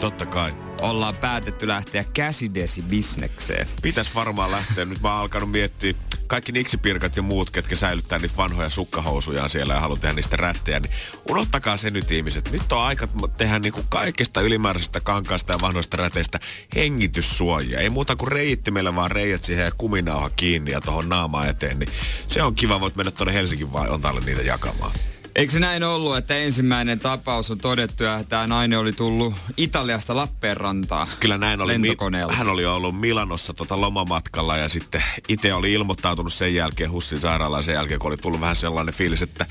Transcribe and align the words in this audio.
Totta 0.00 0.26
kai. 0.26 0.52
ollaan 0.80 1.16
päätetty 1.16 1.68
lähteä 1.68 2.04
käsidesi-bisnekseen. 2.12 3.68
Pitäis 3.82 4.14
varmaan 4.14 4.50
lähteä. 4.50 4.84
Nyt 4.84 5.00
mä 5.00 5.12
oon 5.12 5.20
alkanut 5.20 5.50
miettiä 5.50 5.94
kaikki 6.26 6.52
niksipirkat 6.52 7.16
ja 7.16 7.22
muut, 7.22 7.50
ketkä 7.50 7.76
säilyttää 7.76 8.18
niitä 8.18 8.36
vanhoja 8.36 8.70
sukkahousujaan 8.70 9.50
siellä 9.50 9.74
ja 9.74 9.80
haluaa 9.80 10.00
tehdä 10.00 10.14
niistä 10.14 10.36
rättejä, 10.36 10.80
niin 10.80 10.92
unohtakaa 11.30 11.76
se 11.76 11.90
nyt 11.90 12.10
ihmiset. 12.10 12.50
Nyt 12.50 12.72
on 12.72 12.82
aika 12.82 13.08
tehdä 13.36 13.58
niinku 13.58 13.80
kaikista 13.88 14.40
ylimääräisestä 14.40 15.00
kankaasta 15.00 15.52
ja 15.52 15.60
vanhoista 15.60 15.96
räteistä 15.96 16.40
hengityssuojia. 16.74 17.80
Ei 17.80 17.90
muuta 17.90 18.16
kuin 18.16 18.32
reittimellä 18.32 18.94
vaan 18.94 19.10
reijät 19.10 19.44
siihen 19.44 19.64
ja 19.64 19.72
kuminauha 19.78 20.30
kiinni 20.30 20.70
ja 20.70 20.80
tuohon 20.80 21.08
naamaan 21.08 21.48
eteen, 21.48 21.78
niin 21.78 21.90
se 22.28 22.42
on 22.42 22.54
kiva, 22.54 22.80
voit 22.80 22.96
mennä 22.96 23.10
tuonne 23.10 23.34
Helsingin 23.34 23.72
vai 23.72 23.88
on 23.88 24.00
niitä 24.26 24.42
jakamaan. 24.42 24.92
Eikö 25.36 25.52
se 25.52 25.60
näin 25.60 25.82
ollut, 25.82 26.16
että 26.16 26.36
ensimmäinen 26.36 27.00
tapaus 27.00 27.50
on 27.50 27.58
todettu 27.58 28.04
ja 28.04 28.24
tämä 28.28 28.46
nainen 28.46 28.78
oli 28.78 28.92
tullut 28.92 29.34
Italiasta 29.56 30.16
Lappeenrantaan 30.16 31.08
Kyllä 31.20 31.38
näin 31.38 31.60
oli. 31.60 31.72
lentokoneella? 31.72 32.32
Hän 32.32 32.48
oli 32.48 32.66
ollut 32.66 33.00
Milanossa 33.00 33.54
tota 33.54 33.80
lomamatkalla 33.80 34.56
ja 34.56 34.68
sitten 34.68 35.02
itse 35.28 35.54
oli 35.54 35.72
ilmoittautunut 35.72 36.32
sen 36.32 36.54
jälkeen 36.54 36.90
Hussin 36.90 37.20
sairaalaan 37.20 37.64
sen 37.64 37.74
jälkeen, 37.74 38.00
kun 38.00 38.08
oli 38.08 38.16
tullut 38.16 38.40
vähän 38.40 38.56
sellainen 38.56 38.94
fiilis, 38.94 39.22
että 39.22 39.46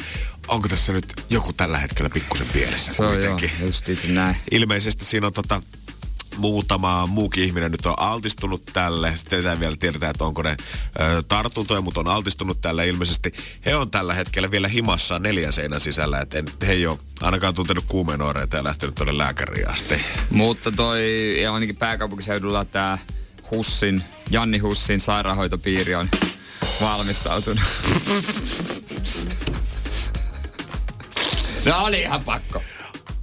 onko 0.47 0.67
tässä 0.67 0.94
nyt 0.94 1.05
joku 1.30 1.53
tällä 1.53 1.77
hetkellä 1.77 2.09
pikkusen 2.09 2.47
pielessä 2.53 2.93
Se 2.93 3.03
on 3.03 3.23
joo, 3.23 3.39
just 3.61 3.89
itse 3.89 4.08
näin. 4.08 4.36
Ilmeisesti 4.52 5.05
siinä 5.05 5.27
on 5.27 5.33
tota, 5.33 5.61
muutama 6.40 7.08
muukin 7.08 7.44
ihminen 7.44 7.72
nyt 7.72 7.86
on 7.86 7.94
altistunut 7.98 8.66
tälle. 8.73 9.16
Sitten 9.16 9.48
ei 9.48 9.59
vielä 9.59 9.76
tiedetä, 9.76 10.09
että 10.09 10.23
onko 10.23 10.42
ne 10.42 10.50
ö, 10.50 10.56
tartuntoja, 11.28 11.82
mutta 11.82 12.00
on 12.00 12.08
altistunut 12.08 12.62
tälle 12.62 12.88
ilmeisesti. 12.88 13.34
He 13.66 13.76
on 13.76 13.92
tällä 13.92 14.14
hetkellä 14.14 14.52
vielä 14.52 14.67
himassa 14.67 15.20
neljän 15.20 15.54
seinän 15.54 15.82
sisällä, 15.82 16.22
että 16.22 16.44
he 16.67 16.72
ei 16.72 16.88
ole 16.88 17.00
ainakaan 17.22 17.54
tuntenut 17.54 17.86
kuumeen 17.88 18.22
oireita 18.22 18.58
ja 18.58 18.64
lähtenyt 18.64 18.95
tuonne 18.95 19.17
lääkäriin 19.17 19.70
asti. 19.70 20.02
Mutta 20.30 20.72
toi, 20.72 21.38
ja 21.42 21.54
ainakin 21.54 21.76
pääkaupunkiseudulla 21.76 22.66
tämä 22.66 22.98
Hussin, 23.52 24.04
Janni 24.30 24.58
Hussin 24.58 25.00
sairaanhoitopiiri 25.00 25.95
on 25.95 26.10
valmistautunut. 26.82 27.64
no 31.66 31.86
oli 31.86 32.02
ihan 32.02 32.23
pakko. 32.23 32.62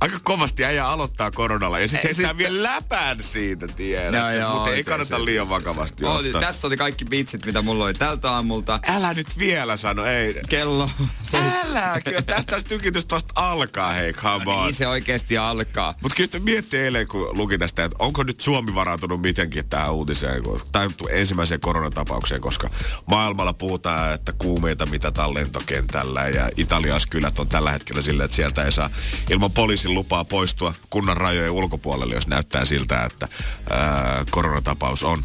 Aika 0.01 0.19
kovasti 0.25 0.65
äijä 0.65 0.87
aloittaa 0.89 1.31
koronalla 1.31 1.79
ja 1.79 1.89
sitten 1.89 2.11
heittää 2.17 2.39
vielä 2.39 2.63
läpään 2.63 3.23
siitä, 3.23 3.67
tiedät. 3.69 4.35
joo, 4.35 4.55
mutta 4.55 4.71
ei 4.71 4.85
kannata 4.85 5.17
se- 5.17 5.25
liian 5.25 5.47
se- 5.47 5.55
vakavasti 5.55 6.05
se- 6.05 6.07
ottaa. 6.11 6.41
Tässä 6.41 6.67
oli 6.67 6.77
kaikki 6.77 7.11
vitsit, 7.11 7.47
mitä 7.47 7.63
mulla 7.63 7.85
oli 7.85 7.95
tältä 7.95 8.31
aamulta. 8.31 8.81
Älä 8.89 9.15
nyt 9.15 9.39
vielä 9.39 9.77
sano, 9.77 10.05
ei. 10.05 10.41
Kello. 10.49 10.91
Se, 11.23 11.39
Älä, 11.65 12.01
kyllä 12.05 12.23
tästä 12.23 12.53
tästä 12.53 12.69
tykitystä 12.69 13.15
vasta 13.15 13.33
alkaa, 13.37 13.93
hei, 13.93 14.13
come 14.13 14.53
on. 14.53 14.65
niin 14.65 14.75
se 14.75 14.87
oikeasti 14.89 15.39
alkaa. 15.39 15.95
Mutta 16.03 16.17
kyllä 16.17 16.27
sitä 16.27 16.39
miettii 16.39 16.81
eilen, 16.81 17.09
kun 17.09 17.39
luki 17.39 17.59
tästä, 17.59 17.85
että 17.85 17.97
onko 17.99 18.23
nyt 18.23 18.41
Suomi 18.41 18.75
varautunut 18.75 19.21
mitenkin 19.21 19.69
tähän 19.69 19.93
uutiseen, 19.95 20.43
tai 20.73 20.89
ensimmäiseen 21.11 21.61
koronatapaukseen, 21.61 22.41
koska 22.41 22.71
maailmalla 23.07 23.53
puhutaan, 23.53 24.15
että 24.15 24.33
kuumeita 24.33 24.87
mitataan 24.87 25.35
lentokentällä 25.35 26.29
ja 26.29 26.51
Italias 26.57 27.07
kylät 27.07 27.39
on 27.39 27.49
tällä 27.49 27.73
hetkellä 27.73 28.03
silleen, 28.03 28.25
että 28.25 28.37
sieltä 28.37 28.65
ei 28.65 28.73
saa 28.73 28.91
ilman 29.31 29.53
poliisin 29.87 29.95
lupaa 29.95 30.25
poistua 30.25 30.75
kunnan 30.91 31.17
rajojen 31.17 31.51
ulkopuolelle, 31.51 32.15
jos 32.15 32.27
näyttää 32.27 32.65
siltä, 32.65 33.05
että 33.05 33.29
ää, 33.71 34.25
koronatapaus 34.31 35.03
on. 35.05 35.25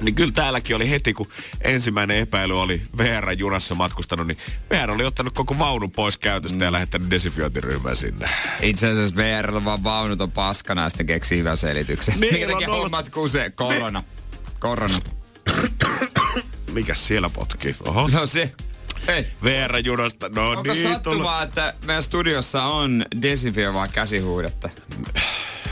Niin 0.00 0.14
kyllä 0.14 0.32
täälläkin 0.32 0.76
oli 0.76 0.90
heti, 0.90 1.14
kun 1.14 1.28
ensimmäinen 1.60 2.16
epäily 2.16 2.60
oli 2.60 2.82
VR-junassa 2.98 3.74
matkustanut, 3.74 4.26
niin 4.26 4.38
VR 4.70 4.90
oli 4.90 5.04
ottanut 5.04 5.34
koko 5.34 5.58
vaunun 5.58 5.90
pois 5.90 6.18
käytöstä 6.18 6.64
ja 6.64 6.72
lähettänyt 6.72 7.10
desifiointiryhmän 7.10 7.96
sinne. 7.96 8.28
Itse 8.60 8.88
asiassa 8.90 9.16
VR 9.16 9.64
vaan 9.64 9.84
vaunut 9.84 10.20
on 10.20 10.32
paskana 10.32 10.82
ja 10.82 10.90
sitten 10.90 11.06
keksii 11.06 11.38
hyvän 11.38 11.56
selityksen. 11.56 12.20
Niin, 12.20 12.32
Minkä 12.34 12.46
on 12.46 12.52
takia 12.52 12.68
ollut- 12.68 12.82
hommat 12.82 13.08
kusee? 13.10 13.50
Korona. 13.50 14.02
Korona. 14.58 14.98
Mikäs 16.72 17.06
siellä 17.06 17.28
potkii? 17.28 17.76
Oho. 17.86 18.08
No 18.12 18.26
se. 18.26 18.52
Hei. 19.06 19.26
VR-junasta, 19.44 20.28
no 20.28 20.50
Onko 20.50 20.72
niin. 20.72 20.82
sattumaa, 20.82 21.42
että 21.42 21.74
meidän 21.86 22.02
studiossa 22.02 22.62
on 22.64 23.04
desinfioivaa 23.22 23.88
käsihuudetta? 23.88 24.68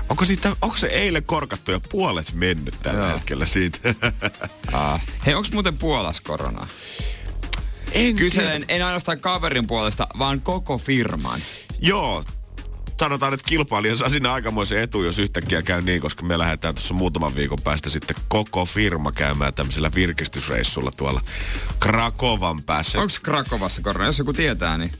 Onko, 0.08 0.24
siitä, 0.24 0.56
onko 0.62 0.76
se 0.76 0.86
eilen 0.86 1.24
korkattu 1.24 1.70
ja 1.72 1.80
puolet 1.90 2.32
mennyt 2.32 2.74
tällä 2.82 3.00
Joo. 3.06 3.14
hetkellä 3.14 3.46
siitä? 3.46 3.78
Aa. 4.72 5.00
Hei, 5.26 5.34
onko 5.34 5.48
muuten 5.52 5.78
Puolas 5.78 6.20
korona? 6.20 6.66
en 7.92 8.16
Kyselen 8.16 8.64
en 8.68 8.84
ainoastaan 8.84 9.20
kaverin 9.20 9.66
puolesta, 9.66 10.06
vaan 10.18 10.40
koko 10.40 10.78
firman. 10.78 11.40
Joo, 11.80 12.24
sanotaan, 13.00 13.34
että 13.34 13.48
kilpailija 13.48 13.96
saa 13.96 14.08
sinne 14.08 14.28
aikamoisen 14.28 14.78
etu, 14.78 15.02
jos 15.02 15.18
yhtäkkiä 15.18 15.62
käy 15.62 15.82
niin, 15.82 16.00
koska 16.00 16.22
me 16.24 16.38
lähdetään 16.38 16.74
tuossa 16.74 16.94
muutaman 16.94 17.36
viikon 17.36 17.58
päästä 17.64 17.88
sitten 17.88 18.16
koko 18.28 18.64
firma 18.64 19.12
käymään 19.12 19.54
tämmöisellä 19.54 19.90
virkistysreissulla 19.94 20.90
tuolla 20.96 21.20
Krakovan 21.80 22.62
päässä. 22.62 22.98
Onko 22.98 23.12
Krakovassa 23.22 23.82
korona? 23.82 24.06
Jos 24.06 24.18
joku 24.18 24.32
tietää, 24.32 24.78
niin... 24.78 24.92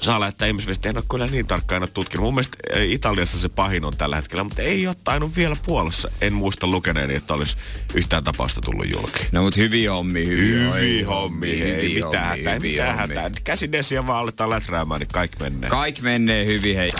Saa 0.00 0.20
lähettää 0.20 0.48
ihmisviestiä, 0.48 0.90
en 0.90 0.96
ole 0.96 1.04
kyllä 1.10 1.26
niin 1.26 1.46
tarkkaan 1.46 1.82
aina 1.82 1.92
tutkinut. 1.94 2.24
Mun 2.24 2.34
mielestä 2.34 2.56
eh, 2.70 2.90
Italiassa 2.90 3.38
se 3.38 3.48
pahin 3.48 3.84
on 3.84 3.96
tällä 3.96 4.16
hetkellä, 4.16 4.44
mutta 4.44 4.62
ei 4.62 4.86
ole 4.86 4.96
tainnut 5.04 5.36
vielä 5.36 5.56
Puolassa. 5.66 6.10
En 6.20 6.32
muista 6.32 6.66
lukeneeni, 6.66 7.14
että 7.14 7.34
olisi 7.34 7.56
yhtään 7.94 8.24
tapausta 8.24 8.60
tullut 8.60 8.86
julki. 8.96 9.26
No 9.32 9.42
mut 9.42 9.56
hyviä 9.56 9.92
hommia, 9.92 10.26
hyviä, 10.26 10.72
Hyvi 10.74 11.02
hommi, 11.02 11.50
ei 11.50 11.82
hyviä 11.82 12.04
mitään 12.06 12.26
hommia, 12.28 12.84
hätää, 12.84 13.00
hommia. 13.00 13.20
hätää. 13.22 13.40
Käsidesiä 13.44 14.06
vaan 14.06 14.18
aletaan 14.18 14.50
läträämään, 14.50 15.00
niin 15.00 15.08
kaikki 15.12 15.42
menee. 15.42 15.70
Kaikki 15.70 16.02
menee 16.02 16.46
hyvin, 16.46 16.76
hei. 16.76 16.90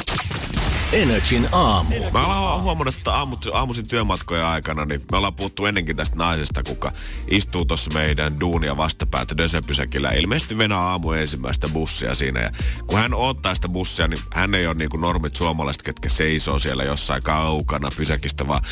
Energin 0.95 1.49
aamu. 1.53 1.95
Mä 2.13 2.27
olen 2.27 2.63
huomannut, 2.63 2.97
että 2.97 3.13
aamut, 3.13 3.47
aamuisin 3.53 3.89
työmatkojen 3.89 4.45
aikana, 4.45 4.85
niin 4.85 5.01
me 5.13 5.17
ollaan 5.17 5.35
puhuttu 5.35 5.67
ennenkin 5.67 5.97
tästä 5.97 6.17
naisesta, 6.17 6.63
kuka 6.63 6.93
istuu 7.31 7.65
tuossa 7.65 7.91
meidän 7.95 8.41
duunia 8.41 8.77
vastapäätä 8.77 9.37
Dösepysäkillä. 9.37 10.11
Ilmeisesti 10.11 10.59
venää 10.59 10.79
aamu 10.79 11.13
ensimmäistä 11.13 11.69
bussia 11.69 12.15
siinä. 12.15 12.41
Ja 12.41 12.51
kun 12.87 12.99
hän 12.99 13.15
ottaa 13.15 13.55
sitä 13.55 13.69
bussia, 13.69 14.09
niin 14.09 14.21
hän 14.33 14.55
ei 14.55 14.67
ole 14.67 14.75
niin 14.75 14.91
kuin 14.91 15.01
normit 15.01 15.37
suomalaiset, 15.37 15.83
ketkä 15.83 16.09
seisoo 16.09 16.59
siellä 16.59 16.85
jossain 16.85 17.23
kaukana 17.23 17.91
pysäkistä, 17.97 18.49
vaan 18.49 18.63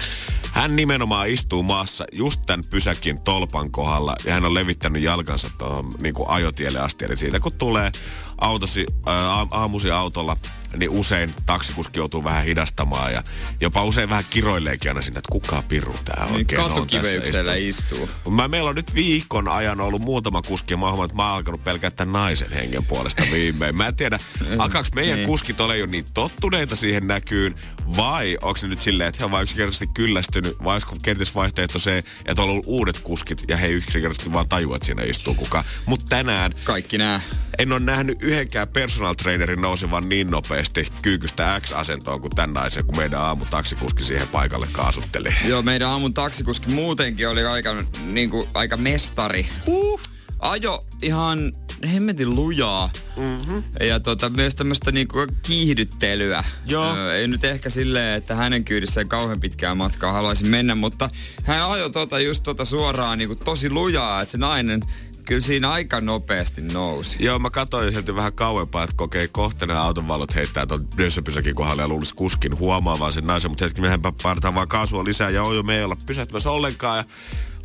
hän 0.52 0.76
nimenomaan 0.76 1.28
istuu 1.28 1.62
maassa 1.62 2.04
just 2.12 2.40
tämän 2.46 2.64
pysäkin 2.70 3.20
tolpan 3.20 3.70
kohdalla 3.70 4.16
ja 4.24 4.34
hän 4.34 4.44
on 4.44 4.54
levittänyt 4.54 5.02
jalkansa 5.02 5.50
tuohon 5.58 5.92
niin 6.02 6.14
kuin 6.14 6.28
ajotielle 6.28 6.80
asti. 6.80 7.04
Eli 7.04 7.16
siitä 7.16 7.40
kun 7.40 7.52
tulee 7.52 7.92
autosi, 8.38 8.86
ää, 9.06 9.46
aamusi 9.50 9.90
autolla, 9.90 10.36
niin 10.76 10.90
usein 10.90 11.34
taksikuski 11.46 11.98
joutuu 11.98 12.24
vähän 12.24 12.44
hidastamaan 12.44 13.12
ja 13.12 13.22
jopa 13.60 13.84
usein 13.84 14.08
vähän 14.10 14.24
kiroilleekin 14.30 14.90
aina 14.90 15.02
sinne, 15.02 15.18
että 15.18 15.32
kuka 15.32 15.62
piru 15.68 15.96
tää 16.04 16.24
Niin 16.26 16.34
oikein 16.36 16.60
on 16.60 16.86
tässä 16.86 17.54
istuu. 17.54 18.08
Mut 18.24 18.34
Mä, 18.34 18.48
meillä 18.48 18.70
on 18.70 18.76
nyt 18.76 18.94
viikon 18.94 19.48
ajan 19.48 19.80
ollut 19.80 20.02
muutama 20.02 20.42
kuski 20.42 20.72
ja 20.72 20.76
mä 20.76 20.86
huomaan, 20.86 21.04
että 21.06 21.16
mä 21.16 21.26
oon 21.28 21.36
alkanut 21.36 21.64
pelkää 21.64 21.90
tämän 21.90 22.12
naisen 22.12 22.50
hengen 22.52 22.84
puolesta 22.84 23.22
viimein. 23.32 23.76
Mä 23.76 23.86
en 23.86 23.96
tiedä, 23.96 24.18
alkaako 24.58 24.88
meidän 24.94 25.16
Niin. 25.16 25.26
kuskit 25.26 25.60
ole 25.60 25.78
jo 25.78 25.86
niin 25.86 26.04
tottuneita 26.14 26.76
siihen 26.76 27.06
näkyyn 27.06 27.54
vai 27.96 28.38
onko 28.42 28.56
se 28.56 28.66
nyt 28.68 28.80
silleen, 28.80 29.08
että 29.08 29.18
he 29.18 29.24
on 29.24 29.30
vain 29.30 29.42
yksinkertaisesti 29.42 29.86
kyllästynyt 29.94 30.56
vai 30.64 30.72
olisiko 30.74 30.96
kenties 31.02 31.34
vaihtoehto 31.34 31.78
se, 31.78 32.04
että 32.24 32.42
on 32.42 32.50
ollut 32.50 32.64
uudet 32.66 33.00
kuskit 33.00 33.44
ja 33.48 33.56
he 33.56 33.68
yksinkertaisesti 33.68 34.32
vaan 34.32 34.48
tajua, 34.48 34.76
että 34.76 34.86
siinä 34.86 35.02
istuu 35.02 35.34
kukaan. 35.34 35.64
Mutta 35.86 36.06
tänään 36.08 36.52
Kaikki 36.64 36.98
nää. 36.98 37.20
en 37.58 37.72
ole 37.72 37.80
nähnyt 37.80 38.22
yhdenkään 38.22 38.68
personal 38.68 39.14
trainerin 39.14 39.60
nousevan 39.60 40.08
niin 40.08 40.30
nopeasti 40.30 40.61
kyykystä 41.02 41.60
X-asentoon 41.60 42.20
kuin 42.20 42.34
tämän 42.34 42.52
naisen, 42.52 42.84
kun 42.84 42.96
meidän 42.96 43.20
aamutaksikuski 43.20 44.04
siihen 44.04 44.28
paikalle 44.28 44.68
kaasutteli. 44.72 45.34
Joo, 45.46 45.62
meidän 45.62 45.88
aamun 45.88 46.14
taksikuski 46.14 46.70
muutenkin 46.70 47.28
oli 47.28 47.44
aika, 47.44 47.84
niinku, 48.06 48.48
aika 48.54 48.76
mestari. 48.76 49.48
Uh. 49.66 50.00
Ajo 50.38 50.84
ihan 51.02 51.52
hemmetin 51.92 52.34
lujaa. 52.34 52.90
Mm-hmm. 53.16 53.62
Ja 53.80 54.00
tota, 54.00 54.30
myös 54.30 54.54
tämmöistä 54.54 54.92
niinku 54.92 55.26
kiihdyttelyä. 55.42 56.44
Joo. 56.66 56.96
Ö, 56.96 57.14
ei 57.16 57.28
nyt 57.28 57.44
ehkä 57.44 57.70
silleen, 57.70 58.14
että 58.14 58.34
hänen 58.34 58.64
kyydissään 58.64 59.08
kauhean 59.08 59.40
pitkää 59.40 59.74
matkaa 59.74 60.12
haluaisin 60.12 60.48
mennä, 60.48 60.74
mutta 60.74 61.10
hän 61.44 61.70
ajoi 61.70 61.90
tota 61.90 62.20
just 62.20 62.42
tota 62.42 62.64
suoraan 62.64 63.18
niinku 63.18 63.36
tosi 63.36 63.70
lujaa, 63.70 64.22
että 64.22 64.32
se 64.32 64.38
nainen 64.38 64.82
kyllä 65.26 65.40
siinä 65.40 65.70
aika 65.70 66.00
nopeasti 66.00 66.60
nousi. 66.60 67.24
Joo, 67.24 67.38
mä 67.38 67.50
katsoin 67.50 67.92
sieltä 67.92 68.16
vähän 68.16 68.32
kauempaa, 68.32 68.84
että 68.84 68.96
kokei 68.96 69.28
kohteinen 69.28 69.76
auton 69.76 70.08
valot 70.08 70.34
heittää 70.34 70.66
tuon 70.66 70.88
Dössöpysäkin 70.98 71.54
kohdalla 71.54 71.82
ja 71.82 71.88
luulisi 71.88 72.14
kuskin 72.14 72.58
huomaavan 72.58 73.12
sen 73.12 73.24
naisen, 73.24 73.50
mutta 73.50 73.64
hetki 73.64 73.80
mehän 73.80 74.02
päätetään 74.22 74.54
vaan 74.54 74.68
kaasua 74.68 75.04
lisää 75.04 75.30
ja 75.30 75.42
ojo 75.42 75.62
me 75.62 75.76
ei 75.76 75.84
olla 75.84 75.96
pysähtymässä 76.06 76.50
ollenkaan 76.50 76.98
ja 76.98 77.04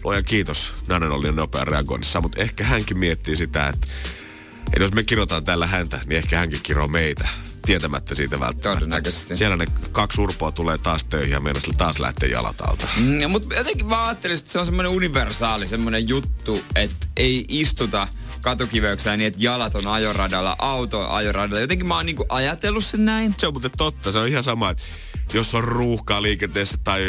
luojan 0.03 0.23
kiitos, 0.23 0.73
nainen 0.87 1.11
oli 1.11 1.31
nopea 1.31 1.65
reagoinnissa, 1.65 2.21
mutta 2.21 2.41
ehkä 2.41 2.63
hänkin 2.63 2.97
miettii 2.97 3.35
sitä, 3.35 3.67
että, 3.67 3.87
että 4.67 4.83
jos 4.83 4.93
me 4.93 5.03
kirotaan 5.03 5.43
tällä 5.43 5.67
häntä, 5.67 5.99
niin 6.05 6.17
ehkä 6.17 6.37
hänkin 6.37 6.59
kiroo 6.63 6.87
meitä 6.87 7.27
tietämättä 7.67 8.15
siitä 8.15 8.39
välttämättä. 8.39 8.79
Todennäköisesti. 8.79 9.37
Siellä 9.37 9.57
ne 9.57 9.65
kaksi 9.91 10.21
urpoa 10.21 10.51
tulee 10.51 10.77
taas 10.77 11.03
töihin 11.03 11.31
ja 11.31 11.39
meidän 11.39 11.61
taas 11.77 11.99
lähtee 11.99 12.29
jalat 12.29 12.61
alta. 12.61 12.87
Mm, 12.97 13.31
mutta 13.31 13.55
jotenkin 13.55 13.85
mä 13.85 14.05
ajattelin, 14.05 14.37
että 14.37 14.51
se 14.51 14.59
on 14.59 14.65
semmoinen 14.65 14.91
universaali 14.91 15.67
semmoinen 15.67 16.07
juttu, 16.07 16.63
että 16.75 17.07
ei 17.17 17.45
istuta 17.49 18.07
katukiveyksellä 18.41 19.17
niin, 19.17 19.27
että 19.27 19.39
jalat 19.43 19.75
on 19.75 19.87
ajoradalla, 19.87 20.55
auto 20.59 20.99
on 20.99 21.11
ajoradalla. 21.11 21.59
Jotenkin 21.59 21.87
mä 21.87 21.95
oon 21.95 22.05
niinku 22.05 22.25
ajatellut 22.29 22.85
sen 22.85 23.05
näin. 23.05 23.35
Se 23.37 23.47
on 23.47 23.53
muuten 23.53 23.71
totta. 23.77 24.11
Se 24.11 24.19
on 24.19 24.27
ihan 24.27 24.43
sama, 24.43 24.69
että 24.69 24.83
jos 25.33 25.55
on 25.55 25.63
ruuhkaa 25.63 26.21
liikenteessä 26.21 26.77
tai 26.83 27.01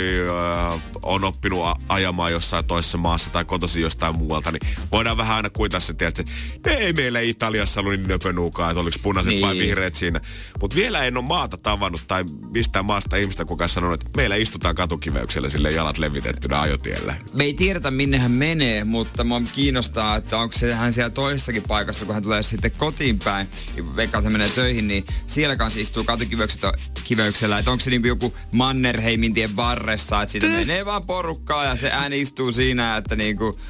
äh, 0.72 0.80
on 1.02 1.24
oppinut 1.24 1.64
a- 1.64 1.76
ajamaan 1.88 2.32
jossain 2.32 2.66
toisessa 2.66 2.98
maassa 2.98 3.30
tai 3.30 3.44
kotosi 3.44 3.80
jostain 3.80 4.18
muualta, 4.18 4.52
niin 4.52 4.60
voidaan 4.92 5.16
vähän 5.16 5.36
aina 5.36 5.50
kuitaa 5.50 5.80
se, 5.80 5.94
tietysti, 5.94 6.32
että 6.56 6.70
ei 6.70 6.92
meillä 6.92 7.20
Italiassa 7.20 7.80
ollut 7.80 7.92
niin 7.92 8.08
nöpönuukaa, 8.08 8.70
että 8.70 8.80
oliko 8.80 8.96
punaiset 9.02 9.32
niin. 9.32 9.42
vai 9.42 9.58
vihreät 9.58 9.94
siinä. 9.94 10.20
Mutta 10.60 10.76
vielä 10.76 11.04
en 11.04 11.16
ole 11.16 11.24
maata 11.24 11.56
tavannut 11.56 12.04
tai 12.08 12.24
mistään 12.50 12.84
maasta 12.84 13.16
ihmistä, 13.16 13.44
kuka 13.44 13.68
sanonut, 13.68 14.00
että 14.00 14.16
meillä 14.16 14.36
istutaan 14.36 14.74
katukiveyksellä 14.74 15.48
sille 15.48 15.70
jalat 15.70 15.98
levitettynä 15.98 16.60
ajotiellä. 16.60 17.14
Me 17.32 17.44
ei 17.44 17.54
tiedetä 17.54 17.90
minne 17.90 18.18
hän 18.18 18.30
menee, 18.30 18.84
mutta 18.84 19.24
mua 19.24 19.42
kiinnostaa, 19.52 20.16
että 20.16 20.38
onko 20.38 20.58
se 20.58 20.74
hän 20.74 20.92
siellä 20.92 21.10
toisessakin 21.28 21.62
paikassa, 21.62 22.04
kun 22.04 22.14
hän 22.14 22.22
tulee 22.22 22.42
sitten 22.42 22.70
kotiin 22.70 23.18
päin, 23.18 23.48
ja 23.76 23.96
vaikka 23.96 24.20
hän 24.20 24.32
menee 24.32 24.48
töihin, 24.48 24.88
niin 24.88 25.06
siellä 25.26 25.56
kanssa 25.56 25.80
istuu 25.80 26.04
katukiveyksellä, 26.04 27.58
että 27.58 27.70
onko 27.70 27.84
se 27.84 27.90
niinku 27.90 28.08
joku 28.08 28.34
Mannerheimin 28.52 29.34
tien 29.34 29.56
varressa, 29.56 30.22
että 30.22 30.32
siitä 30.32 30.46
menee 30.46 30.84
vaan 30.84 31.06
porukkaa 31.06 31.64
ja 31.64 31.76
se 31.76 31.90
ääni 31.90 32.20
istuu 32.20 32.52
siinä, 32.52 32.96
että 32.96 33.16
niinku 33.16 33.60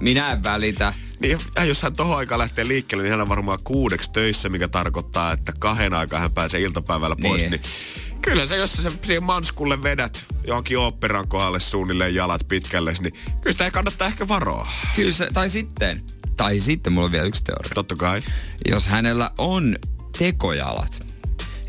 minä 0.00 0.32
en 0.32 0.44
välitä. 0.44 0.94
Niin, 1.20 1.38
ja 1.56 1.64
jos 1.64 1.82
hän 1.82 1.96
tohon 1.96 2.18
aikaan 2.18 2.38
lähtee 2.38 2.68
liikkeelle, 2.68 3.02
niin 3.02 3.10
hän 3.10 3.20
on 3.20 3.28
varmaan 3.28 3.58
kuudeksi 3.64 4.10
töissä, 4.10 4.48
mikä 4.48 4.68
tarkoittaa, 4.68 5.32
että 5.32 5.52
kahden 5.58 5.94
aikaa 5.94 6.20
hän 6.20 6.32
pääsee 6.32 6.60
iltapäivällä 6.60 7.16
pois. 7.22 7.42
Niin. 7.42 7.50
Niin. 7.50 7.60
niin 7.60 8.22
kyllä 8.22 8.46
se, 8.46 8.56
jos 8.56 8.72
sä 8.72 8.82
se 8.82 8.92
siihen 9.02 9.24
manskulle 9.24 9.82
vedät 9.82 10.24
johonkin 10.46 10.78
oopperan 10.78 11.28
kohdalle 11.28 11.60
suunnilleen 11.60 12.14
jalat 12.14 12.48
pitkälle, 12.48 12.92
niin 13.00 13.12
kyllä 13.12 13.52
sitä 13.52 13.64
ei 13.64 13.70
kannattaa 13.70 14.08
ehkä 14.08 14.28
varoa. 14.28 14.68
Kyllä 14.96 15.12
se, 15.12 15.28
tai 15.32 15.50
sitten, 15.50 16.02
tai 16.36 16.60
sitten 16.60 16.92
mulla 16.92 17.06
on 17.06 17.12
vielä 17.12 17.26
yksi 17.26 17.44
teoria. 17.44 17.70
Totta 17.74 17.96
kai. 17.96 18.22
jos 18.70 18.86
hänellä 18.86 19.30
on 19.38 19.76
tekojalat, 20.18 21.06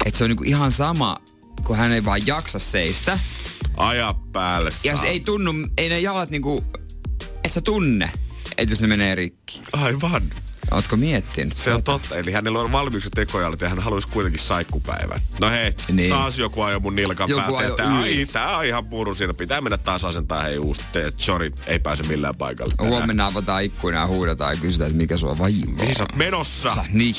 että 0.05 0.17
se 0.17 0.23
on 0.23 0.29
niinku 0.29 0.43
ihan 0.43 0.71
sama, 0.71 1.17
kun 1.65 1.77
hän 1.77 1.91
ei 1.91 2.05
vaan 2.05 2.27
jaksa 2.27 2.59
seistä. 2.59 3.19
Aja 3.77 4.15
päälle 4.31 4.69
Ja 4.83 4.97
se 4.97 5.07
ei 5.07 5.19
tunnu, 5.19 5.53
ei 5.77 5.89
ne 5.89 5.99
jalat 5.99 6.29
niinku, 6.29 6.63
et 7.43 7.51
sä 7.51 7.61
tunne, 7.61 8.11
että 8.57 8.71
jos 8.71 8.81
ne 8.81 8.87
menee 8.87 9.15
rikki. 9.15 9.61
Aivan. 9.71 10.23
Ootko 10.71 10.95
miettinyt? 10.95 11.57
Se 11.57 11.73
on 11.73 11.83
totta. 11.83 12.15
Eli 12.15 12.31
hänellä 12.31 12.59
on 12.59 12.71
valmiiksi 12.71 13.09
tekojalat 13.15 13.61
ja 13.61 13.69
hän 13.69 13.79
haluaisi 13.79 14.07
kuitenkin 14.07 14.41
saikkupäivän. 14.41 15.21
No 15.41 15.49
hei, 15.49 15.73
niin. 15.91 16.09
Taas 16.09 16.37
joku 16.37 16.61
ajoi 16.61 16.79
mun 16.79 16.95
nilkan 16.95 17.29
Joku 17.29 17.55
ajoi 17.55 17.77
Tää, 17.77 17.99
yli. 17.99 18.19
ai, 18.19 18.25
tää 18.25 18.57
on 18.57 18.65
ihan 18.65 18.85
puru 18.85 19.15
siinä. 19.15 19.33
Pitää 19.33 19.61
mennä 19.61 19.77
taas 19.77 20.05
asentaa 20.05 20.43
hei 20.43 20.57
uusi. 20.57 20.81
Sorry, 21.17 21.51
ei 21.67 21.79
pääse 21.79 22.03
millään 22.03 22.35
paikalle. 22.35 22.73
tänään. 22.77 22.93
Huomenna 22.95 23.25
avataan 23.25 23.63
ikkuna 23.63 23.97
ja 23.97 24.07
huudetaan 24.07 24.53
ja 24.55 24.61
kysytään, 24.61 24.87
että 24.91 24.97
mikä 24.97 25.17
sua 25.17 25.37
vaivaa. 25.37 25.73
Mihin 25.79 25.95
sä 25.95 26.03
oot 26.03 26.15
menossa? 26.15 26.85
Niin. 26.93 27.15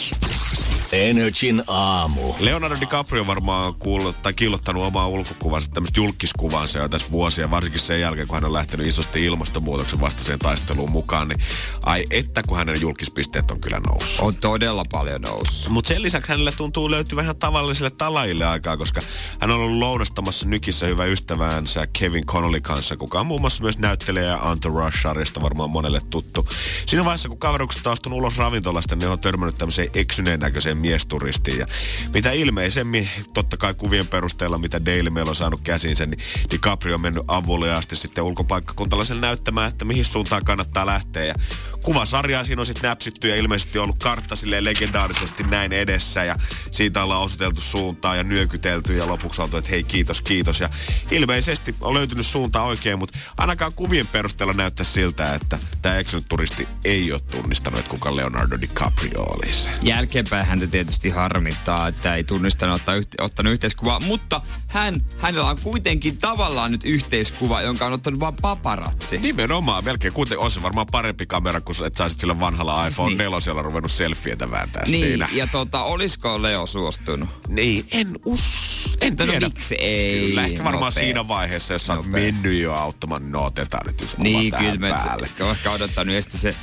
Energin 0.92 1.62
aamu. 1.66 2.34
Leonardo 2.38 2.76
DiCaprio 2.80 3.26
varmaan 3.26 3.66
on 3.66 3.74
kuullut 3.74 4.22
tai 4.22 4.32
kiillottanut 4.32 4.84
omaa 4.84 5.08
ulkokuvansa, 5.08 5.70
tämmöistä 5.70 6.00
julkiskuvansa 6.00 6.78
jo 6.78 6.88
tässä 6.88 7.10
vuosia, 7.10 7.50
varsinkin 7.50 7.80
sen 7.80 8.00
jälkeen, 8.00 8.28
kun 8.28 8.34
hän 8.34 8.44
on 8.44 8.52
lähtenyt 8.52 8.86
isosti 8.86 9.24
ilmastonmuutoksen 9.24 10.00
vastaiseen 10.00 10.38
taisteluun 10.38 10.90
mukaan, 10.90 11.28
niin 11.28 11.40
ai 11.82 12.04
että 12.10 12.42
kun 12.48 12.56
hänen 12.56 12.80
julkispisteet 12.80 13.50
on 13.50 13.60
kyllä 13.60 13.80
noussut. 13.80 14.26
On 14.26 14.36
todella 14.36 14.84
paljon 14.92 15.20
noussut. 15.20 15.72
Mutta 15.72 15.88
sen 15.88 16.02
lisäksi 16.02 16.32
hänelle 16.32 16.52
tuntuu 16.52 16.90
löytyvän 16.90 17.24
ihan 17.24 17.36
tavallisille 17.36 17.90
talaille 17.90 18.46
aikaa, 18.46 18.76
koska 18.76 19.00
hän 19.40 19.50
on 19.50 19.56
ollut 19.56 19.78
lounastamassa 19.78 20.46
Nykissä 20.46 20.86
hyvä 20.86 21.04
ystävänsä 21.04 21.86
Kevin 21.92 22.26
Connolly 22.26 22.60
kanssa, 22.60 22.96
kuka 22.96 23.20
on 23.20 23.26
muun 23.26 23.40
muassa 23.40 23.62
myös 23.62 23.78
näyttelijä 23.78 24.38
Entourage-sarjasta 24.52 25.42
varmaan 25.42 25.70
monelle 25.70 26.00
tuttu. 26.10 26.48
Siinä 26.86 27.04
vaiheessa, 27.04 27.28
kun 27.28 27.38
kaverukset 27.38 27.86
on 27.86 27.92
astunut 27.92 28.18
ulos 28.18 28.36
ravintolasta, 28.36 28.94
niin 28.94 29.04
ne 29.04 29.08
on 29.08 29.20
törmännyt 29.20 29.58
tämmöiseen 29.58 29.90
eksyneen 29.94 30.40
näköiseen 30.40 30.77
miesturistiin. 30.78 31.58
Ja 31.58 31.66
mitä 32.14 32.32
ilmeisemmin, 32.32 33.08
totta 33.34 33.56
kai 33.56 33.74
kuvien 33.74 34.06
perusteella, 34.06 34.58
mitä 34.58 34.84
Daily 34.84 35.10
Mail 35.10 35.28
on 35.28 35.36
saanut 35.36 35.60
käsinsä, 35.60 36.06
niin 36.06 36.20
DiCaprio 36.50 36.94
on 36.94 37.00
mennyt 37.00 37.24
avuliaasti 37.28 37.96
sitten 37.96 38.24
ulkopaikkakuntalaiselle 38.24 39.20
näyttämään, 39.20 39.68
että 39.68 39.84
mihin 39.84 40.04
suuntaan 40.04 40.44
kannattaa 40.44 40.86
lähteä. 40.86 41.24
Ja 41.24 41.34
kuvasarjaa 41.82 42.44
siinä 42.44 42.62
on 42.62 42.66
sitten 42.66 42.88
näpsitty 42.88 43.28
ja 43.28 43.36
ilmeisesti 43.36 43.78
ollut 43.78 43.98
kartta 43.98 44.36
silleen 44.36 44.64
legendaarisesti 44.64 45.42
näin 45.42 45.72
edessä 45.72 46.24
ja 46.24 46.36
siitä 46.70 47.02
ollaan 47.02 47.22
osoiteltu 47.22 47.60
suuntaa 47.60 48.16
ja 48.16 48.22
nyökytelty 48.22 48.96
ja 48.96 49.06
lopuksi 49.06 49.42
oltu, 49.42 49.56
että 49.56 49.70
hei 49.70 49.82
kiitos, 49.84 50.20
kiitos. 50.20 50.60
Ja 50.60 50.70
ilmeisesti 51.10 51.74
on 51.80 51.94
löytynyt 51.94 52.26
suunta 52.26 52.62
oikein, 52.62 52.98
mutta 52.98 53.18
ainakaan 53.36 53.72
kuvien 53.72 54.06
perusteella 54.06 54.54
näyttää 54.54 54.84
siltä, 54.84 55.34
että 55.34 55.58
tämä 55.82 55.98
eksynyt 55.98 56.28
turisti 56.28 56.68
ei 56.84 57.12
ole 57.12 57.20
tunnistanut, 57.20 57.78
että 57.78 57.90
kuka 57.90 58.16
Leonardo 58.16 58.60
DiCaprio 58.60 59.22
olisi. 59.22 59.68
Jälkeenpäin 59.82 60.46
häntä 60.46 60.67
tietysti 60.70 61.10
harmittaa, 61.10 61.88
että 61.88 62.14
ei 62.14 62.24
tunnistanut 62.24 62.76
ottaa 62.80 62.94
yhte, 62.94 63.22
ottanut 63.22 63.52
yhteiskuvaa, 63.52 64.00
mutta 64.00 64.40
hän, 64.66 65.04
hänellä 65.18 65.50
on 65.50 65.58
kuitenkin 65.62 66.16
tavallaan 66.18 66.72
nyt 66.72 66.84
yhteiskuva, 66.84 67.62
jonka 67.62 67.86
on 67.86 67.92
ottanut 67.92 68.20
vaan 68.20 68.34
paparatsi. 68.42 69.18
Nimenomaan, 69.18 69.84
melkein 69.84 70.12
kuitenkin 70.12 70.44
on 70.44 70.50
se 70.50 70.62
varmaan 70.62 70.86
parempi 70.90 71.26
kamera, 71.26 71.60
kun 71.60 71.74
että 71.86 71.98
saisit 71.98 72.20
sillä 72.20 72.40
vanhalla 72.40 72.86
iPhone 72.86 73.08
niin. 73.08 73.18
4 73.18 73.62
ruvennut 73.62 73.92
selfieitä 73.92 74.50
vääntää 74.50 74.84
Niin, 74.86 75.06
siinä. 75.06 75.28
ja 75.32 75.46
tota, 75.46 75.82
olisiko 75.82 76.42
Leo 76.42 76.66
suostunut? 76.66 77.28
Niin, 77.48 77.86
en 77.92 78.18
us... 78.24 78.68
En 79.00 79.14
No, 79.18 79.24
no 79.26 79.32
tiedä. 79.32 79.46
miksi 79.46 79.74
ei? 79.74 80.28
Kyllä, 80.28 80.44
ehkä 80.46 80.64
varmaan 80.64 80.90
Nopea. 80.92 81.04
siinä 81.04 81.28
vaiheessa, 81.28 81.72
jos 81.72 81.86
sä 81.86 81.94
oot 81.94 82.06
Nopea. 82.06 82.22
mennyt 82.22 82.60
jo 82.62 82.74
auttamaan, 82.74 83.32
no 83.32 83.44
otetaan 83.44 83.86
nyt 83.86 84.02
yksi 84.02 84.16
kuva 84.16 84.28
Niin, 84.28 84.50
tähän 84.50 84.66
kyllä 84.78 84.88
mä 84.94 85.02
päälle. 85.04 85.28
se- 85.38 85.50
ehkä 85.50 85.70
odottanut 85.70 86.14
ja 86.14 86.22
se 86.28 86.54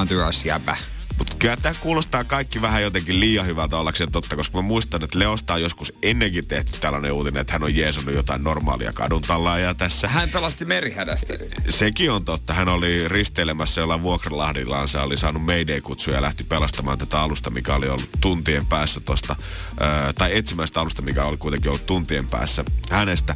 entourage-jäbä. 0.00 0.76
Mutta 1.20 1.36
kyllä 1.38 1.56
tämä 1.56 1.74
kuulostaa 1.80 2.24
kaikki 2.24 2.62
vähän 2.62 2.82
jotenkin 2.82 3.20
liian 3.20 3.46
hyvältä 3.46 3.76
ollakseen 3.76 4.12
totta, 4.12 4.36
koska 4.36 4.58
mä 4.58 4.62
muistan, 4.62 5.04
että 5.04 5.18
Leosta 5.18 5.54
on 5.54 5.62
joskus 5.62 5.92
ennenkin 6.02 6.48
tehty 6.48 6.72
tällainen 6.80 7.12
uutinen, 7.12 7.40
että 7.40 7.52
hän 7.52 7.62
on 7.62 7.76
jeesannut 7.76 8.14
jotain 8.14 8.44
normaalia 8.44 8.92
kadun 8.92 9.22
tallaajaa 9.22 9.74
tässä. 9.74 10.08
Hän 10.08 10.28
pelasti 10.28 10.64
merihädästä. 10.64 11.34
Sekin 11.68 12.10
on 12.10 12.24
totta. 12.24 12.54
Hän 12.54 12.68
oli 12.68 13.08
risteilemässä 13.08 13.80
jollain 13.80 14.02
vuokralahdillaan. 14.02 14.88
Se 14.88 14.98
oli 14.98 15.18
saanut 15.18 15.42
Mayday-kutsuja 15.42 16.16
ja 16.16 16.22
lähti 16.22 16.44
pelastamaan 16.44 16.98
tätä 16.98 17.20
alusta, 17.20 17.50
mikä 17.50 17.74
oli 17.74 17.88
ollut 17.88 18.08
tuntien 18.20 18.66
päässä 18.66 19.00
tosta, 19.00 19.36
ää, 19.80 20.12
tai 20.12 20.36
etsimään 20.36 20.68
sitä 20.68 20.80
alusta, 20.80 21.02
mikä 21.02 21.24
oli 21.24 21.36
kuitenkin 21.36 21.70
ollut 21.70 21.86
tuntien 21.86 22.28
päässä 22.28 22.64
hänestä. 22.90 23.34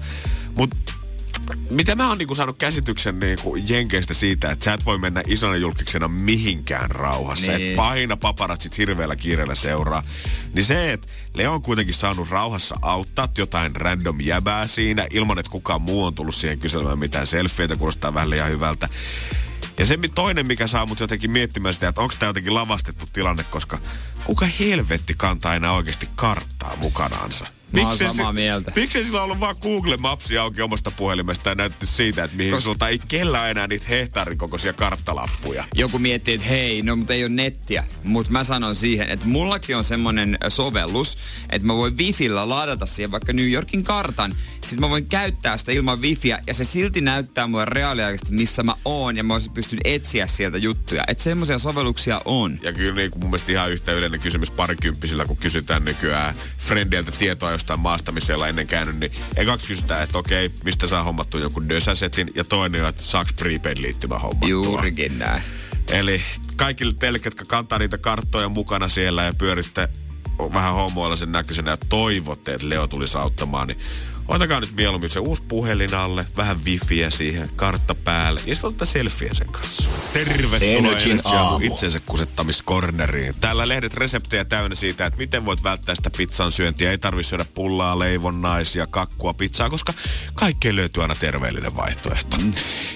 Mutta 0.57 1.04
mitä 1.71 1.95
mä 1.95 2.09
oon 2.09 2.19
niinku 2.19 2.35
saanut 2.35 2.59
käsityksen 2.59 3.21
niinku 3.21 3.57
Jenkeistä 3.57 4.15
siitä, 4.15 4.51
että 4.51 4.65
sä 4.65 4.75
et 4.75 4.85
voi 4.85 4.99
mennä 4.99 5.23
isona 5.27 5.57
julkiksena 5.57 6.09
mihinkään 6.09 6.91
rauhassa. 6.91 7.53
Niin. 7.53 7.71
Et 7.71 7.77
paina 7.77 8.17
paparatsit 8.17 8.79
hirveällä 8.79 9.17
kiireellä 9.17 9.55
seuraa. 9.55 10.03
Niin 10.55 10.65
se, 10.65 10.93
että 10.93 11.09
Leo 11.35 11.53
on 11.53 11.63
kuitenkin 11.63 11.95
saanut 11.95 12.31
rauhassa 12.31 12.77
auttaa 12.83 13.29
jotain 13.39 13.77
random 13.77 14.21
jäbää 14.21 14.67
siinä, 14.67 15.07
ilman 15.11 15.39
että 15.39 15.51
kukaan 15.51 15.83
muu 15.83 16.05
on 16.05 16.15
tullut 16.15 16.35
siihen 16.35 16.59
kyselemään 16.59 16.99
mitään 16.99 17.27
selfieitä, 17.27 17.77
kuulostaa 17.77 18.15
vähän 18.15 18.31
liian 18.31 18.51
hyvältä. 18.51 18.89
Ja 19.79 19.87
se 19.87 19.99
toinen, 20.15 20.47
mikä 20.47 20.67
saa 20.67 20.87
mut 20.87 21.01
jotenkin 21.01 21.31
miettimään 21.31 21.75
sitä, 21.75 21.89
että 21.89 22.01
onko 22.01 22.15
tämä 22.19 22.31
jotenkin 22.31 22.55
lavastettu 22.55 23.07
tilanne, 23.13 23.45
koska 23.45 23.79
kuka 24.25 24.47
helvetti 24.61 25.15
kantaa 25.17 25.55
enää 25.55 25.73
oikeasti 25.73 26.09
karttaa 26.15 26.77
mukanaansa? 26.77 27.47
Miksei 27.75 28.09
samaa 28.09 28.33
mieltä. 28.33 28.73
Miksei 28.77 29.05
sillä 29.05 29.23
ollut 29.23 29.41
vaan 29.41 29.57
Google 29.63 29.97
Mapsia 29.97 30.43
auki 30.43 30.63
omasta 30.63 30.91
puhelimesta 30.91 31.49
ja 31.49 31.55
näytetty 31.55 31.87
siitä, 31.87 32.25
että 32.25 32.37
mihin 32.37 32.53
Koska... 32.53 32.65
sulta 32.65 32.89
ei 32.89 32.99
kellään 33.09 33.51
enää 33.51 33.67
niitä 33.67 33.87
hehtaarikokoisia 33.89 34.73
karttalappuja. 34.73 35.65
Joku 35.75 35.99
miettii, 35.99 36.35
että 36.35 36.47
hei, 36.47 36.83
no 36.83 36.97
mutta 36.97 37.15
ei 37.15 37.25
ole 37.25 37.33
nettiä. 37.33 37.85
Mutta 38.05 38.33
mä 38.33 38.45
sanon 38.45 38.77
siihen, 38.77 39.11
että 39.11 39.27
mullakin 39.27 39.77
on 39.77 39.85
semmonen 39.85 40.39
ö, 40.45 40.51
sovellus, 40.51 41.19
että 41.51 41.67
mä 41.67 41.77
voin 41.77 41.99
Wifillä 41.99 42.49
ladata 42.49 42.87
siihen 42.87 43.11
vaikka 43.11 43.33
New 43.33 43.51
Yorkin 43.51 43.85
kartan. 43.85 44.37
Sitten 44.61 44.81
mä 44.81 44.91
voin 44.91 45.07
käyttää 45.07 45.57
sitä 45.57 45.73
ilman 45.73 46.01
Wifiä 46.01 46.39
ja 46.47 46.55
se 46.55 46.65
silti 46.65 47.01
näyttää 47.01 47.47
mulle 47.47 47.65
reaaliaikaisesti, 47.65 48.35
missä 48.35 48.63
mä 48.63 48.75
oon 48.85 49.17
ja 49.17 49.25
mä 49.25 49.35
pystyn 49.55 49.79
etsiä 49.85 50.27
sieltä 50.27 50.59
juttuja. 50.59 51.05
Että 51.09 51.25
semmoisia 51.25 51.59
sovelluksia 51.59 52.21
on. 52.25 52.59
Ja 52.63 52.73
kyllä 52.73 52.95
niin 52.95 53.11
kuin 53.11 53.21
mun 53.21 53.31
mielestä 53.31 53.53
ihan 53.53 53.73
yhtä 53.73 53.93
yleinen 53.93 54.21
kysymys 54.21 54.51
parikymppisillä, 54.51 55.25
kun 55.25 55.37
kysytään 55.37 55.85
nykyään 55.85 56.35
frendeiltä 56.59 57.11
tietoa 57.11 57.53
jostain 57.65 57.81
maasta, 57.81 58.13
missä 58.13 58.33
ei 58.33 58.35
olla 58.35 58.49
ennen 58.49 58.67
käynyt, 58.67 58.99
niin 59.01 59.13
ekaksi 59.37 59.67
kysytään, 59.67 60.03
että 60.03 60.19
okei, 60.19 60.51
mistä 60.65 60.87
saa 60.87 61.03
hommattua 61.03 61.41
jonkun 61.41 61.69
dösäsetin, 61.69 62.31
ja 62.35 62.45
toinen 62.45 62.83
on, 62.83 62.89
että 62.89 63.03
saaks 63.03 63.33
prepaid 63.33 63.79
liittymä 63.81 64.19
hommattua. 64.19 64.49
Juurikin 64.49 65.19
näin. 65.19 65.43
Eli 65.91 66.23
kaikille 66.57 66.95
teille, 66.99 67.21
jotka 67.25 67.45
kantaa 67.45 67.79
niitä 67.79 67.99
karttoja 67.99 68.49
mukana 68.49 68.89
siellä 68.89 69.23
ja 69.23 69.35
pyöritte 69.39 69.89
vähän 70.53 70.75
homoilla 70.75 71.17
sen 71.17 71.33
näköisenä 71.33 71.71
ja 71.71 71.77
toivotte, 71.89 72.55
että 72.55 72.69
Leo 72.69 72.87
tulisi 72.87 73.19
auttamaan, 73.19 73.69
niin 73.69 73.79
Otakaa 74.29 74.61
nyt 74.61 74.73
mieluummin 74.77 75.11
se 75.11 75.19
uusi 75.19 75.43
puhelin 75.49 75.95
alle, 75.95 76.27
vähän 76.37 76.65
wifiä 76.65 77.11
siihen, 77.11 77.51
kartta 77.57 77.95
päälle 77.95 78.41
ja 78.47 78.55
sitten 78.55 78.69
ottaa 78.69 78.87
selfieä 78.87 79.35
sen 79.35 79.49
kanssa. 79.49 79.91
Tervetuloa 80.13 80.57
Energin 80.61 81.13
Energy 81.13 81.21
Aamu 81.25 81.49
aamu. 81.49 81.67
itsensä 81.67 82.01
kusettamiskorneriin. 82.07 83.35
Täällä 83.41 83.69
lehdet 83.69 83.95
reseptejä 83.95 84.45
täynnä 84.45 84.75
siitä, 84.75 85.07
että 85.07 85.19
miten 85.19 85.45
voit 85.45 85.63
välttää 85.63 85.95
sitä 85.95 86.11
pizzan 86.17 86.53
syöntiä. 86.53 86.91
Ei 86.91 86.99
tarvitse 86.99 87.29
syödä 87.29 87.45
pullaa, 87.55 87.99
leivonnaisia, 87.99 88.87
kakkua, 88.87 89.35
pizzaa, 89.35 89.71
koska 89.71 89.93
kaikkeen 90.35 90.77
löytyy 90.77 91.03
aina 91.03 91.15
terveellinen 91.15 91.77
vaihtoehto. 91.77 92.37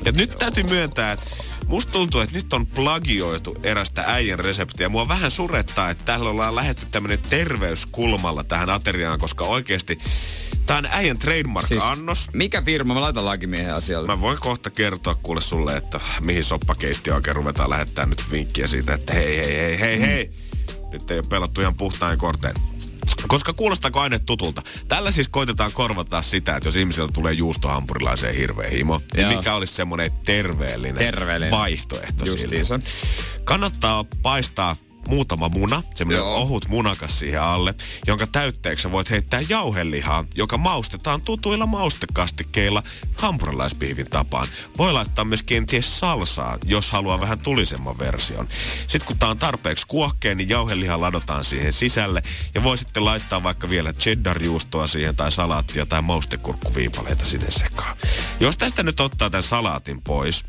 Ja 0.05 0.13
nyt 0.13 0.37
täytyy 0.39 0.65
myöntää, 0.65 1.13
että 1.13 1.27
Musta 1.69 1.93
tuntuu, 1.93 2.21
että 2.21 2.37
nyt 2.37 2.53
on 2.53 2.67
plagioitu 2.67 3.57
erästä 3.63 4.05
äijän 4.07 4.39
reseptiä. 4.39 4.89
Mua 4.89 5.09
vähän 5.09 5.31
surettaa, 5.31 5.91
että 5.91 6.05
täällä 6.05 6.31
ollaan 6.31 6.55
lähetty 6.55 6.87
tämmönen 6.91 7.19
terveyskulmalla 7.31 8.45
tähän 8.45 8.71
ateriaan, 8.71 9.19
koska 9.19 9.45
oikeasti 9.45 9.99
tää 10.67 10.77
on 10.77 10.87
äijän 10.87 11.19
trademark-annos. 11.19 12.19
Siis 12.19 12.35
mikä 12.35 12.63
firma? 12.63 12.95
Mä 12.95 13.01
laitan 13.01 13.25
lakimiehen 13.25 13.75
asialle. 13.75 14.07
Mä 14.07 14.21
voin 14.21 14.39
kohta 14.41 14.71
kertoa 14.71 15.15
kuule 15.15 15.41
sulle, 15.41 15.77
että 15.77 16.01
mihin 16.21 16.45
soppakeittiö 16.45 17.15
oikein 17.15 17.37
ruvetaan 17.37 17.71
lähettää 17.71 18.07
nyt 18.07 18.33
vinkkiä 18.33 18.67
siitä, 18.67 18.95
että 18.95 19.15
hei, 19.15 19.37
hei, 19.37 19.57
hei, 19.57 19.81
hei, 19.81 20.01
hei. 20.01 20.31
Nyt 20.93 21.11
ei 21.11 21.19
ole 21.19 21.27
pelattu 21.31 21.61
ihan 21.61 21.77
puhtain 21.77 22.19
korteen. 22.19 22.55
Koska 23.29 23.53
kuulostaako 23.53 24.01
aine 24.01 24.19
tutulta? 24.19 24.63
Tällä 24.89 25.11
siis 25.11 25.29
koitetaan 25.29 25.73
korvata 25.73 26.23
sitä, 26.23 26.57
että 26.57 26.69
jos 26.69 26.77
ihmisellä 26.77 27.11
tulee 27.15 27.33
juustohampurilaiseen 27.33 28.35
hirveä 28.35 28.71
himo, 28.71 29.01
niin 29.17 29.29
mikä 29.29 29.55
olisi 29.55 29.75
semmoinen 29.75 30.11
terveellinen, 30.25 30.95
Terveellinen. 30.97 31.51
vaihtoehto 31.51 32.25
Justiinsa. 32.25 32.79
sille. 32.79 32.93
Kannattaa 33.45 34.05
paistaa 34.23 34.77
muutama 35.09 35.49
muna, 35.49 35.83
semmoinen 35.95 36.25
Joo. 36.25 36.35
ohut 36.35 36.69
munakas 36.69 37.19
siihen 37.19 37.43
alle, 37.43 37.75
jonka 38.07 38.27
täytteeksi 38.27 38.83
sä 38.83 38.93
voit 38.93 39.11
heittää 39.11 39.41
jauhelihaa, 39.49 40.25
joka 40.35 40.59
maustetaan 40.59 41.23
tutuilla 41.23 41.67
maustekastikkeilla 41.67 42.83
hampurilaispiivin 43.17 44.11
tapaan. 44.11 44.47
Voi 44.79 44.93
laittaa 44.93 45.25
myös 45.25 45.43
kenties 45.43 45.99
salsaa, 45.99 46.59
jos 46.65 46.91
haluaa 46.91 47.21
vähän 47.21 47.39
tulisemman 47.39 47.99
version. 47.99 48.49
Sitten 48.87 49.07
kun 49.07 49.19
tää 49.19 49.29
on 49.29 49.39
tarpeeksi 49.39 49.87
kuohkea, 49.87 50.35
niin 50.35 50.49
jauheliha 50.49 51.01
ladotaan 51.01 51.45
siihen 51.45 51.73
sisälle 51.73 52.23
ja 52.55 52.63
voi 52.63 52.79
sitten 52.79 53.05
laittaa 53.05 53.43
vaikka 53.43 53.71
vielä 53.71 53.93
cheddar-juustoa 53.93 54.87
siihen 54.87 55.17
tai 55.17 55.33
salaattia 55.33 55.87
tai 55.87 56.03
maustekurkkuviipaleita 56.03 57.25
sinne 57.25 57.51
sekaan. 57.51 57.97
Jos 58.41 58.59
tästä 58.59 58.83
nyt 58.83 59.01
ottaa 59.01 59.31
tämän 59.31 59.43
salaatin 59.43 60.01
pois, 60.01 60.45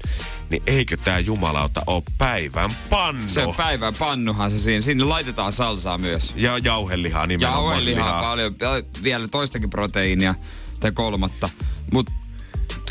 niin 0.50 0.64
eikö 0.68 0.98
tää 0.98 1.20
jumalauta 1.20 1.82
ole 1.88 2.04
päivän 2.18 2.72
pannu? 2.90 3.30
Se 3.30 3.46
on 3.46 3.56
päivän 3.56 3.94
pannuhan 4.40 4.52
se 4.60 4.64
siinä. 4.64 4.82
Sinne 4.82 5.04
laitetaan 5.04 5.52
salsaa 5.52 5.98
myös. 5.98 6.34
Ja 6.36 6.58
jauhelihaa 6.58 7.28
nimenomaan. 7.28 7.64
Jauhelihaa 7.64 8.08
lihaa. 8.08 8.22
paljon. 8.22 8.56
Ja 8.60 8.70
vielä 9.04 9.28
toistakin 9.28 9.70
proteiinia. 9.70 10.36
Tai 10.80 10.92
kolmatta. 10.92 11.50
Mut 11.94 12.10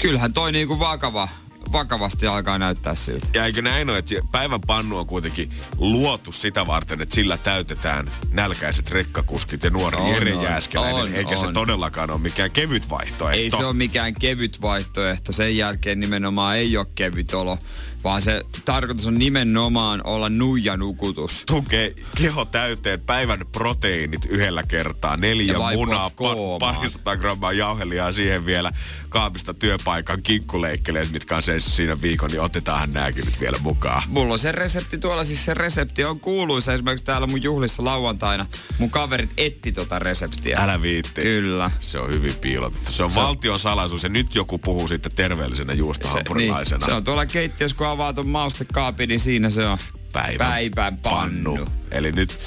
kyllähän 0.01 0.33
toi 0.33 0.53
niinku 0.53 0.79
vakava, 0.79 1.29
vakavasti 1.73 2.27
alkaa 2.27 2.59
näyttää 2.59 2.95
siltä. 2.95 3.27
Ja 3.35 3.45
eikö 3.45 3.63
näin 3.63 3.91
ole, 3.91 3.99
että 3.99 4.15
päivän 4.33 4.61
pannu 4.61 4.99
on 4.99 5.07
kuitenkin 5.07 5.51
luotu 5.79 6.33
sitä 6.33 6.67
varten, 6.67 7.01
että 7.01 7.15
sillä 7.15 7.37
täytetään 7.37 8.11
nälkäiset 8.31 8.91
rekkakuskit 8.91 9.63
ja 9.63 9.71
nuori 9.71 9.97
On, 9.97 10.09
Jere 10.09 10.35
on, 10.35 10.43
Jääskeläinen, 10.43 11.03
on, 11.03 11.15
eikä 11.15 11.37
se 11.37 11.47
on. 11.47 11.55
todellakaan 11.55 12.11
ole 12.11 12.21
mikään 12.21 12.51
kevyt 12.51 12.91
vaihtoehto. 12.91 13.39
Ei 13.39 13.51
se 13.51 13.65
ole 13.65 13.73
mikään 13.73 14.15
kevyt 14.15 14.63
vaihtoehto. 14.63 15.33
Sen 15.33 15.57
jälkeen 15.57 16.01
nimenomaan 16.01 16.57
ei 16.57 16.77
ole 16.77 16.87
kevyt 16.95 17.35
olo, 17.35 17.59
vaan 18.05 18.23
se 18.23 18.43
tarkoitus 18.65 19.07
on 19.07 19.19
nimenomaan 19.19 20.01
olla 20.07 20.29
nuijanukutus. 20.29 21.43
tukee 21.47 21.95
keho 22.17 22.45
täyteen 22.45 23.01
päivän 23.01 23.39
proteiinit 23.53 24.25
yhdellä 24.29 24.63
kertaa. 24.63 25.17
Neljä 25.17 25.55
munaa, 25.77 26.09
pa- 26.09 26.59
parisataa 26.59 27.17
grammaa 27.17 27.53
jauhelihaa 27.53 28.13
siihen 28.13 28.47
vielä 28.47 28.73
kaapista 29.09 29.55
työpaikan 29.55 30.23
kinkkuleikkeleet, 30.23 31.13
mitkä 31.13 31.37
on 31.37 31.43
seissyt 31.43 31.73
siinä 31.75 32.01
viikon, 32.03 32.31
niin 32.31 32.41
otetaanhan 32.41 32.93
nääkin 32.93 33.25
nyt 33.25 33.41
vielä 33.41 33.59
mukaan. 33.61 34.03
Mulla 34.07 34.33
on 34.33 34.39
se 34.39 34.53
resepti 34.53 34.99
tuolla, 34.99 35.25
siis 35.25 35.45
se 35.45 35.55
resepti 35.55 36.05
on 36.05 36.21
kuuluisa 36.21 36.73
esimerkiksi 36.75 37.05
täällä 37.05 37.27
mun 37.27 37.43
juhlissa 37.43 37.85
lauantaina. 37.85 38.47
Mun 38.79 38.91
kaverit 38.91 39.31
etti 39.37 39.73
tota 39.73 39.99
reseptiä. 39.99 40.59
Älä 40.61 40.83
viitti. 40.83 41.23
Kyllä. 41.23 41.71
Se 41.81 41.99
on 41.99 42.09
hyvin 42.11 42.35
piilotettu. 42.35 42.93
Se 42.93 43.03
on 43.05 43.11
Se 43.11 43.21
on- 43.21 43.27
valtion 43.27 43.59
salaisuus 43.61 44.03
ja 44.03 44.09
nyt 44.09 44.35
joku 44.35 44.59
puhuu 44.59 44.89
sitten 44.89 45.13
terveellisenä 45.17 45.73
Se, 45.73 45.79
juustohampurilaisena. 45.79 46.79
niin, 46.79 46.87
se 46.87 46.93
on 46.93 47.05
tuolla 47.05 47.27
keittiössä, 47.27 47.77
kun 47.77 47.87
avaa 47.91 48.13
ton 48.13 48.29
maustekaapin, 48.29 49.09
niin 49.09 49.21
siinä 49.21 49.51
se 49.51 49.67
on 49.67 49.79
päivän, 50.13 50.49
päivän 50.49 50.99
pannu. 50.99 51.69
Eli 51.91 52.13
nyt 52.13 52.39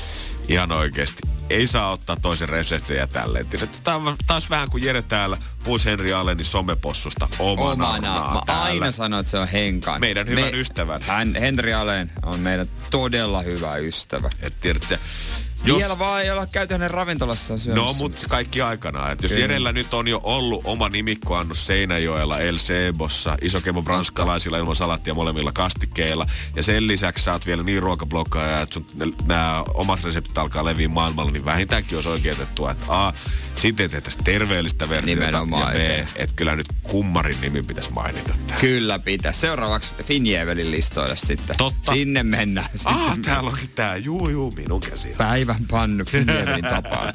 ihan 0.47 0.71
oikeasti 0.71 1.21
ei 1.51 1.67
saa 1.67 1.91
ottaa 1.91 2.15
toisen 2.15 2.49
reseptejä 2.49 3.07
tälleen. 3.07 3.45
Tämä 3.83 3.97
on 3.97 4.15
taas 4.27 4.49
vähän 4.49 4.69
kuin 4.69 4.83
Jere 4.83 5.01
täällä 5.01 5.37
puhuisi 5.63 5.89
Henri 5.89 6.13
Allenin 6.13 6.45
somepossusta 6.45 7.27
omana. 7.39 7.71
Omana. 7.71 8.33
Mä 8.33 8.41
täällä. 8.45 8.63
aina 8.63 8.91
sanon, 8.91 9.19
että 9.19 9.29
se 9.29 9.37
on 9.37 9.47
Henkan. 9.47 10.01
Meidän 10.01 10.27
hyvän 10.27 10.55
ystävän. 10.55 11.01
Hän, 11.01 11.35
Henri 11.35 11.73
Allen 11.73 12.11
on 12.23 12.39
meidän 12.39 12.67
todella 12.91 13.41
hyvä 13.41 13.77
ystävä. 13.77 14.29
Et 14.41 14.59
tiedätkö, 14.59 14.97
Jos... 15.65 15.77
Vielä 15.77 15.99
vaan 15.99 16.21
ei 16.23 16.31
olla 16.31 16.45
käyty 16.45 16.73
hänen 16.73 16.91
ravintolassaan 16.91 17.59
syömässä. 17.59 17.85
No, 17.85 17.93
mutta 17.93 18.27
kaikki 18.29 18.61
aikanaan. 18.61 19.11
Et 19.11 19.21
jos 19.23 19.31
Kyllä. 19.31 19.43
Jerellä 19.43 19.71
nyt 19.71 19.93
on 19.93 20.07
jo 20.07 20.19
ollut 20.23 20.61
oma 20.63 20.89
nimikkoannos 20.89 21.67
Seinäjoella, 21.67 22.39
El 22.39 22.57
Sebossa, 22.57 23.37
Isokemo 23.41 23.81
Branskalaisilla 23.81 24.57
ilman 24.57 24.75
salattia 24.75 25.13
molemmilla 25.13 25.51
kastikkeilla. 25.51 26.25
Ja 26.55 26.63
sen 26.63 26.87
lisäksi 26.87 27.23
sä 27.23 27.31
oot 27.31 27.45
vielä 27.45 27.63
niin 27.63 27.81
ruokablokkaaja, 27.81 28.61
että 28.61 28.79
nämä 29.25 29.63
omat 29.73 30.03
reseptit 30.03 30.37
alkaa 30.37 30.65
leviä 30.65 30.87
maailmalla, 30.89 31.31
niin 31.31 31.45
vähintäänkin 31.45 31.97
olisi 31.97 32.09
oikeutettua, 32.09 32.71
että 32.71 32.85
A, 32.87 33.13
sitten 33.55 33.89
tehtäisiin 33.89 34.23
terveellistä 34.23 34.89
versiota, 34.89 35.05
Nimenomaan, 35.21 35.73
ja 35.73 35.79
B, 36.03 36.07
että 36.15 36.35
kyllä 36.35 36.55
nyt 36.55 36.67
kummarin 36.83 37.37
nimi 37.41 37.61
pitäisi 37.63 37.91
mainita 37.91 38.33
täällä. 38.47 38.61
Kyllä 38.61 38.99
pitää. 38.99 39.31
Seuraavaksi 39.31 39.91
Finjevelin 40.03 40.71
listoille 40.71 41.15
sitten. 41.15 41.57
Totta. 41.57 41.93
Sinne 41.93 42.23
mennään. 42.23 42.67
Sinne 42.75 42.91
Ah, 42.91 42.97
mennään. 42.97 43.21
täällä 43.21 43.49
onkin 43.49 43.69
tää. 43.69 43.95
Juu, 43.97 44.29
juu, 44.29 44.51
minun 44.51 44.81
käsillä. 44.81 45.15
Päivän 45.51 45.67
pannu 45.71 46.05
Finjevelin 46.05 46.63
tapaan. 46.63 47.13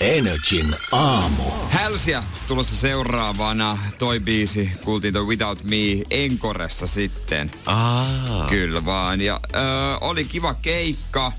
Energin 0.00 0.74
aamu. 0.92 1.42
Hälsiä 1.68 2.22
tulossa 2.48 2.76
seuraavana. 2.76 3.78
Toi 3.98 4.20
biisi 4.20 4.70
kuultiin 4.84 5.14
toi 5.14 5.26
Without 5.26 5.64
Me 5.64 5.76
Enkoressa 6.10 6.86
sitten. 6.86 7.50
Ah. 7.66 8.48
Kyllä 8.48 8.84
vaan. 8.84 9.20
Ja 9.20 9.40
ö, 9.54 9.58
oli 10.00 10.24
kiva 10.24 10.54
keikka. 10.54 11.32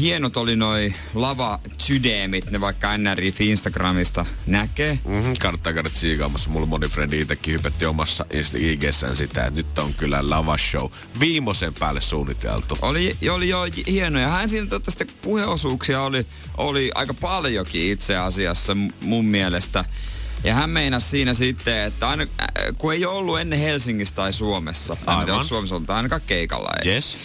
Hienot 0.00 0.36
oli 0.36 0.56
noi 0.56 0.94
lava 1.14 1.60
sydämit, 1.78 2.50
ne 2.50 2.60
vaikka 2.60 2.98
NRI 2.98 3.34
Instagramista 3.38 4.26
näkee. 4.46 4.98
Mm-hmm, 5.04 5.34
kannattaa 5.40 5.72
käydä 5.72 5.90
tsiikaamassa. 5.90 6.50
Mulla 6.50 6.66
moni 6.66 6.88
frendi 6.88 7.20
itsekin 7.20 7.54
hypetti 7.54 7.86
omassa 7.86 8.24
IGssään 8.58 9.16
sitä, 9.16 9.46
että 9.46 9.56
nyt 9.56 9.78
on 9.78 9.94
kyllä 9.94 10.30
lava 10.30 10.58
show 10.58 10.90
viimeisen 11.20 11.74
päälle 11.74 12.00
suunniteltu. 12.00 12.78
Oli, 12.82 13.16
oli 13.30 13.48
jo 13.48 13.58
hienoja. 13.86 14.28
Hän 14.28 14.48
siinä 14.48 14.66
tota, 14.66 14.90
sitten 14.90 15.08
puheosuuksia 15.22 16.02
oli, 16.02 16.26
oli 16.56 16.90
aika 16.94 17.14
paljonkin 17.14 17.92
itse 17.92 18.16
asiassa 18.16 18.76
mun 19.00 19.24
mielestä. 19.24 19.84
Ja 20.44 20.54
hän 20.54 20.70
meinasi 20.70 21.08
siinä 21.08 21.34
sitten, 21.34 21.78
että 21.78 22.08
aina, 22.08 22.26
kun 22.78 22.92
ei 22.92 23.06
ollut 23.06 23.40
ennen 23.40 23.58
Helsingissä 23.58 24.14
tai 24.14 24.32
Suomessa, 24.32 24.96
tai 25.04 25.16
Aivan. 25.16 25.44
Suomessa 25.44 25.80
tai 25.86 25.96
ainakaan 25.96 26.22
keikalla 26.26 26.70
ei. 26.84 26.90
Yes. 26.90 27.16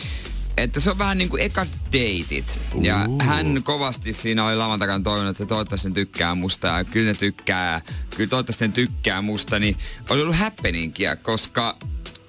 Että 0.58 0.80
se 0.80 0.92
on 0.92 0.98
vähän 0.98 1.18
niin 1.18 1.30
kuin 1.30 1.42
eka 1.44 1.66
deitit. 1.92 2.60
Ja 2.82 3.06
Uh. 3.08 3.24
hän 3.24 3.64
kovasti 3.64 4.14
siinä 4.14 4.46
oli 4.46 4.56
lavan 4.56 4.80
takana 4.80 5.04
toivonut, 5.04 5.32
että 5.32 5.46
toivottavasti 5.46 5.90
ne 5.90 5.94
tykkää 5.96 6.36
musta. 6.36 6.68
Ja 6.68 6.84
kyllä 6.84 7.08
ne 7.12 7.14
tykkää. 7.14 7.82
Kyllä 8.18 8.30
toivottavasti 8.30 8.68
ne 8.68 8.74
tykkää 8.74 9.22
musta. 9.22 9.60
Niin 9.60 9.78
oli 10.10 10.22
ollut 10.22 10.36
happeningia, 10.36 11.16
koska 11.16 11.78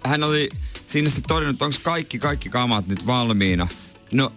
hän 0.05 0.23
oli 0.23 0.49
siinä 0.87 1.09
sitten 1.09 1.29
todennut, 1.29 1.55
että 1.55 1.65
onko 1.65 1.77
kaikki, 1.83 2.19
kaikki 2.19 2.49
kamat 2.49 2.87
nyt 2.87 3.07
valmiina. 3.07 3.69
No, 4.13 4.33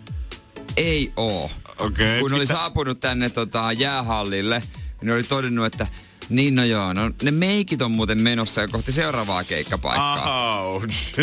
ei 0.77 1.11
oo. 1.15 1.51
Okei, 1.79 2.19
Kun 2.19 2.33
oli 2.33 2.41
mitä- 2.41 2.53
saapunut 2.53 2.99
tänne 2.99 3.29
tota, 3.29 3.71
jäähallille, 3.71 4.63
niin 5.01 5.13
oli 5.13 5.23
todennut, 5.23 5.65
että 5.65 5.87
niin 6.29 6.55
no 6.55 6.63
joo, 6.63 6.93
no 6.93 7.11
ne 7.23 7.31
meikit 7.31 7.81
on 7.81 7.91
muuten 7.91 8.21
menossa 8.21 8.61
jo 8.61 8.67
kohti 8.67 8.91
seuraavaa 8.91 9.43
keikkapaikkaa. 9.43 10.61
Ouch. 10.61 11.15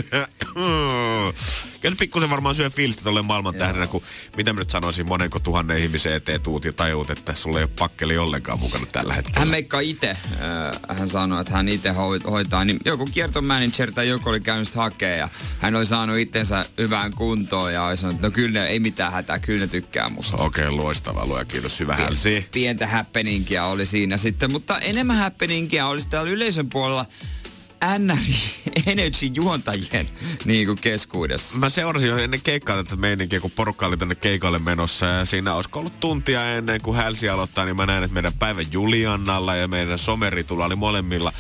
Kyllä 1.80 1.96
pikkusen 1.98 2.30
varmaan 2.30 2.54
syö 2.54 2.70
fiilistä 2.70 3.02
tolle 3.02 3.22
maailman 3.22 3.54
tähdenä, 3.54 3.86
kun 3.86 4.02
mitä 4.36 4.52
mä 4.52 4.58
nyt 4.58 4.70
sanoisin, 4.70 5.06
monenko 5.06 5.38
tuhannen 5.38 5.78
ihmisen 5.78 6.12
eteen 6.12 6.40
tuut 6.40 6.64
ja 6.64 6.72
tajuut, 6.72 7.10
että 7.10 7.34
sulla 7.34 7.58
ei 7.58 7.64
ole 7.64 7.70
pakkeli 7.78 8.18
ollenkaan 8.18 8.58
mukana 8.58 8.86
tällä 8.86 9.14
hetkellä. 9.14 9.38
Hän 9.38 9.48
meikkaa 9.48 9.80
itse. 9.80 10.16
Hän 10.88 11.08
sanoi, 11.08 11.40
että 11.40 11.52
hän 11.52 11.68
itse 11.68 11.90
hoitaa. 12.30 12.64
Niin 12.64 12.78
joku 12.84 13.06
kiertomanager 13.06 13.92
tai 13.92 14.08
joku 14.08 14.28
oli 14.28 14.40
käynyt 14.40 14.74
hakea 14.74 15.16
ja 15.16 15.28
hän 15.58 15.74
oli 15.74 15.86
saanut 15.86 16.18
itsensä 16.18 16.66
hyvään 16.78 17.14
kuntoon 17.14 17.72
ja 17.72 17.84
oli 17.84 17.96
sanonut, 17.96 18.16
että 18.16 18.26
no 18.26 18.30
kyllä 18.30 18.60
ne, 18.60 18.66
ei 18.66 18.80
mitään 18.80 19.12
hätää, 19.12 19.38
kyllä 19.38 19.60
ne 19.60 19.66
tykkää 19.66 20.08
musta. 20.08 20.36
Okei, 20.36 20.66
okay, 20.66 20.76
loistava 20.76 21.26
luoja, 21.26 21.44
kiitos. 21.44 21.80
Hyvä 21.80 21.96
hälsi. 21.96 22.46
Pientä 22.52 22.86
happeningia 22.86 23.64
oli 23.64 23.86
siinä 23.86 24.16
sitten, 24.16 24.52
mutta 24.52 24.78
enemmän 24.94 25.16
happeningia 25.16 25.86
oli 25.86 26.00
täällä 26.10 26.30
yleisön 26.30 26.70
puolella. 26.70 27.06
NRI 27.98 28.36
Energy 28.86 29.26
juontajien 29.26 30.08
niin 30.44 30.66
kuin 30.66 30.78
keskuudessa. 30.80 31.58
Mä 31.58 31.68
seurasin 31.68 32.08
jo 32.08 32.18
ennen 32.18 32.40
keikkaa 32.40 32.76
tätä 32.76 32.96
meininkiä, 32.96 33.40
kun 33.40 33.50
porukka 33.50 33.86
oli 33.86 33.96
tänne 33.96 34.14
keikalle 34.14 34.58
menossa. 34.58 35.06
Ja 35.06 35.24
siinä 35.24 35.54
olisiko 35.54 35.78
ollut 35.78 36.00
tuntia 36.00 36.54
ennen 36.54 36.80
kuin 36.82 36.96
Hälsi 36.96 37.28
aloittaa, 37.28 37.64
niin 37.64 37.76
mä 37.76 37.86
näen, 37.86 38.02
että 38.02 38.14
meidän 38.14 38.32
päivän 38.32 38.66
Juliannalla 38.72 39.54
ja 39.54 39.68
meidän 39.68 39.98
someritulla 39.98 40.64
oli 40.64 40.76
molemmilla 40.76 41.32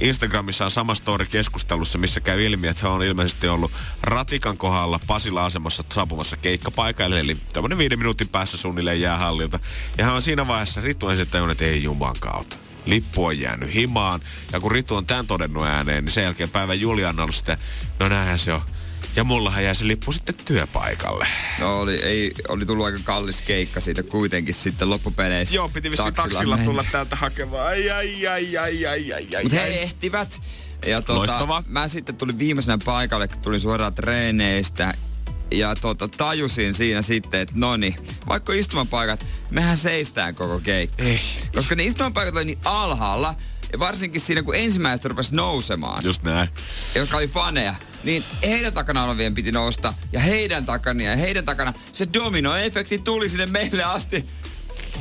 Instagramissa 0.00 0.64
on 0.64 0.70
sama 0.70 0.94
story 0.94 1.26
keskustelussa, 1.26 1.98
missä 1.98 2.20
käy 2.20 2.44
ilmi, 2.44 2.68
että 2.68 2.82
he 2.82 2.88
on 2.88 3.02
ilmeisesti 3.02 3.48
ollut 3.48 3.72
Ratikan 4.02 4.58
kohdalla 4.58 5.00
Pasila 5.06 5.44
asemassa 5.44 5.84
saapumassa 5.94 6.36
keikkapaikalle, 6.36 7.20
eli 7.20 7.36
tämmöinen 7.52 7.78
viiden 7.78 7.98
minuutin 7.98 8.28
päässä 8.28 8.56
suunnilleen 8.56 9.00
jäähallilta. 9.00 9.60
Ja 9.98 10.04
hän 10.04 10.14
on 10.14 10.22
siinä 10.22 10.46
vaiheessa 10.46 10.80
Ritu 10.80 11.08
että 11.08 11.64
ei 11.64 11.82
juman 11.82 12.16
kautta 12.20 12.67
lippu 12.90 13.24
on 13.24 13.38
jäänyt 13.38 13.74
himaan. 13.74 14.20
Ja 14.52 14.60
kun 14.60 14.72
Ritu 14.72 14.96
on 14.96 15.06
tämän 15.06 15.26
todennut 15.26 15.64
ääneen, 15.64 16.04
niin 16.04 16.12
sen 16.12 16.24
jälkeen 16.24 16.50
päivän 16.50 16.80
Juliana 16.80 17.10
on 17.10 17.20
ollut 17.20 17.34
sitten, 17.34 17.58
no 18.00 18.08
näinhän 18.08 18.38
se 18.38 18.52
on. 18.52 18.62
Ja 19.16 19.24
mullahan 19.24 19.64
jäi 19.64 19.74
se 19.74 19.86
lippu 19.86 20.12
sitten 20.12 20.34
työpaikalle. 20.44 21.26
No 21.58 21.80
oli, 21.80 21.94
ei, 21.94 22.34
oli 22.48 22.66
tullut 22.66 22.86
aika 22.86 22.98
kallis 23.04 23.42
keikka 23.42 23.80
siitä 23.80 24.02
kuitenkin 24.02 24.54
sitten 24.54 24.90
loppupeleissä. 24.90 25.54
Joo, 25.54 25.68
piti 25.68 25.90
vissiin 25.90 26.14
taksilla, 26.14 26.38
taksilla 26.38 26.58
tulla 26.58 26.84
täältä 26.92 27.16
hakemaan. 27.16 27.66
Ai, 27.66 27.90
ai, 27.90 28.26
ai, 28.26 28.56
ai, 28.56 28.86
ai, 28.86 29.12
ai, 29.12 29.28
ai. 29.36 29.42
Mutta 29.42 29.60
he 29.60 29.82
ehtivät. 29.82 30.40
Ja 30.86 31.02
tuota, 31.02 31.62
mä 31.68 31.88
sitten 31.88 32.16
tulin 32.16 32.38
viimeisenä 32.38 32.78
paikalle, 32.84 33.28
kun 33.28 33.40
tulin 33.40 33.60
suoraan 33.60 33.94
treeneistä 33.94 34.94
ja 35.50 35.74
tota, 35.74 36.08
tajusin 36.08 36.74
siinä 36.74 37.02
sitten, 37.02 37.40
että 37.40 37.54
no 37.56 37.76
niin, 37.76 37.96
vaikka 38.28 38.52
istumapaikat, 38.52 39.26
mehän 39.50 39.76
seistään 39.76 40.34
koko 40.34 40.60
keikka. 40.60 41.02
Ei. 41.02 41.20
Koska 41.54 41.74
ne 41.74 41.84
istumapaikat 41.84 42.36
oli 42.36 42.44
niin 42.44 42.58
alhaalla, 42.64 43.34
ja 43.72 43.78
varsinkin 43.78 44.20
siinä, 44.20 44.42
kun 44.42 44.54
ensimmäistä 44.54 45.08
rupesi 45.08 45.34
nousemaan. 45.34 46.04
Just 46.04 46.22
näin. 46.22 46.48
Joka 46.94 47.16
oli 47.16 47.28
faneja. 47.28 47.74
Niin 48.04 48.24
heidän 48.42 48.72
takana 48.72 49.04
olevien 49.04 49.34
piti 49.34 49.52
nousta. 49.52 49.94
Ja 50.12 50.20
heidän 50.20 50.66
takana 50.66 51.02
ja 51.02 51.16
heidän 51.16 51.44
takana. 51.44 51.72
Se 51.92 52.08
dominoefekti 52.12 52.98
tuli 52.98 53.28
sinne 53.28 53.46
meille 53.46 53.84
asti 53.84 54.26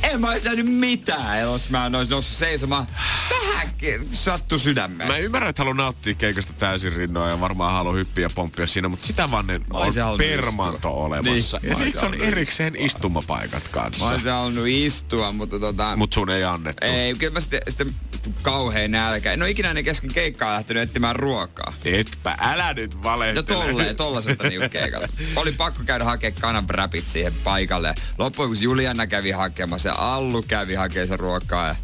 en 0.03 0.21
mä 0.21 0.29
olisi 0.29 0.45
nähnyt 0.45 0.65
mitään, 0.65 1.39
jos 1.39 1.69
mä 1.69 1.85
en 1.85 1.95
olisi 1.95 2.11
noussut 2.11 2.37
seisomaan. 2.37 2.87
Tähän 3.29 3.73
sattu 4.11 4.57
sydämeen. 4.57 5.09
Mä 5.09 5.17
ymmärrän, 5.17 5.49
että 5.49 5.61
haluan 5.61 5.77
nauttia 5.77 6.13
keikasta 6.13 6.53
täysin 6.53 6.93
rinnoa 6.93 7.29
ja 7.29 7.39
varmaan 7.39 7.73
haluan 7.73 7.95
hyppiä 7.95 8.25
ja 8.25 8.29
pomppia 8.35 8.67
siinä, 8.67 8.87
mutta 8.87 9.07
sitä 9.07 9.31
vaan 9.31 9.47
ne 9.47 9.61
on 9.99 10.17
permanto 10.17 10.75
istua. 10.77 10.91
olemassa. 10.91 11.59
Niin. 11.61 11.69
Ja 11.69 11.77
sitten 11.77 12.05
on 12.05 12.13
erikseen 12.13 12.75
istua. 12.75 12.85
istumapaikat 12.85 13.67
kanssa. 13.67 14.05
Mä 14.05 14.11
olisin 14.11 14.31
halunnut 14.31 14.67
istua, 14.67 15.31
mutta 15.31 15.59
tota... 15.59 15.95
Mut 15.95 16.13
sun 16.13 16.29
ei 16.29 16.43
annettu. 16.43 16.85
Ei, 16.85 17.15
kyllä 17.15 17.33
mä 17.33 17.39
sitten, 17.39 17.61
sitten 17.67 17.95
kauhean 18.41 18.91
nälkä. 18.91 19.33
En 19.33 19.41
ole 19.41 19.49
ikinä 19.49 19.69
ennen 19.69 19.83
kesken 19.83 20.13
keikkaa 20.13 20.53
lähtenyt 20.53 20.83
etsimään 20.83 21.15
ruokaa. 21.15 21.73
Etpä, 21.85 22.37
älä 22.39 22.73
nyt 22.73 23.03
valehtele. 23.03 23.57
No 23.57 23.67
tolleen, 23.67 23.95
tollaselta 23.95 24.47
niinku 24.47 24.69
keikalla. 24.69 25.07
Oli 25.35 25.51
pakko 25.51 25.83
käydä 25.85 26.03
hakemaan 26.03 26.41
kananräpit 26.41 27.07
siihen 27.07 27.33
paikalle. 27.43 27.95
Loppujen 28.17 28.49
kun 28.49 28.61
Juliana 28.61 29.07
kävi 29.07 29.31
hakemassa 29.31 29.86
se 29.87 29.93
Allu 29.97 30.43
kävi 30.47 30.75
hakemaan 30.75 31.07
sen 31.07 31.19
ruokaa. 31.19 31.67
Ja, 31.67 31.75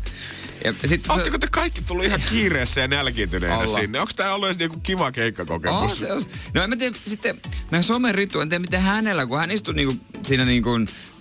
ja 0.66 0.74
sit 0.88 1.10
Oletteko 1.10 1.38
te 1.38 1.48
kaikki 1.52 1.82
tullut 1.82 2.06
ihan 2.06 2.22
kiireessä 2.30 2.82
ja 2.82 2.88
nälkiintyneenä 2.88 3.58
Olla. 3.58 3.80
sinne? 3.80 4.00
Onko 4.00 4.12
tämä 4.16 4.34
ollut 4.34 4.48
edes 4.48 4.58
niinku 4.58 4.80
kiva 4.80 5.12
keikkakokemus? 5.12 5.92
Oh, 5.92 5.98
se 5.98 6.14
on. 6.14 6.24
No 6.54 6.64
en 6.64 6.70
mä 6.70 6.76
tiedä, 6.76 6.98
sitten 7.08 7.42
meidän 7.72 7.84
somen 7.84 8.16
ritu, 8.16 8.42
en 8.42 8.50
tiedä 8.50 8.62
miten 8.62 8.82
hänellä, 8.82 9.26
kun 9.26 9.40
hän 9.40 9.52
istui 9.52 9.74
niinku 9.74 9.96
siinä 10.24 10.46
niinku 10.46 10.70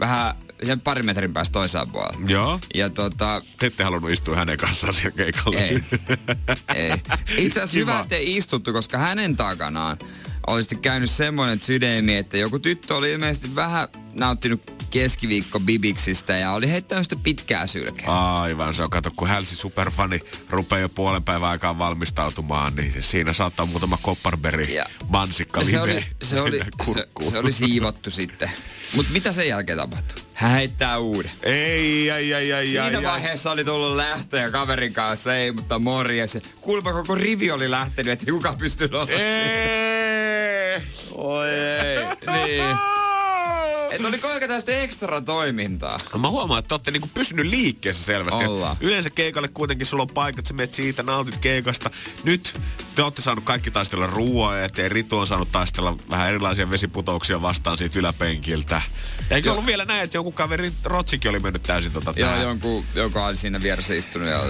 vähän 0.00 0.34
sen 0.62 0.80
pari 0.80 1.02
metrin 1.02 1.32
päästä 1.32 1.52
toisaan 1.52 1.90
puolella. 1.92 2.20
Joo. 2.28 2.60
Ja 2.74 2.90
tota... 2.90 3.42
Te 3.58 3.66
ette 3.66 3.84
halunnut 3.84 4.10
istua 4.10 4.36
hänen 4.36 4.58
kanssaan 4.58 4.92
siellä 4.92 5.16
keikalla. 5.16 5.58
Ei. 5.58 5.80
ei. 6.74 6.92
Itse 7.36 7.60
asiassa 7.60 7.78
hyvä, 7.78 8.00
että 8.00 8.16
istuttu, 8.18 8.72
koska 8.72 8.98
hänen 8.98 9.36
takanaan 9.36 9.98
olisi 10.46 10.76
käynyt 10.76 11.10
semmoinen 11.10 11.62
sydämi, 11.62 12.16
että 12.16 12.36
joku 12.36 12.58
tyttö 12.58 12.96
oli 12.96 13.12
ilmeisesti 13.12 13.54
vähän 13.54 13.88
nauttinut 14.14 14.81
keskiviikko 14.92 15.60
Bibiksistä 15.60 16.32
ja 16.32 16.52
oli 16.52 16.70
heittänyt 16.70 17.04
sitä 17.04 17.16
pitkää 17.22 17.66
sylkeä. 17.66 18.06
Aivan, 18.40 18.74
se 18.74 18.82
on 18.82 18.90
kato, 18.90 19.10
kun 19.16 19.28
Hälsi 19.28 19.56
superfani 19.56 20.20
rupeaa 20.50 20.80
jo 20.80 20.88
puolen 20.88 21.22
päivän 21.24 21.50
aikaan 21.50 21.78
valmistautumaan, 21.78 22.74
niin 22.74 23.02
siinä 23.02 23.32
saattaa 23.32 23.66
muutama 23.66 23.98
kopparberry 24.02 24.66
mansikka 25.08 25.60
no 25.60 25.66
se, 25.66 25.80
oli, 25.80 26.04
se, 26.22 26.40
oli, 26.40 26.60
se, 26.84 27.08
se, 27.30 27.38
oli 27.38 27.52
siivottu 27.52 28.10
sitten. 28.10 28.50
Mutta 28.96 29.12
mitä 29.12 29.32
sen 29.32 29.48
jälkeen 29.48 29.78
tapahtui? 29.78 30.24
Hän 30.34 30.50
heittää 30.50 30.98
uuden. 30.98 31.30
Ei, 31.42 32.10
ai, 32.10 32.34
ai, 32.34 32.52
ai, 32.52 32.66
Siinä 32.66 32.84
ai, 32.84 33.02
vaiheessa 33.02 33.50
ai. 33.50 33.54
oli 33.54 33.64
tullut 33.64 33.96
lähtöjä 33.96 34.50
kaverin 34.50 34.92
kanssa, 34.92 35.36
ei, 35.36 35.52
mutta 35.52 35.78
morjes. 35.78 36.38
Kuulemma 36.60 36.92
koko 36.92 37.14
rivi 37.14 37.50
oli 37.50 37.70
lähtenyt, 37.70 38.12
että 38.12 38.32
kuka 38.32 38.54
pystyy 38.58 38.88
Ei! 39.08 40.82
Oi 41.10 41.48
ei. 41.48 41.96
niin. 42.46 43.01
Että 43.92 44.08
oliko 44.08 44.28
oikein 44.28 44.48
tästä 44.48 44.72
ekstra 44.72 45.20
toimintaa? 45.20 45.96
Mä 46.18 46.28
huomaan, 46.28 46.58
että 46.58 46.68
te 46.68 46.74
olette 46.74 46.90
niinku 46.90 47.10
pysynyt 47.14 47.46
liikkeessä 47.46 48.04
selvästi. 48.04 48.44
Ollaan. 48.44 48.76
Yleensä 48.80 49.10
keikalle 49.10 49.48
kuitenkin 49.48 49.86
sulla 49.86 50.02
on 50.02 50.08
paikat, 50.08 50.46
sä 50.46 50.54
menet 50.54 50.74
siitä, 50.74 51.02
nautit 51.02 51.36
keikasta. 51.36 51.90
Nyt 52.24 52.60
te 52.94 53.02
olette 53.02 53.22
saanut 53.22 53.44
kaikki 53.44 53.70
taistella 53.70 54.06
ruoaa 54.06 54.56
ja 54.56 54.68
te 54.68 54.88
Ritu 54.88 55.18
on 55.18 55.26
saanut 55.26 55.52
taistella 55.52 55.96
vähän 56.10 56.28
erilaisia 56.28 56.70
vesiputouksia 56.70 57.42
vastaan 57.42 57.78
siitä 57.78 57.98
yläpenkiltä. 57.98 58.82
Ja 59.30 59.36
eikö 59.36 59.52
ollut 59.52 59.66
vielä 59.66 59.84
näin, 59.84 60.02
että 60.02 60.16
jonkun 60.16 60.32
kaveri 60.32 60.72
Rotsikin 60.84 61.30
oli 61.30 61.40
mennyt 61.40 61.62
täysin 61.62 61.92
tota 61.92 62.12
Joo, 62.16 62.42
jonkun, 62.42 62.84
joka 62.94 63.26
oli 63.26 63.36
siinä 63.36 63.62
vieressä 63.62 63.94
istunut. 63.94 64.28
Ja... 64.28 64.44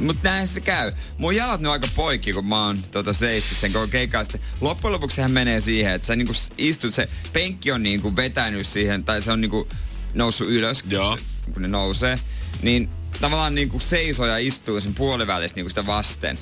Mut 0.00 0.22
näin 0.22 0.48
se 0.48 0.60
käy. 0.60 0.92
Mun 1.18 1.36
jalat 1.36 1.60
nyt 1.60 1.72
aika 1.72 1.88
poikki, 1.96 2.32
kun 2.32 2.46
mä 2.46 2.66
oon 2.66 2.78
tota 2.82 3.12
seissyt 3.12 3.58
sen 3.58 3.72
koko 3.72 3.86
keikkaa. 3.86 4.24
Loppujen 4.60 4.92
lopuksi 4.92 5.28
menee 5.28 5.60
siihen, 5.60 5.94
että 5.94 6.06
sä 6.06 6.16
niinku 6.16 6.32
istut, 6.58 6.94
se 6.94 7.08
penkki 7.32 7.72
on 7.72 7.82
niinku 7.82 8.16
vetänyt 8.16 8.59
siihen, 8.64 9.04
tai 9.04 9.22
se 9.22 9.32
on 9.32 9.40
niinku 9.40 9.68
noussut 10.14 10.48
ylös, 10.48 10.84
Joo. 10.88 11.16
Se, 11.16 11.50
kun 11.52 11.62
ne 11.62 11.68
nousee. 11.68 12.18
Niin 12.62 12.88
tavallaan 13.20 13.54
niinku 13.54 13.80
seisoo 13.80 14.26
ja 14.26 14.38
istuu 14.38 14.80
sen 14.80 14.94
puolivälissä 14.94 15.54
niinku 15.56 15.68
sitä 15.68 15.86
vasten 15.86 16.38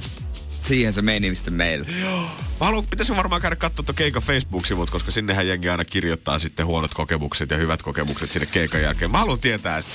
siihen 0.61 0.93
se 0.93 1.03
meni 1.03 1.31
mistä 1.31 1.51
meillä. 1.51 1.87
Joo. 2.01 2.21
Mä 2.61 2.67
haluan, 2.67 2.87
pitäisikö 2.87 3.17
varmaan 3.17 3.43
käydä 3.43 3.57
katsoa 3.57 3.85
tuon 3.85 3.97
keikan 3.97 4.23
Facebook-sivut, 4.23 4.91
koska 4.91 5.11
sinnehän 5.11 5.49
jengi 5.49 5.69
aina 5.69 5.85
kirjoittaa 5.85 6.39
sitten 6.39 6.67
huonot 6.67 6.95
kokemukset 6.95 7.51
ja 7.51 7.57
hyvät 7.57 7.83
kokemukset 7.83 8.31
sinne 8.31 8.47
keikan 8.47 8.83
jälkeen. 8.83 9.11
Mä 9.11 9.19
haluan 9.19 9.41
tietää, 9.41 9.79
että 9.79 9.91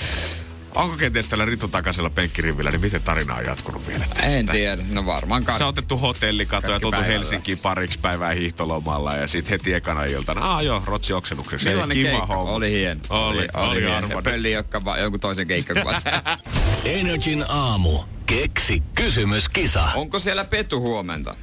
Onko 0.74 0.96
kenties 0.96 1.26
tällä 1.26 1.44
Ritu 1.44 1.68
takaisella 1.68 2.10
penkkirivillä, 2.10 2.70
niin 2.70 2.80
miten 2.80 3.02
tarina 3.02 3.34
on 3.34 3.44
jatkunut 3.44 3.86
vielä 3.86 4.04
tästä? 4.08 4.22
En 4.26 4.46
tiedä, 4.46 4.82
no 4.92 5.06
varmaan 5.06 5.42
kat- 5.42 5.58
Sä 5.58 5.66
otettu 5.66 5.96
hotellikato 5.98 6.72
ja 6.72 6.80
tultu 6.80 7.02
Helsinkiin 7.06 7.58
pariksi 7.58 7.98
päivää 7.98 8.30
hiihtolomalla 8.32 9.14
ja 9.14 9.26
sitten 9.26 9.50
heti 9.50 9.74
ekana 9.74 10.04
iltana, 10.04 10.54
ah 10.54 10.64
joo, 10.64 10.82
rotsi 10.86 11.12
oksennukseksi. 11.12 11.68
Millainen 11.68 11.96
kiva 11.96 12.08
keikka? 12.08 12.26
Homma. 12.26 12.52
Oli 12.52 12.70
hieno. 12.70 13.00
Oli, 13.08 13.48
oli, 13.54 13.86
oli, 13.86 14.14
oli. 14.14 14.22
Pölli 14.22 14.52
jotka 14.52 14.84
va- 14.84 14.98
jonkun 14.98 15.20
toisen 15.20 15.46
keikkakuvan. 15.46 16.02
Energin 16.84 17.44
aamu. 17.48 17.98
Keksi 18.26 18.82
kysymyskisa. 18.94 19.84
Onko 19.94 20.18
siellä 20.18 20.44
Petu 20.44 20.80
huomenta? 20.80 21.34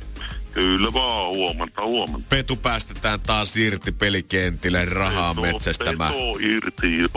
Kyllä 0.54 0.94
vaan, 0.94 1.28
huomenta, 1.30 1.82
huomenta. 1.86 2.26
Petu 2.30 2.56
päästetään 2.56 3.20
taas 3.20 3.58
irti 3.58 3.92
pelikentille 3.92 4.86
rahaa 4.86 5.36
Peto, 5.36 5.42
metsästämään. 5.42 6.14
Peto 6.14 6.38
irti, 6.40 6.98
jo. 6.98 7.10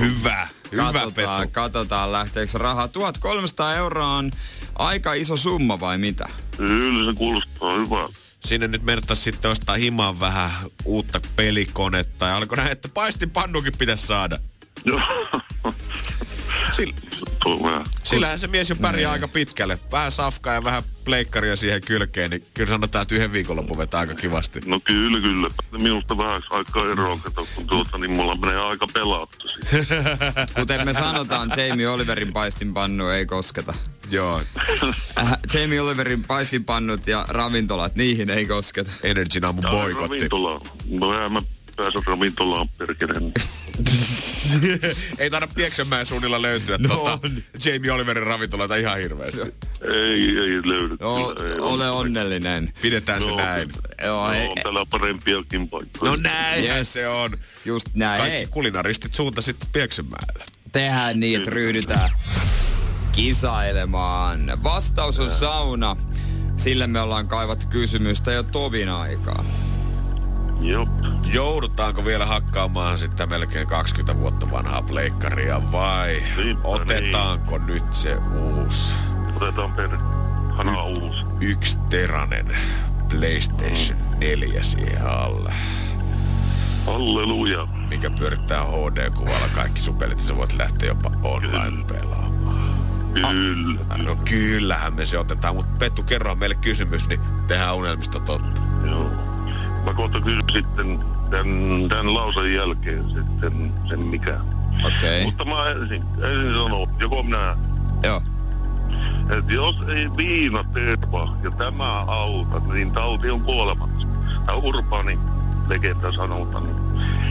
Hyvä, 0.00 0.48
hyvä 0.72 0.92
katsotaan, 0.92 1.40
Petu. 1.40 1.52
Katsotaan, 1.52 2.12
lähteekö 2.12 2.58
rahaa. 2.58 2.88
1300 2.88 3.74
euroa 3.74 4.06
on 4.06 4.30
aika 4.74 5.14
iso 5.14 5.36
summa 5.36 5.80
vai 5.80 5.98
mitä? 5.98 6.28
Kyllä, 6.56 7.12
se 7.12 7.16
kuulostaa 7.16 7.74
hyvältä. 7.74 8.14
Sinne 8.40 8.68
nyt 8.68 8.82
mentäisiin 8.82 9.24
sitten 9.24 9.50
ostaa 9.50 9.76
himaan 9.76 10.20
vähän 10.20 10.52
uutta 10.84 11.20
pelikonetta. 11.36 12.26
Ja 12.26 12.36
oliko 12.36 12.56
näin, 12.56 12.72
että 12.72 12.88
paistinpannukin 12.88 13.72
pitäisi 13.78 14.06
saada? 14.06 14.38
Sillä, 17.46 17.84
sillähän 18.02 18.38
se 18.38 18.46
mies 18.46 18.70
jo 18.70 18.76
pärjää 18.76 19.12
aika 19.12 19.28
pitkälle. 19.28 19.78
Vähän 19.92 20.12
safkaa 20.12 20.54
ja 20.54 20.64
vähän 20.64 20.82
pleikkaria 21.04 21.56
siihen 21.56 21.80
kylkeen, 21.80 22.30
niin 22.30 22.46
kyllä 22.54 22.72
sanotaan, 22.72 23.02
että 23.02 23.14
yhden 23.14 23.32
viikonloppu 23.32 23.78
vetää 23.78 24.00
aika 24.00 24.14
kivasti. 24.14 24.60
No 24.66 24.80
kyllä, 24.84 25.20
kyllä. 25.20 25.50
Minusta 25.70 26.18
vähän 26.18 26.42
aikaa 26.50 26.92
eroa, 26.92 27.18
kato, 27.22 27.46
kun 27.54 27.66
tuota, 27.66 27.98
niin 27.98 28.10
mulla 28.10 28.36
menee 28.36 28.60
aika 28.60 28.86
pelattu. 28.92 29.48
Kuten 30.60 30.84
me 30.84 30.92
sanotaan, 30.92 31.50
Jamie 31.56 31.88
Oliverin 31.88 32.32
paistinpannu 32.32 33.08
ei 33.08 33.26
kosketa. 33.26 33.74
Joo. 34.10 34.42
Äh, 35.18 35.32
Jamie 35.54 35.80
Oliverin 35.80 36.24
paistinpannut 36.24 37.06
ja 37.06 37.24
ravintolat, 37.28 37.94
niihin 37.94 38.30
ei 38.30 38.46
kosketa. 38.46 38.90
Energy 39.02 39.40
aamu 39.42 39.62
boikotti. 39.62 40.00
Ravintola. 40.00 40.60
No 40.90 41.30
mä 41.30 41.42
pääsen 41.76 42.02
ravintolaan 42.06 42.68
perkeleen. 42.68 43.32
ei 45.18 45.30
taida 45.30 45.48
Pieksämäen 45.54 46.06
suunnilla 46.06 46.42
löytyä 46.42 46.76
no, 46.78 46.88
tota, 46.88 47.18
Jamie 47.64 47.92
Oliverin 47.92 48.26
ravintolata 48.26 48.76
ihan 48.76 48.98
hirveästi. 48.98 49.40
Ei, 49.40 50.38
ei 50.38 50.60
löydy. 50.64 50.96
No, 51.00 51.34
ei, 51.46 51.58
ole 51.58 51.90
onnellinen. 51.90 52.72
Pidetään 52.82 53.20
no, 53.20 53.26
se 53.26 53.32
näin. 53.32 53.72
Joo, 54.04 54.26
no, 54.26 54.32
ei, 54.32 54.48
on 54.48 54.54
täällä 54.62 54.86
parempiakin 54.90 55.68
paikkoja. 55.68 56.10
No 56.10 56.16
näin 56.16 56.64
yes. 56.64 56.92
se 56.92 57.08
on. 57.08 57.30
Just 57.64 57.86
näin. 57.94 58.22
Kaikki 58.22 58.46
kulinaristit 58.46 59.14
suunta 59.14 59.42
sitten 59.42 59.68
Pieksämäelle. 59.72 60.44
Tehdään 60.72 61.20
niin, 61.20 61.38
että 61.38 61.50
ryhdytään 61.50 62.10
kisailemaan. 63.12 64.62
Vastaus 64.62 65.20
on 65.20 65.30
sauna. 65.30 65.96
Sille 66.56 66.86
me 66.86 67.00
ollaan 67.00 67.28
kaivattu 67.28 67.66
kysymystä 67.66 68.32
jo 68.32 68.42
tovin 68.42 68.88
aikaa. 68.88 69.44
Jop. 70.60 70.88
Joudutaanko 71.32 72.04
vielä 72.04 72.26
hakkaamaan 72.26 72.98
sitten 72.98 73.28
melkein 73.28 73.66
20 73.66 74.20
vuotta 74.20 74.50
vanhaa 74.50 74.82
pleikkaria 74.82 75.72
vai 75.72 76.22
Niinpä 76.36 76.68
otetaanko 76.68 77.58
nyt 77.58 77.94
se 77.94 78.16
uusi 78.16 78.94
Otetaan 79.36 79.72
per 79.72 79.90
hana 80.56 80.82
uusi. 80.82 81.24
yksi 81.40 81.78
teranen 81.78 82.56
PlayStation 83.08 83.98
4 84.18 84.62
siihen 84.62 85.06
alle, 85.06 85.52
Halleluja. 86.86 87.66
mikä 87.88 88.10
pyörittää 88.10 88.64
HD-kuvalla 88.64 89.48
kaikki 89.54 89.80
sun 89.80 89.96
pelit, 89.96 90.18
ja 90.18 90.24
sä 90.24 90.36
voit 90.36 90.52
lähteä 90.52 90.88
jopa 90.88 91.10
online 91.22 91.84
pelaamaan. 91.84 92.76
Kyllä. 93.14 93.96
No 94.04 94.16
kyllähän 94.16 94.94
me 94.94 95.06
se 95.06 95.18
otetaan, 95.18 95.54
mutta 95.56 95.76
Pettu, 95.78 96.02
kerro 96.02 96.34
meille 96.34 96.54
kysymys, 96.54 97.08
niin 97.08 97.20
tehdään 97.46 97.76
unelmista 97.76 98.20
totta. 98.20 98.62
Joo. 98.90 99.25
Mä 99.86 99.94
kohta 99.94 100.20
kysyn 100.20 100.42
sitten 100.52 100.98
tämän, 101.30 101.88
tämän 101.88 102.14
lausen 102.14 102.54
jälkeen 102.54 103.10
sitten 103.10 103.72
sen 103.88 104.00
mikä. 104.06 104.40
Okei. 104.84 105.20
Okay. 105.20 105.22
Mutta 105.24 105.44
mä 105.44 105.70
ensin, 105.70 106.02
ensin 106.02 106.54
sanon, 106.62 106.88
joko 107.00 107.22
minä, 107.22 107.56
Joo. 108.02 108.22
että 109.38 109.52
jos 109.52 109.76
ei 109.88 110.10
viina 110.16 110.64
terva 110.64 111.36
ja 111.42 111.50
tämä 111.50 112.00
auta, 112.00 112.58
niin 112.58 112.92
tauti 112.92 113.30
on 113.30 113.40
kuolemassa. 113.40 114.08
Tämä 114.46 114.58
urbaani 114.58 115.18
legenda 115.68 116.12
sanotaan. 116.12 116.64
Niin. 116.64 116.76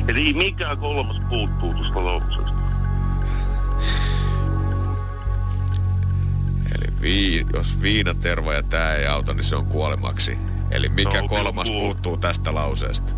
Eli 0.08 0.34
mikä 0.34 0.76
kolmas 0.76 1.22
puuttuu 1.30 1.74
tuosta 1.74 2.06
lauseesta. 2.06 2.54
Eli 6.76 7.02
vii, 7.02 7.46
jos 7.54 7.82
viinaterva 7.82 8.54
ja 8.54 8.64
tää 8.64 8.96
ei 8.96 9.08
auta, 9.08 9.34
niin 9.34 9.44
se 9.44 9.56
on 9.56 9.66
kuolemaksi. 9.66 10.55
Eli 10.76 10.90
mikä 10.90 11.22
No, 11.22 11.28
kolmas 11.28 11.70
kyllä. 11.70 11.82
puuttuu 11.82 12.18
tästä 12.18 12.54
lauseesta? 12.54 13.14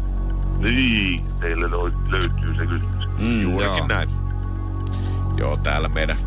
Niin, 0.58 1.24
teille 1.40 1.66
lö- 1.66 2.12
löytyy 2.12 2.56
se 2.56 2.68
kysymys. 2.68 3.08
Mm, 3.18 3.42
Juurikin 3.42 3.78
joo. 3.78 3.88
näin. 3.88 4.10
Joo, 5.38 5.58
täällä 5.58 5.90
meidän 5.90 6.18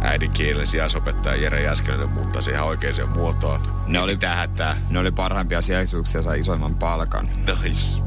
äidinkielen 0.00 0.66
sijaisopettaja 0.66 1.42
Jere 1.42 1.62
Jäskeläinen 1.62 2.10
muuttaisi 2.10 2.50
ihan 2.50 2.66
oikeaan 2.66 3.12
muotoon. 3.16 3.60
Ne 3.86 4.00
oli- 4.00 4.12
Mitä 4.12 4.34
hätää? 4.34 4.76
Ne 4.90 4.98
oli 4.98 5.10
parhaimpia 5.10 5.62
sijaisuuksia 5.62 6.18
ja 6.18 6.22
sai 6.22 6.38
isoimman 6.38 6.74
palkan. 6.74 7.28
Nice. 7.62 8.02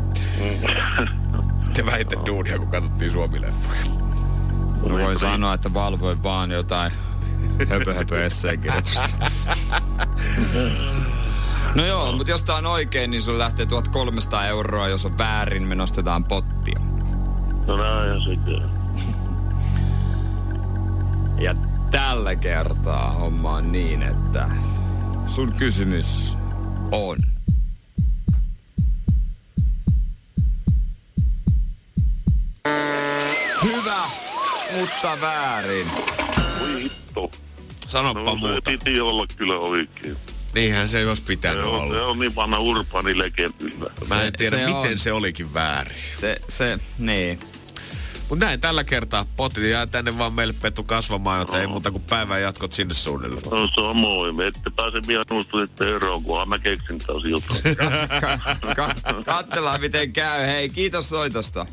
Se 1.73 1.85
vähiten 1.85 2.25
duunia, 2.25 2.59
kun 2.59 2.67
katsottiin 2.67 3.11
Suomi-leffoja. 3.11 3.81
No 4.89 4.97
voi 4.97 5.15
sanoa, 5.15 5.53
että 5.53 5.73
valvoin 5.73 6.23
vaan 6.23 6.51
jotain 6.51 6.91
höpö 7.69 7.93
höpö 7.93 8.27
kirjoitusta. 8.61 9.09
No 11.75 11.85
joo, 11.85 12.11
mutta 12.11 12.31
jos 12.31 12.43
tää 12.43 12.55
on 12.55 12.65
oikein, 12.65 13.11
niin 13.11 13.21
sulle 13.23 13.37
lähtee 13.39 13.65
1300 13.65 14.45
euroa. 14.47 14.87
Jos 14.87 15.05
on 15.05 15.17
väärin, 15.17 15.63
me 15.67 15.75
nostetaan 15.75 16.23
pottia. 16.23 16.79
No 17.67 17.77
näinhän 17.77 18.21
se 18.21 18.35
käy. 18.35 18.69
Ja 21.39 21.55
tällä 21.91 22.35
kertaa 22.35 23.11
homma 23.11 23.49
on 23.51 23.71
niin, 23.71 24.01
että 24.03 24.49
sun 25.27 25.51
kysymys 25.53 26.37
on. 26.91 27.17
Hyvä, 33.63 34.01
mutta 34.79 35.17
väärin. 35.21 35.87
Voi 36.59 36.83
hitto. 36.83 37.31
Sanoppa 37.87 38.19
No 38.23 38.31
se 38.31 38.37
muuta. 38.37 38.71
piti 38.71 38.99
olla 39.01 39.25
kyllä 39.37 39.53
oikein. 39.57 40.17
Niinhän 40.55 40.89
se 40.89 40.99
ei 40.99 41.05
olisi 41.05 41.21
Se 41.21 41.27
pitänyt 41.27 41.65
on, 41.65 41.71
se 41.71 41.77
olla. 41.77 42.05
on 42.05 42.19
niin 42.19 42.35
vanha 42.35 42.59
urbaani 42.59 43.17
legenda. 43.17 43.89
Mä 44.09 44.19
en 44.21 44.25
Se- 44.25 44.31
tiedä, 44.31 44.55
se 44.57 44.65
miten 44.65 44.91
on. 44.91 44.99
se 44.99 45.11
olikin 45.11 45.53
väärin. 45.53 45.97
Se, 46.19 46.39
se, 46.47 46.79
niin. 46.97 47.39
Mutta 48.29 48.45
näin 48.45 48.59
tällä 48.61 48.83
kertaa. 48.83 49.25
Potti 49.35 49.69
jää 49.69 49.87
tänne 49.87 50.17
vaan 50.17 50.33
meille 50.33 50.53
Pettu 50.61 50.83
kasvamaan, 50.83 51.39
joten 51.39 51.61
ei 51.61 51.67
muuta 51.67 51.91
kuin 51.91 52.03
päivän 52.03 52.41
jatkot 52.41 52.73
sinne 52.73 52.93
suunnilleen. 52.93 53.43
No 53.51 53.67
samoin. 53.75 54.35
Me 54.35 54.47
ette 54.47 54.69
pääse 54.75 55.01
minusta 55.07 55.57
sitten 55.61 55.87
eroon, 55.87 56.23
kunhan 56.23 56.49
mä 56.49 56.59
keksin 56.59 56.97
taas 56.97 57.23
jotain. 57.23 57.75
Ka- 58.75 58.75
ka- 58.75 59.23
katsellaan 59.25 59.81
miten 59.81 60.13
käy. 60.13 60.47
Hei, 60.47 60.69
kiitos 60.69 61.09
soitosta. 61.09 61.65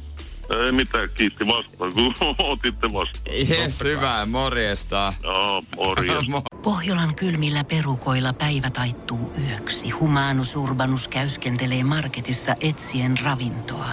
Ei 0.50 0.72
mitään, 0.72 1.08
kiitti 1.14 1.46
vastaan, 1.46 1.92
kun 1.92 2.14
otitte 2.38 2.92
vastaan. 2.92 3.48
Jes, 3.48 3.84
hyvää, 3.84 4.26
morjesta. 4.26 5.12
Joo, 5.22 5.62
morjens. 5.76 6.26
Pohjolan 6.62 7.14
kylmillä 7.14 7.64
perukoilla 7.64 8.32
päivä 8.32 8.70
taittuu 8.70 9.32
yöksi. 9.48 9.90
Humanus 9.90 10.56
Urbanus 10.56 11.08
käyskentelee 11.08 11.84
marketissa 11.84 12.54
etsien 12.60 13.18
ravintoa. 13.18 13.88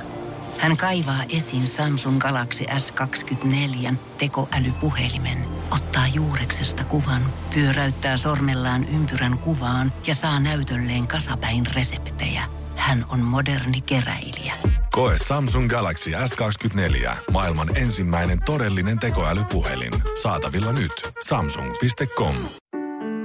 Hän 0.57 0.77
kaivaa 0.77 1.23
esiin 1.29 1.67
Samsung 1.67 2.19
Galaxy 2.19 2.63
S24 2.63 3.93
tekoälypuhelimen, 4.17 5.45
ottaa 5.71 6.07
juureksesta 6.07 6.83
kuvan, 6.83 7.33
pyöräyttää 7.53 8.17
sormellaan 8.17 8.85
ympyrän 8.85 9.37
kuvaan 9.37 9.93
ja 10.07 10.15
saa 10.15 10.39
näytölleen 10.39 11.07
kasapäin 11.07 11.65
reseptejä. 11.65 12.43
Hän 12.79 13.05
on 13.09 13.19
moderni 13.19 13.81
keräilijä. 13.81 14.53
Koe 14.91 15.15
Samsung 15.27 15.69
Galaxy 15.69 16.11
S24. 16.11 17.15
Maailman 17.31 17.77
ensimmäinen 17.77 18.39
todellinen 18.45 18.99
tekoälypuhelin. 18.99 19.91
Saatavilla 20.21 20.73
nyt. 20.73 20.91
Samsung.com. 21.25 22.35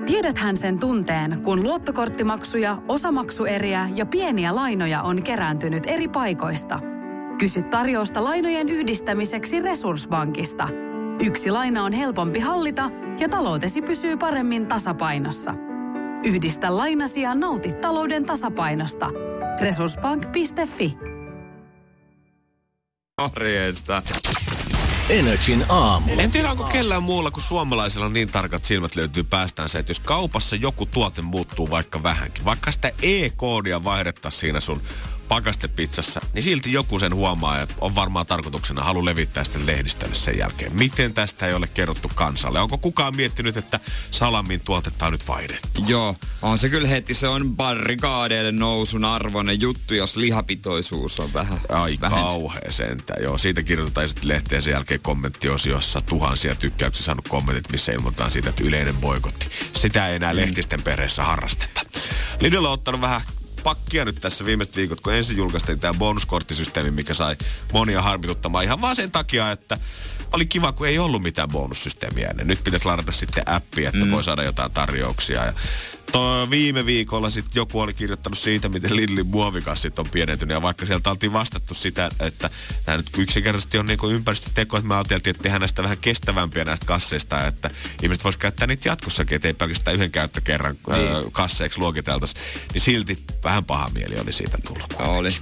Tiedäthän 0.07 0.57
sen 0.57 0.79
tunteen, 0.79 1.43
kun 1.43 1.63
luottokorttimaksuja, 1.63 2.79
osamaksueriä 2.89 3.89
ja 3.95 4.07
pieniä 4.07 4.55
lainoja 4.55 5.03
on 5.03 5.23
kerääntynyt 5.23 5.83
eri 5.87 6.09
paikoista. 6.09 6.81
Kysy 7.39 7.63
tarjousta 7.63 8.25
lainojen 8.25 8.69
yhdistämiseksi 8.69 9.61
Resurssbankista. 9.61 10.69
Yksi 11.25 11.51
laina 11.51 11.85
on 11.85 11.93
helpompi 11.93 12.41
hallita 12.41 12.91
ja 13.21 13.29
taloutesi 13.29 13.83
pysyy 13.83 14.17
paremmin 14.17 14.67
tasapainossa. 14.67 15.55
Yhdistä 16.25 16.77
lainasi 16.77 17.23
ja 17.23 17.35
nauti 17.35 17.73
talouden 17.73 18.27
tasapainosta. 18.27 19.11
Resurssbank.fi 19.61 20.97
Morjesta. 23.21 24.03
Energin 25.11 25.65
aamu. 25.69 26.13
En 26.19 26.31
tiedä, 26.31 26.51
onko 26.51 26.65
kellään 26.65 27.03
muulla 27.03 27.31
kuin 27.31 27.45
suomalaisilla 27.45 28.09
niin 28.09 28.29
tarkat 28.29 28.65
silmät 28.65 28.97
löytyy 28.97 29.25
päästään 29.25 29.69
se, 29.69 29.79
että 29.79 29.91
jos 29.91 30.01
kaupassa 30.01 30.57
joku 30.57 30.87
tuote 30.87 31.23
muuttuu 31.23 31.71
vaikka 31.71 32.03
vähänkin, 32.03 32.45
vaikka 32.45 32.73
sitä 32.73 32.93
E-koodia 33.03 33.85
vaihdettaisiin 33.85 34.41
siinä 34.41 34.61
sun 34.61 34.83
pakastepizzassa, 35.29 36.21
niin 36.33 36.43
silti 36.43 36.73
joku 36.73 36.99
sen 36.99 37.15
huomaa 37.15 37.59
ja 37.59 37.67
on 37.81 37.95
varmaan 37.95 38.27
tarkoituksena 38.27 38.85
halu 38.85 39.05
levittää 39.05 39.45
sitten 39.45 39.67
lehdistölle 39.67 40.15
sen 40.15 40.39
jälkeen. 40.39 40.77
Miten 40.77 41.15
tästä 41.15 41.47
ei 41.47 41.55
ole 41.55 41.67
kerrottu 41.67 42.11
kansalle? 42.15 42.61
Onko 42.61 42.79
kukaan 42.79 43.17
miettinyt, 43.17 43.57
että 43.57 43.81
salamin 44.11 44.61
tuotetta 44.61 45.07
on 45.07 45.13
nyt 45.13 45.29
vaihdettu? 45.29 45.85
Joo, 45.87 46.17
on 46.43 46.59
se 46.59 46.69
kyllä 46.69 46.89
heti. 46.89 47.15
Se 47.15 47.29
on 47.29 47.57
barrikaadeille 47.57 48.53
nousun 48.53 49.05
arvoinen 49.05 49.61
juttu, 49.61 49.95
jos 49.95 50.17
lihapitoisuus 50.17 51.21
on 51.21 51.33
vähän 51.33 51.61
Ai 51.69 51.99
vähän. 52.01 52.23
kauhea 52.23 52.73
sentään. 52.73 53.23
Joo, 53.23 53.39
siitä 53.39 53.63
kirjoitetaan 53.63 54.09
sitten 54.09 54.29
lehteen 54.29 54.63
sen 54.63 54.73
jälkeen 54.73 55.01
kommenttiosiossa 55.01 56.01
tuhansia 56.01 56.55
tykkäyksiä 56.55 57.05
saanut 57.05 57.29
kommentit, 57.29 57.73
missä 57.73 57.93
ilmoitetaan 57.93 58.31
siitä, 58.31 58.49
että 58.49 58.65
yleinen 58.65 58.97
boikotti. 58.97 59.49
Sitä 59.73 60.09
ei 60.09 60.17
enää 60.17 60.33
mm. 60.33 60.41
lehtisten 60.41 60.83
perheessä 60.83 61.23
harrasteta. 61.23 61.81
Lidl 62.41 62.65
on 62.65 62.73
ottanut 62.73 63.01
vähän 63.01 63.21
pakkia 63.65 64.05
nyt 64.05 64.17
tässä 64.21 64.45
viimeiset 64.45 64.77
viikot, 64.77 65.01
kun 65.01 65.15
ensin 65.15 65.37
julkaistiin 65.37 65.81
tämä 65.81 65.99
bonuskorttisysteemi, 65.99 66.91
mikä 66.91 67.15
sai 67.15 67.37
monia 67.73 68.03
harmituttamaan 68.03 68.65
ihan 68.65 68.81
vaan 68.81 68.97
sen 68.97 69.11
takia, 69.11 69.51
että 69.51 69.79
oli 70.35 70.47
kiva, 70.47 70.73
kun 70.73 70.87
ei 70.87 70.99
ollut 70.99 71.23
mitään 71.23 71.49
bonussysteemiä 71.49 72.29
ennen. 72.29 72.47
Nyt 72.47 72.65
pitäisi 72.65 72.87
ladata 72.87 73.13
sitten 73.13 73.49
appi, 73.49 73.85
että 73.87 74.05
mm. 74.05 74.11
voi 74.11 74.25
saada 74.25 74.43
jotain 74.43 74.71
tarjouksia. 74.71 75.45
Ja 75.45 75.53
to, 76.13 76.51
viime 76.51 76.87
viikolla 76.87 77.31
sitten 77.31 77.61
joku 77.61 77.81
oli 77.81 77.95
kirjoittanut 77.95 78.39
siitä, 78.39 78.69
miten 78.69 78.97
Lidlin 78.97 79.27
muovikassit 79.27 79.99
on 79.99 80.09
pienentynyt. 80.11 80.55
Ja 80.55 80.63
vaikka 80.63 80.87
sieltä 80.87 81.11
oltiin 81.11 81.33
vastattu 81.33 81.75
sitä, 81.75 82.11
että 82.21 82.51
tämä 82.85 82.97
nyt 82.97 83.11
yksinkertaisesti 83.19 83.79
on 83.79 83.87
niinku 83.87 84.09
ympäristöteko, 84.09 84.77
että 84.77 84.89
me 84.89 84.95
ajateltiin, 84.95 85.31
että 85.31 85.43
tehdään 85.43 85.61
näistä 85.61 85.83
vähän 85.83 85.99
kestävämpiä 85.99 86.65
näistä 86.65 86.87
kasseista, 86.87 87.47
että 87.47 87.71
ihmiset 88.03 88.25
vois 88.25 88.37
käyttää 88.37 88.67
niitä 88.67 88.89
jatkossakin, 88.89 89.37
ettei 89.37 89.55
pelkästään 89.55 89.97
yhden 89.97 90.11
käyttökerran 90.11 90.77
niin. 90.89 91.33
kasseiksi 91.33 91.79
luokiteltaisi. 91.79 92.35
Niin 92.73 92.81
silti 92.81 93.25
vähän 93.45 93.65
paha 93.65 93.91
mieli 93.95 94.17
oli 94.21 94.33
siitä 94.33 94.59
tullut. 94.67 94.95
Oli. 94.99 95.37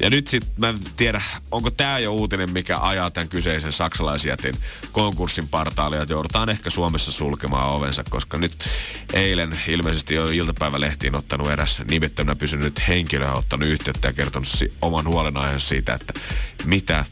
Ja 0.00 0.10
nyt 0.10 0.28
sitten 0.28 0.52
mä 0.56 0.68
en 0.68 0.78
tiedä, 0.96 1.22
onko 1.50 1.70
tämä 1.70 1.98
jo 1.98 2.12
uutinen, 2.12 2.52
mikä 2.52 2.78
ajaa 2.80 3.10
tämän 3.10 3.28
kyseisen 3.28 3.72
saksalaisjätin 3.72 4.56
konkurssin 4.92 5.48
partaalle, 5.48 6.00
että 6.00 6.14
joudutaan 6.14 6.48
ehkä 6.48 6.70
Suomessa 6.70 7.12
sulkemaan 7.12 7.70
ovensa, 7.70 8.04
koska 8.10 8.38
nyt 8.38 8.68
eilen 9.12 9.60
ilmeisesti 9.68 10.14
jo 10.14 10.26
iltapäivälehtiin 10.26 11.14
ottanut 11.14 11.50
eräs 11.50 11.82
nimettömänä 11.90 12.36
pysynyt 12.36 12.88
henkilö 12.88 13.30
ottanut 13.30 13.68
yhteyttä 13.68 14.08
ja 14.08 14.12
kertonut 14.12 14.48
oman 14.82 15.08
huolenaiheensa 15.08 15.68
siitä, 15.68 15.94
että 15.94 16.20
mitä 16.64 17.04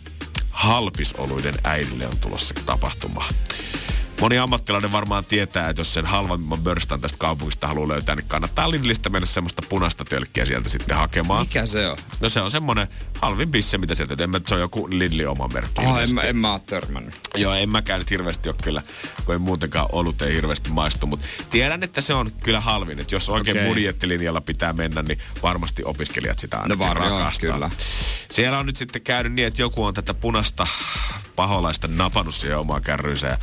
halpisoluiden 0.51 1.55
äidille 1.65 2.07
on 2.07 2.19
tulossa 2.19 2.55
tapahtumaan. 2.67 3.35
Moni 4.23 4.39
ammattilainen 4.39 4.93
varmaan 4.93 5.25
tietää, 5.25 5.69
että 5.69 5.81
jos 5.81 5.95
sen 5.95 6.07
halvemman 6.07 6.59
börstan 6.59 7.01
tästä 7.01 7.19
kaupungista 7.19 7.67
haluaa 7.67 7.89
löytää, 7.89 8.17
niin 8.17 8.29
kannattaa 8.29 8.71
Lidlistä 8.71 9.11
mennä 9.11 9.27
semmoista 9.27 9.63
punaista 9.69 10.05
tölkkiä 10.05 10.45
sieltä 10.45 10.69
sitten 10.69 10.97
hakemaan. 10.97 11.43
Mikä 11.43 11.67
se 11.67 11.89
on? 11.89 11.99
No 12.21 12.29
se 12.29 12.41
on 12.41 12.51
semmonen 12.51 12.89
halvin 13.21 13.51
bisse, 13.51 13.79
mitä 13.79 13.95
sieltä, 13.95 14.25
en 14.25 14.31
mä, 14.31 14.41
se 14.47 14.55
on 14.55 14.61
joku 14.61 14.89
Lidli 14.91 15.27
oma 15.27 15.49
merkki. 15.49 15.87
Oh, 15.87 15.99
en, 15.99 16.15
mä, 16.15 16.21
en 16.21 16.37
mä 16.37 16.53
oo 16.53 16.59
törmännyt. 16.59 17.15
Joo, 17.37 17.55
en 17.55 17.69
mäkään 17.69 17.99
nyt 17.99 18.11
hirveästi 18.11 18.49
ole 18.49 18.57
kyllä, 18.63 18.83
kun 19.25 19.35
ei 19.35 19.39
muutenkaan 19.39 19.89
ollut 19.93 20.23
ei 20.23 20.35
hirveästi 20.35 20.71
maistu, 20.71 21.07
mutta 21.07 21.27
tiedän, 21.51 21.83
että 21.83 22.01
se 22.01 22.15
on 22.15 22.31
kyllä 22.43 22.61
halvin, 22.61 22.99
että 22.99 23.15
jos 23.15 23.29
oikein 23.29 23.57
okay. 23.57 23.69
budjettilinjalla 23.69 24.41
pitää 24.41 24.73
mennä, 24.73 25.03
niin 25.03 25.19
varmasti 25.43 25.85
opiskelijat 25.85 26.39
sitä 26.39 26.57
ainakin 26.57 26.79
No 26.79 26.89
varmaan, 26.89 27.11
rakastaa. 27.11 27.53
kyllä. 27.53 27.71
Siellä 28.31 28.59
on 28.59 28.67
nyt 28.67 28.77
sitten 28.77 29.03
käynyt 29.03 29.33
niin, 29.33 29.47
että 29.49 29.63
joku 29.63 29.85
on 29.85 29.95
tätä 29.95 30.15
punasta 30.15 30.67
paholaista 31.37 31.89
napannut 31.89 32.35
siihen 32.35 32.59
omaan 32.59 32.83
kärryynsä 32.83 33.27
ja 33.27 33.39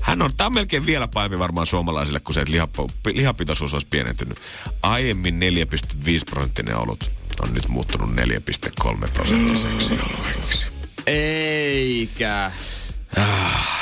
hän 0.00 0.22
on, 0.22 0.30
tämä 0.36 0.46
on 0.46 0.54
melkein 0.54 0.86
vielä 0.86 1.08
pahempi 1.08 1.38
varmaan 1.38 1.66
suomalaisille, 1.66 2.20
kun 2.20 2.34
se, 2.34 2.40
että 2.40 2.52
lihapo, 2.52 2.90
lihapitoisuus 3.06 3.74
olisi 3.74 3.86
pienentynyt. 3.90 4.38
Aiemmin 4.82 5.40
4,5 5.40 6.08
prosenttinen 6.30 6.76
olut 6.76 7.10
on 7.40 7.54
nyt 7.54 7.68
muuttunut 7.68 8.10
4,3 8.10 9.08
prosenttiseksi 9.12 9.94
olueeksi. 9.94 10.66
Eikä. 11.06 12.52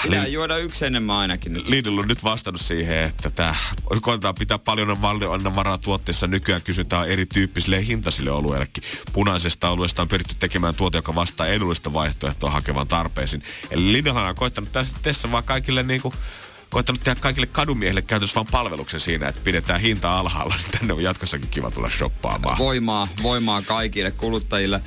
Pitää 0.02 0.26
juoda 0.26 0.56
yksi 0.56 0.86
enemmän 0.86 1.16
ainakin 1.16 1.52
nyt. 1.52 1.68
Lidl 1.68 1.98
on 1.98 2.08
nyt 2.08 2.24
vastannut 2.24 2.60
siihen, 2.60 2.98
että 2.98 3.30
tämä 3.30 3.54
koetetaan 4.02 4.34
pitää 4.34 4.58
paljon 4.58 5.02
valtion 5.02 5.54
varaa 5.56 5.78
tuotteessa. 5.78 6.26
Nykyään 6.26 6.62
kysyntää 6.62 7.04
erityyppisille 7.04 7.86
hintaisille 7.86 8.30
olueillekin. 8.30 8.84
Punaisesta 9.12 9.70
oluesta 9.70 10.02
on 10.02 10.08
pyritty 10.08 10.34
tekemään 10.38 10.74
tuote, 10.74 10.98
joka 10.98 11.14
vastaa 11.14 11.46
edullista 11.46 11.92
vaihtoehtoa 11.92 12.50
hakevan 12.50 12.88
tarpeisiin. 12.88 13.42
Eli 13.70 13.92
Lidl 13.92 14.16
on 14.16 14.34
koittanut 14.34 14.72
tässä, 14.72 14.92
tässä 15.02 15.30
vaan 15.30 15.44
kaikille 15.44 15.82
niinku 15.82 16.12
koittanut 16.70 17.04
tehdä 17.04 17.20
kaikille 17.20 17.46
kadumiehille 17.46 18.02
käytössä 18.02 18.34
vaan 18.34 18.46
palveluksen 18.50 19.00
siinä, 19.00 19.28
että 19.28 19.40
pidetään 19.44 19.80
hinta 19.80 20.18
alhaalla, 20.18 20.54
niin 20.56 20.70
tänne 20.78 20.94
on 20.94 21.02
jatkossakin 21.02 21.48
kiva 21.48 21.70
tulla 21.70 21.90
shoppaamaan. 21.90 22.58
Voimaa, 22.58 23.08
voimaa 23.22 23.62
kaikille 23.62 24.10
kuluttajille. 24.10 24.82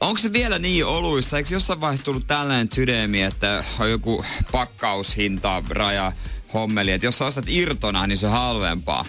Onko 0.00 0.18
se 0.18 0.32
vielä 0.32 0.58
niin 0.58 0.86
oluissa? 0.86 1.36
Eikö 1.36 1.48
jossain 1.52 1.80
vaiheessa 1.80 2.04
tullut 2.04 2.26
tällainen 2.26 2.68
sydämi, 2.72 3.22
että 3.22 3.64
on 3.78 3.90
joku 3.90 4.24
pakkaushinta, 4.52 5.62
raja, 5.68 6.12
hommeli, 6.54 6.90
että 6.90 7.06
jos 7.06 7.18
sä 7.18 7.24
ostat 7.24 7.44
irtona, 7.48 8.06
niin 8.06 8.18
se 8.18 8.26
on 8.26 8.32
halvempaa. 8.32 9.04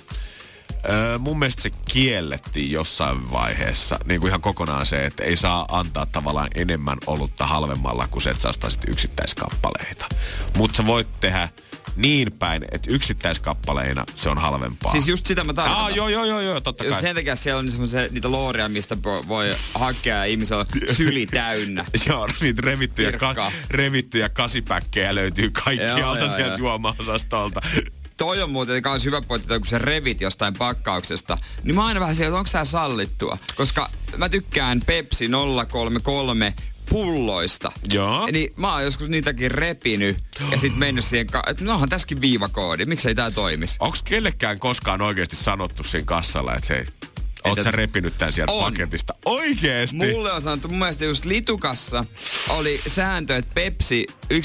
Öö, 0.90 1.18
mun 1.18 1.40
mielestä 1.40 1.62
se 1.62 1.70
kiellettiin 1.70 2.72
jossain 2.72 3.32
vaiheessa, 3.32 4.00
niin 4.06 4.22
kuin 4.22 4.30
ihan 4.30 4.42
kokonaan 4.42 4.86
se, 4.86 5.06
että 5.06 5.24
ei 5.24 5.38
saa 5.38 5.66
antaa 5.70 6.06
tavallaan 6.06 6.50
enemmän 6.56 6.98
olutta 7.08 7.46
halvemmalla 7.46 8.08
kuin 8.08 8.22
se, 8.22 8.30
että 8.30 8.54
sä 8.54 8.80
yksittäiskappaleita. 8.88 10.06
Mutta 10.58 10.78
sä 10.78 10.86
voit 10.86 11.08
tehdä 11.20 11.50
niin 11.96 12.32
päin, 12.32 12.64
että 12.72 12.92
yksittäiskappaleina 12.92 14.06
se 14.16 14.30
on 14.30 14.38
halvempaa. 14.38 14.92
Siis 14.92 15.08
just 15.08 15.26
sitä 15.26 15.44
mä 15.44 15.54
tarkoitan. 15.54 15.84
Aa, 15.84 15.90
joo, 15.90 16.10
joo, 16.10 16.26
joo, 16.26 16.42
joo, 16.42 16.62
totta 16.62 16.84
kai. 16.84 17.02
sen 17.02 17.16
takia 17.16 17.36
siellä 17.36 17.60
on 17.60 17.72
semmoisia 17.72 18.02
niitä 18.12 18.32
looria, 18.32 18.70
mistä 18.70 18.98
voi 19.04 19.56
hakea 19.76 20.16
ja 20.18 20.26
ihmisellä 20.26 20.60
on 20.62 20.96
syli 20.96 21.26
täynnä. 21.26 21.86
Joo, 22.08 22.30
niitä 22.42 22.62
revittyjä, 22.66 23.12
ka- 23.12 23.52
revittyjä 23.70 24.30
kasipäkkejä 24.30 25.16
löytyy 25.16 25.50
kaikkialta 25.50 26.30
sieltä 26.30 26.56
juoma-osastolta. 26.58 27.62
Toi 28.18 28.42
on 28.42 28.52
muuten 28.52 28.82
kans 28.82 29.06
hyvä 29.06 29.22
pointti, 29.22 29.48
kun 29.48 29.68
sä 29.68 29.78
revit 29.78 30.22
jostain 30.22 30.54
pakkauksesta. 30.54 31.38
Niin 31.64 31.76
mä 31.76 31.86
aina 31.86 32.00
vähän 32.00 32.16
siellä, 32.16 32.28
että 32.30 32.38
onko 32.40 32.50
tää 32.52 32.66
sallittua? 32.66 33.38
Koska 33.56 33.90
mä 34.18 34.30
tykkään 34.30 34.82
Pepsi 34.86 35.30
033 35.70 36.54
pulloista. 36.92 37.72
Joo. 37.94 38.28
Niin 38.32 38.54
mä 38.56 38.74
oon 38.74 38.84
joskus 38.84 39.10
niitäkin 39.10 39.52
repinyt 39.52 40.18
ja 40.52 40.58
sit 40.58 40.76
mennyt 40.78 41.06
siihen, 41.06 41.28
ka- 41.28 41.44
että 41.48 41.64
no 41.64 41.74
onhan 41.74 41.90
tässäkin 41.90 42.22
viivakoodi, 42.22 42.86
miksei 42.86 43.16
tää 43.16 43.32
toimisi? 43.32 43.76
Onks 43.80 44.04
kellekään 44.04 44.60
koskaan 44.60 45.02
oikeasti 45.02 45.36
sanottu 45.36 45.84
siinä 45.84 46.06
kassalla, 46.06 46.56
että 46.56 46.74
hei, 46.74 46.86
oot 47.44 47.62
sä 47.64 47.72
repinyt 47.72 48.18
tän 48.18 48.34
sieltä 48.34 48.52
On. 48.52 48.64
paketista? 48.64 49.14
Oikeesti? 49.26 49.96
Mulle 49.98 50.32
on 50.32 50.42
sanottu, 50.42 50.68
mun 50.68 50.80
mielestä 50.80 51.06
just 51.06 51.26
litukassa 51.26 52.06
oli 52.50 52.82
sääntö, 52.88 53.36
että 53.36 53.52
Pepsi 53.56 54.06
1,5 54.34 54.38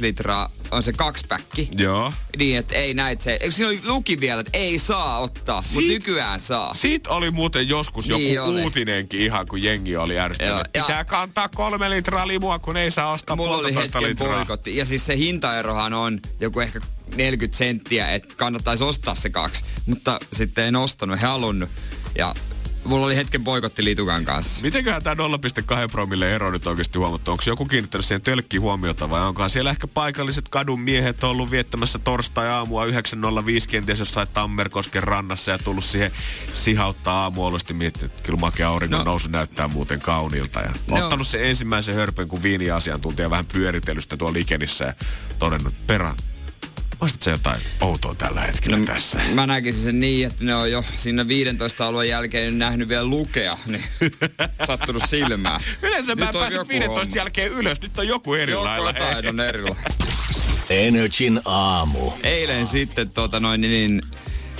litraa 0.00 0.50
on 0.70 0.82
se 0.82 0.92
kaksipäkki. 0.92 1.68
Joo. 1.78 2.12
Niin, 2.38 2.56
että 2.58 2.74
ei 2.74 2.94
näitä 2.94 3.24
se. 3.24 3.30
Eikö 3.32 3.50
siinä 3.52 3.68
oli 3.68 3.80
luki 3.84 4.20
vielä, 4.20 4.40
että 4.40 4.58
ei 4.58 4.78
saa 4.78 5.18
ottaa, 5.18 5.62
mutta 5.74 5.88
nykyään 5.88 6.40
saa. 6.40 6.74
Siitä 6.74 7.10
oli 7.10 7.30
muuten 7.30 7.68
joskus 7.68 8.06
joku 8.06 8.20
Niin 8.22 8.40
oli. 8.40 8.62
uutinenkin 8.62 9.20
ihan, 9.20 9.46
kun 9.46 9.62
jengi 9.62 9.96
oli 9.96 10.18
ärsyttänyt. 10.18 10.66
ja- 10.74 10.84
Pitää 10.84 11.04
kantaa 11.04 11.48
kolme 11.48 11.90
litraa 11.90 12.26
limua, 12.26 12.58
kun 12.58 12.76
ei 12.76 12.90
saa 12.90 13.12
ostaa 13.12 13.36
Mulla 13.36 13.56
oli 13.56 13.74
hetken 13.74 14.16
boikotti. 14.18 14.76
Ja 14.76 14.84
siis 14.84 15.06
se 15.06 15.16
hintaerohan 15.16 15.92
on 15.94 16.20
joku 16.40 16.60
ehkä 16.60 16.80
40 17.16 17.58
senttiä, 17.58 18.08
että 18.08 18.34
kannattaisi 18.36 18.84
ostaa 18.84 19.14
se 19.14 19.30
kaksi. 19.30 19.64
Mutta 19.86 20.18
sitten 20.32 20.64
en 20.64 20.76
ostanut, 20.76 21.22
he 21.22 21.26
halunnut. 21.26 21.68
Ja 22.18 22.34
mulla 22.84 23.06
oli 23.06 23.16
hetken 23.16 23.44
boikotti 23.44 23.84
Litukan 23.84 24.24
kanssa. 24.24 24.62
Mitenköhän 24.62 25.02
tämä 25.02 25.26
0,2 25.84 25.88
promille 25.92 26.34
ero 26.34 26.50
nyt 26.50 26.66
oikeasti 26.66 26.98
huomattu? 26.98 27.30
Onko 27.30 27.42
joku 27.46 27.64
kiinnittänyt 27.66 28.04
siihen 28.06 28.22
tölkkiin 28.22 28.60
huomiota 28.60 29.10
vai 29.10 29.20
onkohan 29.20 29.50
siellä 29.50 29.70
ehkä 29.70 29.86
paikalliset 29.86 30.48
kadun 30.48 30.80
miehet 30.80 31.24
ollut 31.24 31.50
viettämässä 31.50 31.98
torstai-aamua 31.98 32.86
9.05 32.86 32.92
kenties 33.68 33.98
jossain 33.98 34.28
Tammerkosken 34.34 35.02
rannassa 35.02 35.50
ja 35.50 35.58
tullut 35.58 35.84
siihen 35.84 36.10
sihauttaa 36.52 37.22
aamuolosti 37.22 37.74
miettinyt, 37.74 38.10
että 38.12 38.22
kyllä 38.22 38.38
makea 38.38 38.68
auringon 38.68 38.98
No. 38.98 39.04
no. 39.04 39.10
nousu 39.10 39.28
näyttää 39.28 39.68
muuten 39.68 40.00
kauniilta. 40.00 40.60
Ja 40.60 40.70
No. 40.86 40.96
ottanut 40.96 41.26
sen 41.26 41.44
ensimmäisen 41.44 41.94
hörpön, 41.94 42.28
kun 42.28 42.42
viiniasiantuntija 42.42 43.30
vähän 43.30 43.46
pyöritelystä 43.46 44.16
tuolla 44.16 44.32
Likenissä 44.32 44.84
ja 44.84 44.94
todennut, 45.38 45.74
perä, 45.86 46.14
Muistatko 47.00 47.24
sä 47.24 47.30
jotain 47.30 47.60
outoa 47.80 48.14
tällä 48.14 48.40
hetkellä 48.40 48.78
no, 48.78 48.84
tässä? 48.84 49.20
Mä 49.34 49.46
näkisin 49.46 49.84
sen 49.84 50.00
niin, 50.00 50.26
että 50.26 50.44
ne 50.44 50.54
on 50.54 50.70
jo 50.70 50.84
siinä 50.96 51.28
15 51.28 51.86
alueen 51.86 52.08
jälkeen 52.08 52.58
nähnyt 52.58 52.88
vielä 52.88 53.04
lukea, 53.06 53.58
niin 53.66 53.84
sattunut 54.66 55.02
silmään. 55.06 55.60
Yleensä 55.82 56.14
mä 56.14 56.24
Nyt 56.24 56.34
on 56.34 56.40
pääsen 56.40 56.58
joku 56.58 56.68
15 56.68 57.00
homma. 57.00 57.16
jälkeen 57.16 57.52
ylös, 57.52 57.80
nyt 57.80 57.98
on 57.98 58.08
joku 58.08 58.34
eri 58.34 58.52
Joku 58.52 58.64
lailla. 58.64 58.94
on 59.28 59.40
erilainen. 59.40 59.84
Energin 60.70 61.40
aamu. 61.44 62.12
Eilen 62.22 62.66
sitten 62.66 63.10
tota 63.10 63.40
noin, 63.40 63.60
niin 63.60 64.02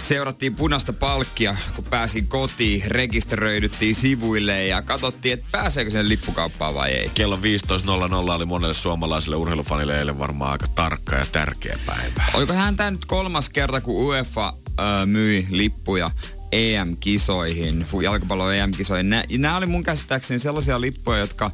seurattiin 0.06 0.54
punaista 0.54 0.92
palkkia, 0.92 1.56
kun 1.76 1.84
pääsin 1.84 2.26
kotiin, 2.26 2.82
rekisteröidyttiin 2.86 3.94
sivuille 3.94 4.66
ja 4.66 4.82
katsottiin, 4.82 5.34
että 5.34 5.46
pääseekö 5.52 5.90
sen 5.90 6.08
lippukauppaan 6.08 6.74
vai 6.74 6.90
ei. 6.90 7.10
Kello 7.14 7.36
15.00 7.36 8.30
oli 8.32 8.46
monelle 8.46 8.74
suomalaiselle 8.74 9.36
urheilufanille 9.36 9.98
eilen 9.98 10.18
varmaan 10.18 10.52
aika 10.52 10.66
tarkka 10.74 11.16
ja 11.16 11.26
tärkeä 11.32 11.78
päivä. 11.86 12.24
Oliko 12.34 12.52
hän 12.52 12.76
tämä 12.76 12.90
nyt 12.90 13.04
kolmas 13.04 13.48
kerta, 13.48 13.80
kun 13.80 14.06
UEFA 14.06 14.54
äh, 14.80 15.06
myi 15.06 15.46
lippuja 15.50 16.10
EM-kisoihin, 16.52 17.86
jalkapallon 18.02 18.54
EM-kisoihin. 18.54 19.10
Nämä 19.38 19.56
oli 19.56 19.66
mun 19.66 19.82
käsittääkseni 19.82 20.38
sellaisia 20.38 20.80
lippuja, 20.80 21.18
jotka 21.18 21.50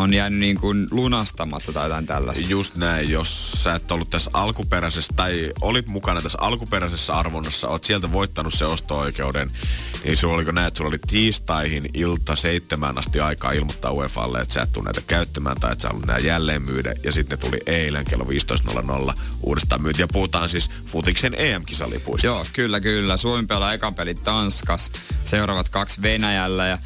on 0.00 0.14
jäänyt 0.14 0.40
niin 0.40 0.60
kuin 0.60 0.88
lunastamatta 0.90 1.72
tai 1.72 1.84
jotain 1.84 2.06
tällaista. 2.06 2.48
Just 2.48 2.76
näin, 2.76 3.10
jos 3.10 3.52
sä 3.52 3.74
et 3.74 3.92
ollut 3.92 4.10
tässä 4.10 4.30
alkuperäisessä, 4.32 5.12
tai 5.16 5.52
olit 5.60 5.86
mukana 5.86 6.22
tässä 6.22 6.38
alkuperäisessä 6.40 7.14
arvonnassa, 7.14 7.68
oot 7.68 7.84
sieltä 7.84 8.12
voittanut 8.12 8.54
se 8.54 8.64
osto-oikeuden, 8.64 9.52
niin 10.04 10.16
sulla 10.16 10.34
oliko 10.34 10.52
näin, 10.52 10.66
että 10.66 10.78
sulla 10.78 10.88
oli 10.88 10.98
tiistaihin 11.06 11.90
ilta 11.94 12.36
seitsemään 12.36 12.98
asti 12.98 13.20
aikaa 13.20 13.52
ilmoittaa 13.52 13.92
UEFalle, 13.92 14.40
että 14.40 14.54
sä 14.54 14.62
et 14.62 14.72
tule 14.72 14.84
näitä 14.84 15.00
käyttämään 15.00 15.56
tai 15.60 15.72
että 15.72 15.82
sä 15.82 15.88
haluat 15.88 16.06
nää 16.06 16.18
jälleen 16.18 16.62
myydä, 16.62 16.94
ja 17.04 17.12
sitten 17.12 17.38
ne 17.38 17.46
tuli 17.46 17.60
eilen 17.66 18.04
kello 18.04 18.24
15.00 18.24 19.14
uudestaan 19.42 19.82
myynti. 19.82 20.02
Ja 20.02 20.08
puhutaan 20.08 20.48
siis 20.48 20.70
futiksen 20.86 21.34
EM-kisalipuista. 21.36 22.26
Joo, 22.26 22.46
kyllä, 22.52 22.80
kyllä. 22.80 23.16
Suomi 23.16 23.46
pelaa 23.46 23.72
ekan 23.72 23.94
pelit 23.94 24.22
Tanskas, 24.22 24.92
seuraavat 25.24 25.68
kaksi 25.68 26.02
Venäjällä 26.02 26.66
ja 26.66 26.78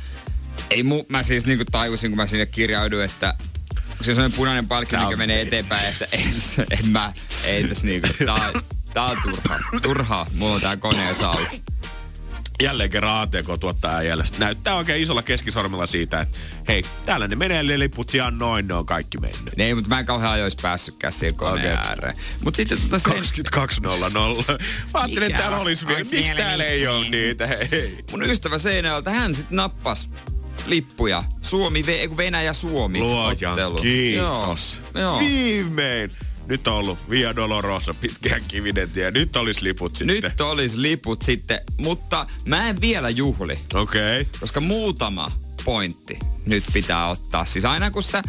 ei 0.71 0.83
mu, 0.83 1.05
mä 1.09 1.23
siis 1.23 1.47
niinku 1.47 1.65
tajusin, 1.65 2.11
kun 2.11 2.17
mä 2.17 2.27
sinne 2.27 2.47
kirjauduin, 2.47 3.05
että 3.05 3.35
kun 3.97 4.05
se 4.05 4.11
on 4.11 4.15
sellainen 4.15 4.37
punainen 4.37 4.69
palkki, 4.69 4.97
mikä 4.97 5.09
on 5.09 5.19
menee 5.19 5.41
eteenpäin, 5.41 5.89
että 5.89 6.07
en, 6.13 6.35
en 6.71 6.91
mä, 6.91 7.13
ei 7.45 7.69
tässä 7.69 7.87
niinku, 7.87 8.09
tää, 8.27 8.53
tää 8.95 9.05
on 9.05 9.17
turhaa, 9.23 9.59
turhaa, 9.83 10.27
mulla 10.35 10.55
on 10.55 10.61
tää 10.61 10.77
koneessa 10.77 11.31
auki. 11.31 11.63
jälleen 12.63 12.91
kerran 12.91 13.21
ATK 13.21 13.61
tuottaa 13.61 13.97
äijälle. 13.97 14.25
Näyttää 14.39 14.75
oikein 14.75 15.03
isolla 15.03 15.23
keskisormella 15.23 15.87
siitä, 15.87 16.21
että 16.21 16.39
hei, 16.69 16.83
täällä 17.07 17.29
ne 17.29 17.37
menee 17.37 17.63
ne 17.63 17.79
liput 17.79 18.15
ihan 18.15 18.39
noin, 18.39 18.69
ne 18.69 18.75
on 18.75 18.87
kaikki 18.87 19.19
mennyt. 19.19 19.55
Ei, 19.59 19.75
mutta 19.75 19.89
mä 19.89 19.99
en 19.99 20.07
kauhean 20.07 20.33
ajoissa 20.33 20.59
päässytkään 20.63 21.13
siihen 21.13 21.37
koneen 21.37 21.79
Okei. 21.79 21.89
ääreen. 21.89 22.17
Mut 22.45 22.55
sitten 22.55 22.79
tota 22.81 22.99
sen, 22.99 23.13
22.00. 23.13 23.59
Mä 24.95 25.01
ajattelin, 25.01 25.23
että 25.23 25.39
täällä 25.39 25.59
olisi 25.59 25.87
vielä. 25.87 25.99
Miksi 25.99 26.35
täällä 26.37 26.65
ei 26.65 26.87
ole 26.87 27.09
niitä? 27.09 27.47
Hei. 27.47 28.05
mun 28.11 28.23
ystävä 28.23 28.59
Seinäjältä, 28.59 29.11
hän 29.11 29.35
sitten 29.35 29.57
nappas 29.57 30.11
lippuja. 30.71 31.25
Suomi, 31.43 31.85
Venäjä, 32.17 32.53
Suomi. 32.53 32.99
Luojan 33.01 33.53
ottelu. 33.53 33.77
kiitos. 33.77 34.81
Joo, 34.95 35.03
joo. 35.03 35.19
Viimein. 35.19 36.13
Nyt 36.47 36.69
on 36.69 36.75
ollut 36.75 36.99
Via 37.11 37.37
Dolorosa 37.37 37.95
pitkään 37.95 38.43
kivinen 38.49 38.91
tie. 38.91 39.11
Nyt 39.11 39.37
olisi 39.37 39.65
liput 39.65 39.97
sitten. 39.97 40.23
Nyt 40.23 40.41
olisi 40.41 40.83
liput 40.83 41.23
sitten, 41.23 41.61
mutta 41.79 42.27
mä 42.49 42.69
en 42.69 42.81
vielä 42.81 43.11
juhli, 43.11 43.59
Okei. 43.75 44.21
Okay. 44.21 44.41
koska 44.41 44.61
muutama 44.61 45.33
pointti 45.65 46.19
nyt 46.47 46.65
pitää 46.73 47.09
ottaa. 47.09 47.45
Siis 47.45 47.65
aina 47.65 47.91
kun 47.91 48.03
sä 48.03 48.23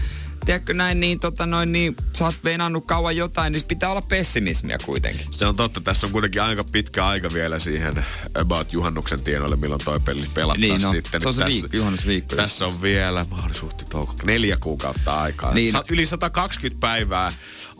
tiedätkö 0.47 0.73
näin, 0.73 0.99
niin, 0.99 1.19
tota 1.19 1.45
noin, 1.45 1.71
niin 1.71 1.95
sä 2.13 2.25
oot 2.25 2.35
venannut 2.43 2.85
kauan 2.85 3.17
jotain, 3.17 3.53
niin 3.53 3.63
pitää 3.67 3.89
olla 3.89 4.01
pessimismiä 4.01 4.77
kuitenkin. 4.85 5.27
Se 5.31 5.45
on 5.45 5.55
totta, 5.55 5.81
tässä 5.81 6.07
on 6.07 6.13
kuitenkin 6.13 6.41
aika 6.41 6.63
pitkä 6.63 7.07
aika 7.07 7.29
vielä 7.33 7.59
siihen 7.59 8.05
about 8.35 8.73
juhannuksen 8.73 9.23
tienoille, 9.23 9.55
milloin 9.55 9.81
toi 9.85 9.99
peli 9.99 10.23
pelataan 10.33 10.61
Niin, 10.61 10.81
no, 10.81 10.91
sitten. 10.91 11.21
se 11.21 11.27
on 11.27 11.33
se 11.33 11.41
tässä, 11.41 11.53
viikko, 11.61 11.77
juhannusviikko. 11.77 12.35
Tässä 12.35 12.65
on 12.65 12.81
vielä 12.81 13.25
mahdollisuutti 13.29 13.85
toukokuuta, 13.85 14.25
neljä 14.25 14.57
kuukautta 14.59 15.21
aikaa. 15.21 15.53
Niin. 15.53 15.73
Niin. 15.73 15.83
Yli 15.89 16.05
120 16.05 16.79
päivää 16.79 17.31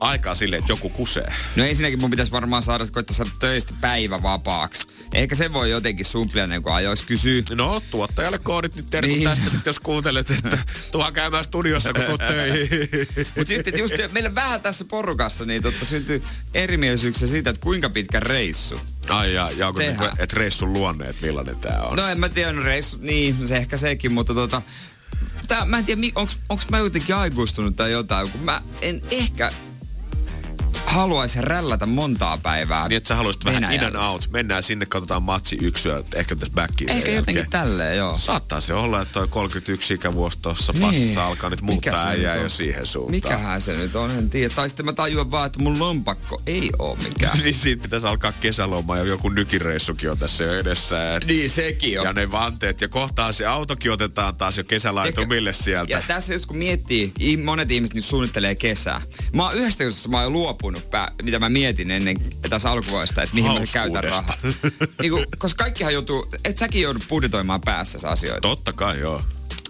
aikaa 0.02 0.36
sille, 0.36 0.56
että 0.56 0.72
joku 0.72 0.90
kusee. 0.90 1.34
No 1.56 1.64
ensinnäkin 1.66 2.00
mun 2.02 2.10
pitäisi 2.10 2.32
varmaan 2.32 2.64
saada, 2.64 2.88
koittaa 2.92 3.16
saada 3.16 3.32
töistä 3.40 3.74
päivä 3.82 4.22
vapaaksi. 4.24 4.88
Ehkä 5.14 5.36
se 5.36 5.54
voi 5.54 5.70
jotenkin 5.72 6.06
sumplia, 6.06 6.48
niin 6.48 6.64
kuin 6.64 6.74
ajois 6.74 7.02
kysyy. 7.04 7.44
No, 7.56 7.82
tuottajalle 7.92 8.40
koodit 8.40 8.76
nyt 8.76 8.86
terkut 8.90 9.10
Niin. 9.10 9.20
niin. 9.20 9.30
tästä 9.30 9.50
sitten, 9.50 9.70
jos 9.70 9.80
kuuntelet, 9.80 10.32
että 10.32 10.58
tuohan 10.92 11.14
käymään 11.14 11.44
studiossa, 11.44 11.94
kun 11.94 12.04
tuut 12.04 12.22
töihin. 12.28 12.80
Mutta 13.36 13.48
sitten 13.54 13.80
just 13.80 13.94
meillä 14.12 14.36
vähän 14.36 14.62
tässä 14.62 14.86
porukassa 14.86 15.46
niin 15.46 15.64
totta 15.64 15.86
syntyy 15.86 16.24
erimielisyyksiä 16.54 17.28
siitä, 17.28 17.50
että 17.50 17.62
kuinka 17.62 17.90
pitkä 17.90 18.20
reissu. 18.20 18.80
Ai 19.10 19.34
ja, 19.34 19.52
ja 19.58 19.68
onko 19.68 19.80
Tehdään. 19.80 20.00
niinku, 20.00 20.16
et 20.24 20.34
reissun 20.34 20.74
luonne, 20.74 21.06
että 21.06 21.26
millainen 21.26 21.56
tää 21.56 21.82
on? 21.82 21.98
No 21.98 22.08
en 22.08 22.20
mä 22.20 22.30
tiedä, 22.30 22.52
no 22.54 22.64
reissu, 22.64 22.98
niin, 23.02 23.48
se 23.48 23.58
ehkä 23.58 23.78
sekin, 23.78 24.12
mutta 24.12 24.34
tota... 24.34 24.62
Tää, 25.48 25.66
mä 25.66 25.78
en 25.78 25.86
tiedä, 25.86 26.02
onks, 26.16 26.38
onks 26.50 26.70
mä 26.70 26.78
jotenkin 26.78 27.16
aikuistunut 27.16 27.76
tai 27.76 27.92
jotain, 27.92 28.30
kun 28.32 28.42
mä 28.42 28.62
en 28.82 29.02
ehkä 29.12 29.52
haluaisi 30.88 31.42
rällätä 31.42 31.86
montaa 31.86 32.38
päivää 32.38 32.88
Niin, 32.88 32.98
että 32.98 33.08
sä 33.08 33.16
haluaisit 33.16 33.46
vähän 33.46 33.74
in 33.74 33.84
and 33.84 33.96
out. 33.96 34.30
Mennään 34.32 34.64
sinne, 34.64 34.86
katsotaan 34.86 35.24
matsi 35.24 35.58
yksyä, 35.62 36.04
ehkä 36.16 36.36
tässä 36.36 36.54
backiin 36.54 36.90
sen 36.90 36.98
Ehkä 36.98 37.12
jälkeen. 37.12 37.36
jotenkin 37.36 37.52
tälleen, 37.52 37.98
joo. 37.98 38.18
Saattaa 38.18 38.62
se 38.62 38.74
olla, 38.74 39.02
että 39.02 39.14
toi 39.14 39.28
31 39.28 39.94
ikävuosi 39.94 40.40
tuossa 40.42 40.74
Niin. 40.74 40.82
passissa 40.82 41.28
alkaa 41.28 41.50
nyt 41.50 41.62
Mikä 41.62 41.72
muuttaa 41.72 42.04
se 42.04 42.10
äijää 42.10 42.34
nyt 42.34 42.40
on? 42.40 42.46
jo 42.46 42.50
siihen 42.50 42.86
suuntaan. 42.86 43.12
Mikähän 43.12 43.62
se 43.62 43.74
nyt 43.78 43.96
on, 43.96 44.12
en 44.12 44.30
tiedä. 44.30 44.54
Tai 44.56 44.70
sitten 44.70 44.86
mä 44.86 44.94
tajuan 44.94 45.32
vaan, 45.32 45.46
että 45.48 45.60
mun 45.64 45.80
lompakko 45.80 46.42
ei 46.48 46.70
oo 46.80 46.96
mikään. 46.96 47.40
niin 47.44 47.54
siitä 47.56 47.82
pitäisi 47.82 48.08
alkaa 48.08 48.32
kesäloma 48.32 48.98
ja 48.98 49.04
joku 49.04 49.30
nykireissukin 49.30 50.12
on 50.12 50.18
tässä 50.18 50.44
jo 50.44 50.54
edessä. 50.60 51.16
Et- 51.16 51.26
niin, 51.26 51.50
sekin 51.50 52.00
on. 52.00 52.06
Ja 52.06 52.14
ne 52.14 52.32
vanteet. 52.32 52.82
Ja 52.82 52.88
kohtaa 52.88 53.32
se 53.32 53.46
autokin 53.46 53.92
otetaan 53.92 54.36
taas 54.36 54.58
jo 54.58 54.64
kesälaitumille 54.64 55.54
sieltä. 55.54 55.92
Ja 55.92 56.02
tässä 56.08 56.34
just 56.34 56.46
kun 56.46 56.58
miettii, 56.58 57.14
monet 57.44 57.72
ihmiset 57.72 57.96
nyt 57.96 58.06
suunnittelee 58.06 58.56
kesää. 58.56 59.02
Mä 59.34 59.44
oon 59.44 59.54
yhdestä 59.56 59.84
jutusta 59.84 60.10
mä 60.10 60.18
oon 60.18 60.24
jo 60.24 60.30
luopunut, 60.30 60.77
pää, 60.82 61.12
mitä 61.24 61.40
mä 61.40 61.50
mietin 61.50 61.92
ennen 61.92 62.18
tässä 62.50 62.72
alkuvuodesta, 62.72 63.24
että 63.24 63.36
mihin 63.36 63.52
mä 63.52 63.60
käytän 63.74 64.04
rahaa. 64.04 64.34
niin 65.02 65.12
kun, 65.12 65.26
koska 65.38 65.64
kaikkihan 65.64 65.94
joutuu, 65.94 66.28
et 66.46 66.58
säkin 66.58 66.82
joudut 66.82 67.04
budjetoimaan 67.10 67.62
päässä 67.62 68.10
asioita. 68.10 68.42
Totta 68.42 68.74
kai, 68.74 69.00
joo. 69.00 69.22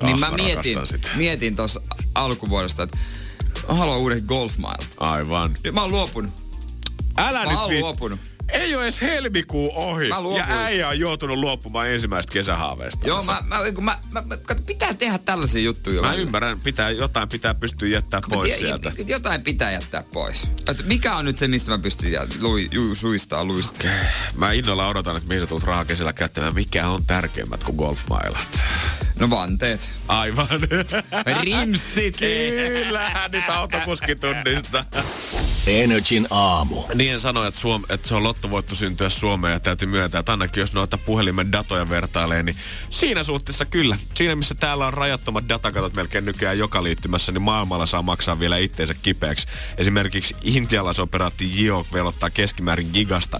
niin 0.02 0.14
Ah, 0.14 0.20
mä 0.20 0.32
mietin, 0.32 0.56
rakastan 0.78 0.88
sitä. 0.88 1.10
mietin 1.16 1.56
tuossa 1.56 1.82
alkuvuodesta, 2.16 2.84
että 2.84 2.98
mä 3.68 3.74
haluan 3.74 3.98
uudet 3.98 4.24
golfmailat. 4.26 4.90
Aivan. 4.98 5.58
Nyt 5.64 5.74
mä 5.74 5.82
oon 5.82 5.92
luopunut. 5.92 6.32
Älä 7.18 7.44
Mä 7.44 7.50
nyt 7.52 7.60
oon 7.60 7.70
vi- 7.70 7.80
luopunut. 7.80 8.20
Ei 8.50 8.76
ole 8.76 8.84
edes 8.84 9.02
helmikuu 9.02 9.72
ohi. 9.76 10.10
Ja 10.10 10.46
äijä 10.50 10.88
on 10.88 11.00
joutunut 11.00 11.38
luopumaan 11.38 11.90
ensimmäisestä 11.90 12.34
kesähaaveesta. 12.34 13.08
Joo, 13.08 13.24
mä, 13.24 13.42
mä, 13.46 13.58
mä, 13.82 13.98
mä, 14.12 14.22
mä, 14.22 14.38
kato, 14.38 14.62
pitää 14.62 14.94
tehdä 14.94 15.18
tällaisia 15.18 15.62
juttuja. 15.62 16.02
Mä 16.02 16.14
ymmärrän, 16.14 16.60
pitää, 16.60 16.90
jotain 16.90 17.30
pitää 17.30 17.54
pystyä 17.56 17.88
jättää 17.88 18.20
Mä 18.20 18.36
pois 18.36 18.54
tiedän, 18.54 18.80
sieltä. 18.82 19.04
Jotain 19.08 19.42
pitää 19.42 19.72
jättää 19.72 20.04
pois. 20.14 20.48
Et 20.70 20.86
mikä 20.86 21.16
on 21.16 21.26
nyt 21.26 21.38
se, 21.38 21.48
mistä 21.48 21.72
mä 21.72 21.78
pystyn 21.78 22.12
jää, 22.12 22.28
lui, 22.40 22.68
ju, 22.72 22.96
suistaa, 22.96 23.46
luistaa? 23.46 23.92
Mä 24.36 24.52
innolla 24.52 24.88
odotan, 24.88 25.18
että 25.18 25.28
mihin 25.28 25.42
sä 25.42 25.48
tulet 25.48 25.64
rahaa 25.64 25.86
kesällä 25.86 26.14
käyttämään. 26.14 26.54
Mikä 26.54 26.88
on 26.88 27.06
tärkeimmät 27.06 27.64
kuin 27.64 27.76
golfmailat? 27.76 28.66
No 29.20 29.30
vanteet. 29.30 29.90
Aivan. 30.08 30.48
Rimsit. 31.44 32.18
Kyllähän 32.18 33.32
nyt 33.32 33.50
autokuski 33.50 34.16
tunnistaa. 34.16 34.86
Energin 35.68 36.28
aamu. 36.30 36.84
Niin 36.96 37.20
sanoi, 37.20 37.48
että, 37.48 37.60
Suom- 37.62 37.86
että 37.90 38.08
se 38.08 38.16
on 38.16 38.24
lottovoitto 38.24 38.76
syntyä 38.76 39.10
Suomeen 39.10 39.54
ja 39.54 39.60
täytyy 39.60 39.88
myöntää, 39.88 40.20
että 40.20 40.32
ainakin 40.32 40.62
jos 40.62 40.74
noita 40.74 40.98
puhelimen 40.98 41.52
datoja 41.52 41.90
vertailee, 41.90 42.44
niin 42.44 42.56
siinä 42.90 43.24
suhteessa 43.24 43.66
kyllä. 43.66 43.98
Siinä 44.14 44.36
missä 44.36 44.56
täällä 44.56 44.88
on 44.88 44.94
rajattomat 44.94 45.50
datakatot 45.50 45.96
melkein 45.96 46.26
nykyään 46.26 46.58
joka 46.58 46.84
liittymässä, 46.84 47.32
niin 47.32 47.42
maailmalla 47.42 47.86
saa 47.86 48.02
maksaa 48.02 48.40
vielä 48.40 48.58
itteensä 48.58 48.94
kipeäksi. 48.94 49.48
Esimerkiksi 49.78 50.36
intialaisoperaatti 50.44 51.64
Jio 51.64 51.86
velottaa 51.94 52.30
keskimäärin 52.30 52.90
gigasta 52.94 53.40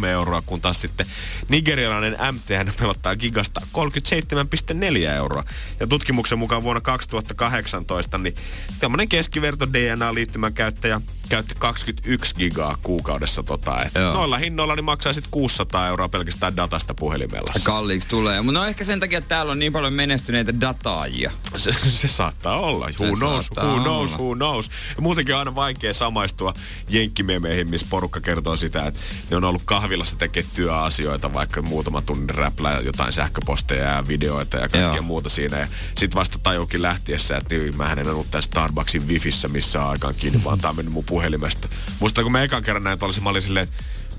0,3 0.00 0.06
euroa, 0.06 0.42
kun 0.46 0.60
taas 0.60 0.80
sitten 0.80 1.06
nigerialainen 1.48 2.16
MTN 2.32 2.72
pelottaa 2.78 3.16
gigasta 3.16 3.60
37,4 3.60 4.81
euroa. 5.16 5.44
Ja 5.80 5.86
tutkimuksen 5.86 6.38
mukaan 6.38 6.62
vuonna 6.62 6.80
2018 6.80 8.18
niin 8.18 8.34
tämmöinen 8.80 9.08
keskiverto 9.08 9.72
DNA-liittymän 9.72 10.54
käyttäjä 10.54 11.00
käytti 11.28 11.54
21 11.58 12.34
gigaa 12.34 12.76
kuukaudessa 12.82 13.42
tota. 13.42 13.82
Et 13.82 13.94
Joo. 13.94 14.14
noilla 14.14 14.38
hinnoilla 14.38 14.74
niin 14.76 14.84
maksaa 14.84 15.12
sitten 15.12 15.30
600 15.30 15.86
euroa 15.86 16.08
pelkästään 16.08 16.56
datasta 16.56 16.94
puhelimella. 16.94 17.52
Kalliiksi 17.64 18.08
tulee. 18.08 18.42
Mutta 18.42 18.60
no 18.60 18.66
ehkä 18.66 18.84
sen 18.84 19.00
takia, 19.00 19.18
että 19.18 19.28
täällä 19.28 19.52
on 19.52 19.58
niin 19.58 19.72
paljon 19.72 19.92
menestyneitä 19.92 20.60
dataajia. 20.60 21.30
Se, 21.56 21.74
se 21.88 22.08
saattaa 22.08 22.60
olla. 22.60 22.90
Who 23.00 23.14
Se 23.14 23.18
knows, 23.18 23.50
who 23.50 23.80
knows, 23.82 24.10
olla. 24.10 24.22
who 24.22 24.34
knows. 24.34 24.70
Ja 24.96 25.02
muutenkin 25.02 25.34
on 25.34 25.38
aina 25.38 25.54
vaikea 25.54 25.94
samaistua 25.94 26.54
jenkkimemeihin, 26.88 27.70
missä 27.70 27.86
porukka 27.90 28.20
kertoo 28.20 28.56
sitä, 28.56 28.86
että 28.86 29.00
ne 29.30 29.36
on 29.36 29.44
ollut 29.44 29.62
kahvilassa 29.64 30.16
tekee 30.16 30.44
työasioita, 30.54 31.32
vaikka 31.32 31.62
muutama 31.62 32.02
tunnin 32.02 32.30
räplää 32.30 32.80
jotain 32.80 33.12
sähköposteja 33.12 33.84
ja 33.84 34.08
videoita 34.08 34.56
ja 34.56 34.68
kaikkea 34.72 34.96
Joo. 34.96 35.02
muuta 35.02 35.28
siinä. 35.28 35.58
Ja 35.58 35.68
sit 35.98 36.14
vasta 36.14 36.38
tajuukin 36.42 36.82
lähtiessä, 36.82 37.36
että 37.36 37.54
niin, 37.54 37.76
mä 37.76 37.92
en 37.92 38.08
ollut 38.08 38.30
tässä 38.30 38.48
Starbucksin 38.50 39.08
wifissä 39.08 39.48
missään 39.48 39.88
aikaan 39.88 40.14
kiinni, 40.14 40.44
vaan 40.44 40.58
tää 40.58 40.70
on 40.70 40.76
mennyt 40.76 40.94
mun 40.94 41.04
puhelimesta. 41.04 41.68
Musta 42.00 42.22
kun 42.22 42.32
mä 42.32 42.42
ekan 42.42 42.62
kerran 42.62 42.84
näin 42.84 42.98
tuollaisen, 42.98 43.24
mä 43.24 43.30
olin 43.30 43.42
silleen, 43.42 43.68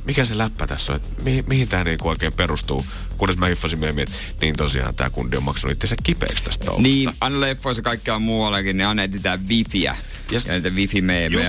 mikä 0.06 0.26
se 0.26 0.38
läppä 0.38 0.68
tässä 0.68 0.94
on, 0.94 0.96
että 0.96 1.24
mihin, 1.24 1.44
mihin 1.48 1.68
tämä 1.68 1.84
niinku 1.84 2.10
oikein 2.10 2.34
perustuu. 2.34 2.86
Kunnes 3.18 3.38
mä 3.38 3.46
hiffasin 3.46 3.80
myöhemmin, 3.80 4.04
että 4.04 4.16
niin 4.42 4.56
tosiaan 4.56 4.96
tämä 4.96 5.10
kundi 5.10 5.38
on 5.38 5.44
maksanut 5.44 5.84
itse 5.84 5.96
kipeäksi 6.04 6.44
tästä 6.44 6.66
touhusta. 6.66 6.84
Niin, 6.84 7.10
aina 7.22 7.40
leffoissa 7.40 7.84
kaikkea 7.84 8.20
muuallakin, 8.20 8.78
niin 8.78 8.88
aina 8.88 9.04
etsitään 9.04 9.48
wifiä. 9.48 9.98
Yes. 10.32 10.46
Ja 10.46 10.54
niitä 10.54 10.70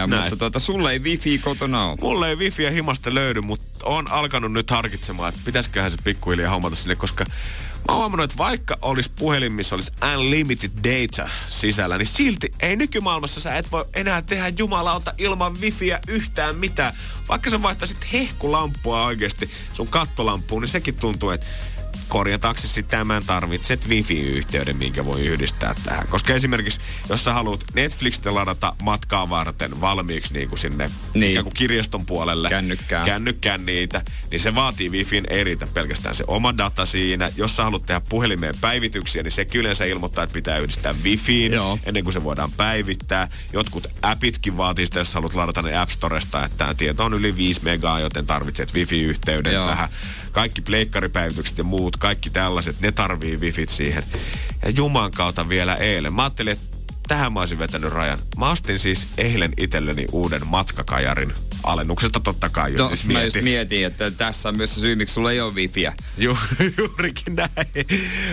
näin. 0.06 0.22
mutta 0.22 0.36
tuota, 0.36 0.58
sulla 0.58 0.92
ei 0.92 0.98
wifi 0.98 1.38
kotona 1.38 1.86
ole. 1.86 1.98
Mulle 2.00 2.28
ei 2.28 2.36
wifiä 2.36 2.70
himasta 2.70 3.14
löydy, 3.14 3.40
mutta 3.40 3.86
on 3.86 4.10
alkanut 4.10 4.52
nyt 4.52 4.70
harkitsemaan, 4.70 5.28
että 5.28 5.40
pitäisiköhän 5.44 5.90
se 5.90 5.96
pikkuhiljaa 6.04 6.50
hommata 6.50 6.76
sinne, 6.76 6.96
koska 6.96 7.24
mä 7.88 7.94
oon 7.94 8.20
että 8.20 8.36
vaikka 8.38 8.78
olisi 8.82 9.10
puhelin, 9.18 9.52
missä 9.52 9.74
olisi 9.74 9.92
unlimited 10.14 10.70
data 10.84 11.28
sisällä, 11.48 11.98
niin 11.98 12.06
silti 12.06 12.52
ei 12.60 12.76
nykymaailmassa 12.76 13.40
sä 13.40 13.56
et 13.56 13.72
voi 13.72 13.84
enää 13.94 14.22
tehdä 14.22 14.48
jumalauta 14.58 15.14
ilman 15.18 15.60
wifiä 15.60 16.00
yhtään 16.08 16.56
mitään. 16.56 16.94
Vaikka 17.28 17.50
sä 17.50 17.62
vaihtaisit 17.62 18.12
hehkulampua 18.12 19.04
oikeasti 19.04 19.50
sun 19.72 19.88
kattolampuun, 19.88 20.62
niin 20.62 20.68
sekin 20.68 20.94
tuntuu, 20.94 21.30
että 21.30 21.46
korjataksesi 22.08 22.82
tämän 22.82 23.24
tarvitset 23.26 23.88
wifi-yhteyden, 23.88 24.76
minkä 24.76 25.04
voi 25.04 25.20
yhdistää 25.26 25.74
tähän. 25.84 26.08
Koska 26.08 26.34
esimerkiksi, 26.34 26.80
jos 27.08 27.24
sä 27.24 27.32
haluat 27.32 27.64
Netflixistä 27.74 28.34
ladata 28.34 28.76
matkaa 28.82 29.30
varten 29.30 29.80
valmiiksi 29.80 30.32
niin 30.32 30.48
kuin 30.48 30.58
sinne 30.58 30.90
Niin. 31.14 31.30
ikään 31.30 31.44
kuin 31.44 31.54
kirjaston 31.54 32.06
puolelle 32.06 32.48
Kännykkään. 32.48 33.06
kännykkään 33.06 33.66
niitä, 33.66 34.02
niin 34.30 34.40
se 34.40 34.54
vaatii 34.54 34.90
wifin 34.90 35.24
ei 35.30 35.44
riitä 35.44 35.66
pelkästään 35.66 36.14
se 36.14 36.24
oma 36.26 36.58
data 36.58 36.86
siinä. 36.86 37.30
Jos 37.36 37.56
sä 37.56 37.64
haluat 37.64 37.86
tehdä 37.86 38.00
puhelimeen 38.08 38.54
päivityksiä, 38.60 39.22
niin 39.22 39.32
se 39.32 39.44
kyllä 39.44 39.64
yleensä 39.64 39.84
ilmoittaa, 39.84 40.24
että 40.24 40.34
pitää 40.34 40.58
yhdistää 40.58 40.94
wifiin 41.02 41.52
Joo. 41.52 41.78
ennen 41.84 42.04
kuin 42.04 42.12
se 42.14 42.24
voidaan 42.24 42.52
päivittää. 42.52 43.28
Jotkut 43.52 43.86
appitkin 44.02 44.56
vaatii 44.56 44.86
sitä, 44.86 44.98
jos 44.98 45.14
haluat 45.14 45.34
ladata 45.34 45.62
ne 45.62 45.76
App 45.76 45.90
Storesta, 45.90 46.44
että 46.44 46.58
tämä 46.58 46.74
tieto 46.74 47.04
on 47.04 47.14
yli 47.14 47.36
5 47.36 47.60
megaa, 47.64 48.00
joten 48.00 48.26
tarvitset 48.26 48.74
wifi-yhteyden 48.74 49.52
Joo. 49.52 49.68
tähän. 49.68 49.88
Kaikki 50.34 50.60
pleikkaripäivitykset 50.60 51.58
ja 51.58 51.64
muut, 51.64 51.96
kaikki 51.96 52.30
tällaiset, 52.30 52.80
ne 52.80 52.92
tarvii 52.92 53.36
wifit 53.40 53.70
siihen. 53.70 54.04
Ja 54.64 54.70
Juman 54.70 55.10
kautta 55.10 55.48
vielä 55.48 55.74
eilen. 55.74 56.12
Mä 56.14 56.22
ajattelin, 56.22 56.52
että 56.52 56.76
tähän 57.08 57.32
mä 57.32 57.40
olisin 57.40 57.58
vetänyt 57.58 57.92
rajan. 57.92 58.18
Mä 58.36 58.50
ostin 58.50 58.78
siis 58.78 59.06
eilen 59.18 59.52
itselleni 59.56 60.06
uuden 60.12 60.46
matkakajarin 60.46 61.32
alennuksesta 61.62 62.20
totta 62.20 62.48
kai, 62.48 62.72
jos 62.72 62.78
No, 62.80 62.90
nyt 62.90 63.04
mä 63.04 63.22
just 63.22 63.36
mietin, 63.42 63.86
että 63.86 64.10
tässä 64.10 64.48
on 64.48 64.56
myös 64.56 64.74
se 64.74 64.80
syy, 64.80 64.94
miksi 64.96 65.14
sulla 65.14 65.32
ei 65.32 65.40
ole 65.40 65.54
wifiä. 65.54 65.92
Ju, 66.18 66.38
juurikin 66.78 67.34
näin. 67.36 67.50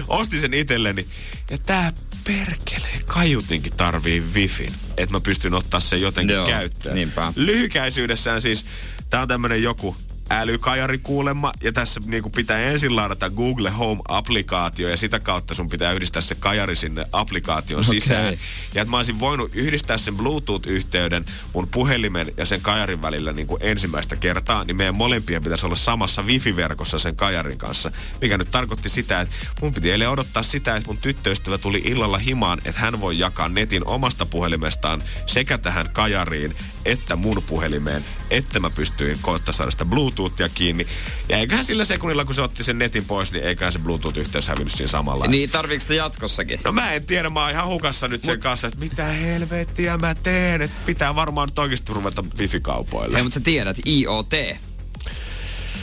Ostin 0.08 0.40
sen 0.40 0.54
itselleni. 0.54 1.08
Ja 1.50 1.58
tää 1.58 1.94
perkele 2.24 2.88
kaiutinkin 3.06 3.74
tarvii 3.78 4.24
wifin, 4.34 4.74
että 4.98 5.16
mä 5.16 5.20
pystyn 5.20 5.54
ottaa 5.54 5.80
sen 5.80 6.02
jotenkin 6.02 6.36
Joo, 6.36 6.48
käyttöön. 6.48 6.96
niinpä. 6.96 7.34
Lyhykäisyydessään 7.36 8.42
siis, 8.42 8.66
tää 9.10 9.22
on 9.22 9.28
tämmönen 9.28 9.64
joku 9.64 9.96
älykajari 10.30 10.98
kuulemma, 10.98 11.54
ja 11.64 11.72
tässä 11.72 12.02
niinku 12.06 12.30
pitää 12.30 12.60
ensin 12.60 12.96
ladata 12.96 13.30
Google 13.30 13.70
Home-applikaatio, 13.70 14.90
ja 14.90 14.98
sitä 14.98 15.20
kautta 15.20 15.56
sun 15.56 15.70
pitää 15.70 15.92
yhdistää 15.92 16.22
se 16.22 16.36
kajari 16.36 16.76
sinne 16.76 17.06
applikaation 17.12 17.80
Okei. 17.88 18.00
sisään. 18.00 18.38
Ja 18.74 18.82
että 18.82 18.92
mä 18.92 18.98
olisin 18.98 19.20
voinut 19.20 19.56
yhdistää 19.56 19.98
sen 19.98 20.18
Bluetooth-yhteyden 20.18 21.26
mun 21.54 21.68
puhelimen 21.68 22.34
ja 22.38 22.46
sen 22.46 22.62
kajarin 22.62 23.02
välillä 23.02 23.34
niin 23.34 23.48
kuin 23.48 23.64
ensimmäistä 23.64 24.16
kertaa, 24.16 24.64
niin 24.64 24.78
meidän 24.78 24.98
molempien 24.98 25.44
pitäisi 25.44 25.66
olla 25.66 25.76
samassa 25.76 26.22
wifi-verkossa 26.22 27.00
sen 27.00 27.16
kajarin 27.16 27.58
kanssa. 27.58 27.92
Mikä 28.22 28.38
nyt 28.38 28.52
tarkoitti 28.52 28.90
sitä, 28.90 29.22
että 29.22 29.36
mun 29.62 29.74
piti 29.74 29.92
eilen 29.92 30.10
odottaa 30.10 30.44
sitä, 30.44 30.76
että 30.76 30.88
mun 30.88 30.98
tyttöystävä 30.98 31.58
tuli 31.58 31.82
illalla 31.86 32.18
himaan, 32.18 32.62
että 32.66 32.82
hän 32.82 33.02
voi 33.02 33.20
jakaa 33.20 33.50
netin 33.50 33.88
omasta 33.88 34.26
puhelimestaan 34.26 35.02
sekä 35.26 35.58
tähän 35.58 35.90
kajariin 35.94 36.56
että 36.86 37.16
mun 37.16 37.44
puhelimeen, 37.48 38.06
että 38.32 38.60
mä 38.60 38.70
pystyin 38.70 39.18
koittaa 39.22 39.54
saada 39.54 39.72
sitä 39.72 39.86
Bluetoothia 39.86 40.50
kiinni. 40.50 40.88
Ja 41.30 41.38
eiköhän 41.38 41.66
sillä 41.66 41.86
sekunnilla, 41.86 42.26
kun 42.26 42.36
se 42.36 42.42
otti 42.42 42.64
sen 42.64 42.80
netin 42.80 43.06
pois, 43.06 43.32
niin 43.32 43.44
eiköhän 43.44 43.72
se 43.72 43.80
Bluetooth-yhteys 43.80 44.48
hävinnyt 44.48 44.74
siinä 44.74 44.88
samalla. 44.88 45.28
Niin 45.28 45.50
tarviiko 45.50 45.82
sitä 45.82 45.94
jatkossakin? 45.94 46.60
No 46.66 46.72
mä 46.72 46.92
en 46.92 47.06
tiedä, 47.06 47.30
mä 47.30 47.42
oon 47.42 47.52
ihan 47.52 47.68
hukassa 47.68 48.08
nyt 48.08 48.24
sen 48.24 48.40
kanssa, 48.40 48.68
että 48.68 48.80
mitä 48.80 49.06
helvettiä 49.06 49.98
mä 49.98 50.16
teen, 50.16 50.62
että 50.62 50.78
pitää 50.86 51.16
varmaan 51.16 51.48
nyt 51.48 51.60
oikeasti 51.60 51.94
ruveta 51.94 52.24
wifi-kaupoille. 52.40 53.18
Ei, 53.18 53.24
mutta 53.24 53.40
sä 53.40 53.40
tiedät, 53.40 53.78
IoT. 53.88 54.34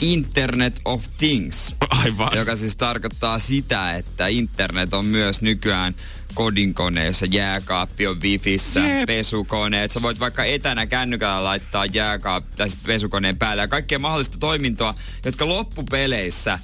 Internet 0.00 0.80
of 0.84 1.04
Things. 1.18 1.74
Aivan. 1.90 2.36
Joka 2.36 2.56
siis 2.56 2.76
tarkoittaa 2.76 3.38
sitä, 3.38 3.94
että 3.94 4.26
internet 4.26 4.94
on 4.94 5.04
myös 5.04 5.42
nykyään 5.42 5.94
kodinkoneessa, 6.38 7.26
jääkaappi 7.26 8.06
on 8.06 8.20
wifissä, 8.20 8.80
Jep. 8.80 9.06
pesukoneet. 9.06 9.90
Sä 9.90 10.02
voit 10.02 10.20
vaikka 10.20 10.44
etänä 10.44 10.86
kännykällä 10.86 11.44
laittaa 11.44 11.86
jääkaappi 11.86 12.56
tai 12.56 12.68
siis 12.68 12.82
pesukoneen 12.86 13.38
päälle 13.38 13.62
ja 13.62 13.68
kaikkea 13.68 13.98
mahdollista 13.98 14.38
toimintoa, 14.38 14.94
jotka 15.24 15.48
loppupeleissä 15.48 16.58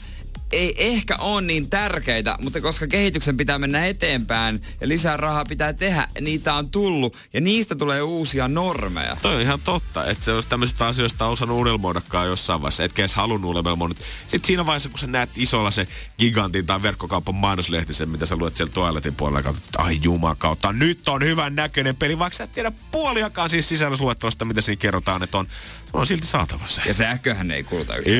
ei 0.54 0.74
ehkä 0.76 1.16
ole 1.16 1.42
niin 1.42 1.70
tärkeitä, 1.70 2.36
mutta 2.40 2.60
koska 2.60 2.86
kehityksen 2.86 3.36
pitää 3.36 3.58
mennä 3.58 3.86
eteenpäin 3.86 4.62
ja 4.80 4.88
lisää 4.88 5.16
rahaa 5.16 5.44
pitää 5.44 5.72
tehdä, 5.72 6.08
niitä 6.20 6.54
on 6.54 6.70
tullut 6.70 7.16
ja 7.32 7.40
niistä 7.40 7.74
tulee 7.74 8.02
uusia 8.02 8.48
normeja. 8.48 9.16
Toi 9.22 9.34
on 9.34 9.40
ihan 9.40 9.60
totta, 9.64 10.06
että 10.06 10.24
se 10.24 10.32
olisi 10.32 10.48
tämmöisistä 10.48 10.86
asioista 10.86 11.26
osannut 11.26 11.58
unelmoidakaan 11.58 12.26
jossain 12.26 12.62
vaiheessa, 12.62 12.84
etkä 12.84 13.02
edes 13.02 13.14
halunnut 13.14 13.50
unelmoida. 13.50 13.94
Sitten 14.20 14.46
siinä 14.46 14.66
vaiheessa, 14.66 14.88
kun 14.88 14.98
sä 14.98 15.06
näet 15.06 15.30
isolla 15.36 15.70
se 15.70 15.88
gigantin 16.18 16.66
tai 16.66 16.82
verkkokaupan 16.82 17.34
mainoslehtisen, 17.34 18.08
mitä 18.08 18.26
sä 18.26 18.36
luet 18.36 18.56
siellä 18.56 18.72
toaletin 18.72 19.14
puolella, 19.14 19.38
ja 19.38 19.42
katsot, 19.42 19.64
että 19.64 19.82
ai 19.82 19.98
jumakautta, 20.02 20.72
nyt 20.72 21.08
on 21.08 21.22
hyvän 21.22 21.54
näköinen 21.54 21.96
peli, 21.96 22.18
vaikka 22.18 22.36
sä 22.36 22.44
et 22.44 22.52
tiedä 22.52 22.72
puoliakaan 22.90 23.50
siis 23.50 23.68
sisällysluettelosta, 23.68 24.44
mitä 24.44 24.60
siinä 24.60 24.80
kerrotaan, 24.80 25.22
että 25.22 25.38
on, 25.38 25.46
on 25.92 26.06
silti 26.06 26.26
saatava 26.26 26.64
se. 26.68 26.82
Ja 26.86 26.94
sähköhän 26.94 27.50
ei 27.50 27.64
kuluta 27.64 27.96
yhtään. 27.96 28.14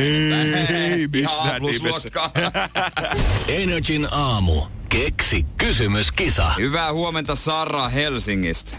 Ei 0.77 1.09
missään 1.13 1.47
Ihan 1.47 1.63
nimessä. 1.63 2.09
Energin 3.49 4.09
aamu. 4.11 4.63
Keksi 4.89 5.47
kysymyskisa. 5.59 6.53
Hyvää 6.53 6.93
huomenta 6.93 7.35
Sara 7.35 7.89
Helsingistä. 7.89 8.77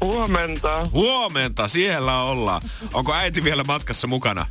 Huomenta. 0.00 0.88
Huomenta, 0.92 1.68
siellä 1.68 2.22
ollaan. 2.22 2.62
Onko 2.94 3.14
äiti 3.14 3.44
vielä 3.44 3.64
matkassa 3.64 4.06
mukana? 4.06 4.46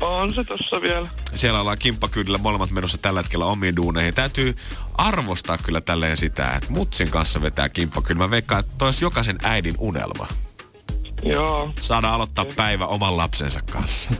On 0.00 0.34
se 0.34 0.44
tossa 0.44 0.80
vielä. 0.80 1.08
Siellä 1.36 1.60
ollaan 1.60 1.78
kimppakyydillä 1.78 2.38
molemmat 2.38 2.70
menossa 2.70 2.98
tällä 2.98 3.20
hetkellä 3.20 3.44
omiin 3.44 3.76
duuneihin. 3.76 4.14
Täytyy 4.14 4.56
arvostaa 4.94 5.58
kyllä 5.58 5.80
tälleen 5.80 6.16
sitä, 6.16 6.54
että 6.54 6.72
mutsin 6.72 7.10
kanssa 7.10 7.42
vetää 7.42 7.68
kimppakyydillä. 7.68 8.24
Mä 8.24 8.30
veikkaan, 8.30 8.60
että 8.60 8.72
toi 8.78 8.88
olisi 8.88 9.04
jokaisen 9.04 9.38
äidin 9.42 9.74
unelma. 9.78 10.26
Joo. 11.22 11.72
Saada 11.80 12.14
aloittaa 12.14 12.44
päivä 12.56 12.86
oman 12.86 13.16
lapsensa 13.16 13.60
kanssa. 13.72 14.10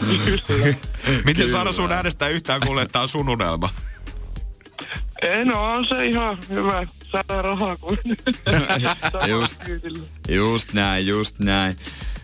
Kyllä. 0.00 0.74
Miten 1.26 1.50
Sara 1.50 1.72
sun 1.72 1.92
äänestä 1.92 2.28
yhtään 2.28 2.60
kuulee, 2.66 2.82
että 2.82 2.92
tää 2.92 3.02
on 3.02 3.08
sun 3.08 3.28
unelma? 3.28 3.68
Ei, 5.22 5.44
no 5.44 5.72
on 5.72 5.86
se 5.86 6.06
ihan 6.06 6.38
hyvä. 6.48 6.86
Saada 7.12 7.42
rahaa 7.42 7.76
kuin. 7.76 7.98
Just. 9.28 9.60
Just 10.28 10.72
näin, 10.72 11.06
just 11.06 11.38
näin. 11.38 11.76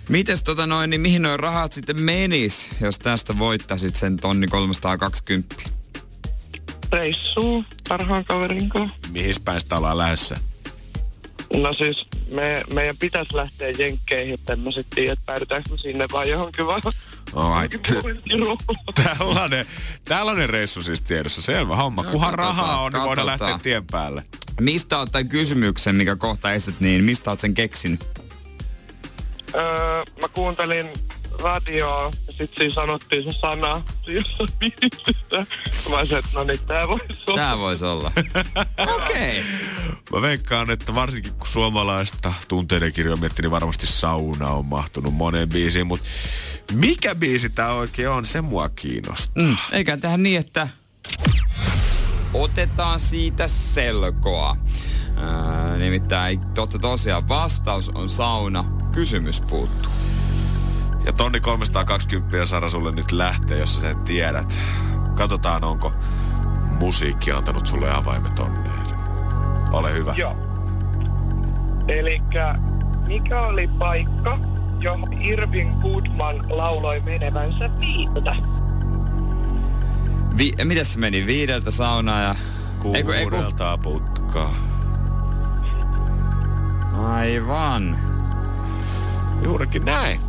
Mites 0.08 0.42
tota 0.42 0.66
noin, 0.66 0.90
niin 0.90 1.00
mihin 1.00 1.22
noin 1.22 1.40
rahat 1.40 1.72
sitten 1.72 2.00
menis, 2.00 2.68
jos 2.80 2.98
tästä 2.98 3.38
voittasit 3.38 3.96
sen 3.96 4.16
tonni 4.16 4.46
320? 4.46 5.56
Reissuun 6.92 7.64
parhaan 7.88 8.24
kaverin 8.24 8.68
kanssa. 8.68 8.98
Mihin 9.12 9.34
päin 9.44 9.60
sitä 9.60 9.76
ollaan 9.76 9.98
lähdössä? 9.98 10.36
No 11.54 11.72
siis 11.72 12.06
me, 12.30 12.62
meidän 12.74 12.96
pitäisi 12.96 13.36
lähteä 13.36 13.68
jenkkeihin, 13.68 14.38
tiedä, 14.94 15.12
että 15.12 15.26
päädytäänkö 15.26 15.70
me 15.70 15.78
sinne 15.78 16.06
vai 16.12 16.30
johonkin 16.30 16.66
vaan. 16.66 16.82
Ai, 17.34 17.68
tällainen, 19.04 19.66
tällainen 20.04 20.50
reissu 20.50 20.82
siis 20.82 21.02
tiedossa. 21.02 21.42
Selvä 21.42 21.76
homma. 21.76 22.02
No, 22.02 22.10
Kunhan 22.10 22.30
katsotaan, 22.30 22.56
rahaa 22.56 22.82
on, 22.82 22.92
niin 22.92 23.02
voidaan 23.02 23.26
lähteä 23.26 23.58
tien 23.62 23.86
päälle. 23.86 24.24
Mistä 24.60 24.98
oot 24.98 25.12
tämän 25.12 25.28
kysymyksen, 25.28 25.94
mikä 25.94 26.16
kohta 26.16 26.52
esität, 26.52 26.80
niin 26.80 27.04
mistä 27.04 27.30
oot 27.30 27.40
sen 27.40 27.54
keksinyt? 27.54 28.08
öö, 29.54 30.02
mä 30.20 30.28
kuuntelin 30.28 30.86
radioa 31.40 32.12
ja 32.26 32.32
sit 32.32 32.50
siinä 32.56 32.74
sanottiin 32.74 33.22
se 33.22 33.38
sana 33.40 33.82
jossain 34.06 34.48
biisissä. 34.58 35.46
Mä 35.90 35.96
olisin, 35.98 36.18
että 36.18 36.30
no 36.34 36.44
niin, 36.44 36.60
tää 36.66 36.88
voisi 36.88 37.22
olla. 37.26 37.36
Tää 37.36 37.58
vois 37.58 37.82
olla. 37.82 38.12
Okei. 38.96 39.40
Okay. 39.40 39.42
Mä 40.12 40.22
veikkaan, 40.22 40.70
että 40.70 40.94
varsinkin 40.94 41.34
kun 41.34 41.48
suomalaista 41.48 42.34
tunteiden 42.48 42.92
kirjoa 42.92 43.16
miettii, 43.16 43.42
niin 43.42 43.50
varmasti 43.50 43.86
sauna 43.86 44.48
on 44.48 44.66
mahtunut 44.66 45.14
moneen 45.14 45.48
biisiin, 45.48 45.86
mutta 45.86 46.08
mikä 46.72 47.14
biisi 47.14 47.50
tää 47.50 47.72
oikein 47.72 48.08
on, 48.08 48.26
se 48.26 48.40
mua 48.40 48.68
kiinnostaa. 48.68 49.44
Mm, 49.44 49.56
eikä 49.72 49.96
tehdä 49.96 50.16
niin, 50.16 50.40
että 50.40 50.68
otetaan 52.34 53.00
siitä 53.00 53.48
selkoa. 53.48 54.56
Ää, 55.16 55.76
nimittäin 55.76 56.40
totta 56.54 56.78
tosiaan 56.78 57.28
vastaus 57.28 57.88
on 57.88 58.10
sauna, 58.10 58.64
kysymys 58.92 59.40
puuttuu. 59.40 59.90
Ja 61.06 61.12
tonni 61.12 61.40
320 61.40 62.46
Sara 62.46 62.70
sulle 62.70 62.92
nyt 62.92 63.12
lähtee, 63.12 63.58
jos 63.58 63.74
sä 63.74 63.80
sen 63.80 63.98
tiedät. 63.98 64.58
Katsotaan, 65.14 65.64
onko 65.64 65.92
musiikki 66.80 67.32
antanut 67.32 67.66
sulle 67.66 67.90
avaimet 67.94 68.38
onneen. 68.38 68.86
Ole 69.72 69.92
hyvä. 69.92 70.14
Joo. 70.16 70.36
Elikkä 71.88 72.54
mikä 73.06 73.40
oli 73.40 73.68
paikka, 73.78 74.38
johon 74.80 75.22
Irving 75.22 75.80
Goodman 75.80 76.36
lauloi 76.48 77.00
menevänsä 77.00 77.70
viiltä? 77.80 78.36
Vi- 80.38 80.54
mitäs 80.64 80.92
se 80.92 80.98
meni? 80.98 81.26
Viideltä 81.26 81.70
saunaa 81.70 82.20
ja... 82.20 82.34
Eiku, 82.94 83.12
eiku. 83.12 83.30
Kuudelta 83.30 83.78
putkaa. 83.78 84.54
Aivan. 86.98 87.98
Juurikin 89.44 89.84
näin. 89.84 90.25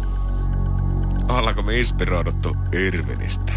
Ollaanko 1.29 1.61
me 1.61 1.79
inspiroiduttu 1.79 2.55
Irvinistä? 2.71 3.53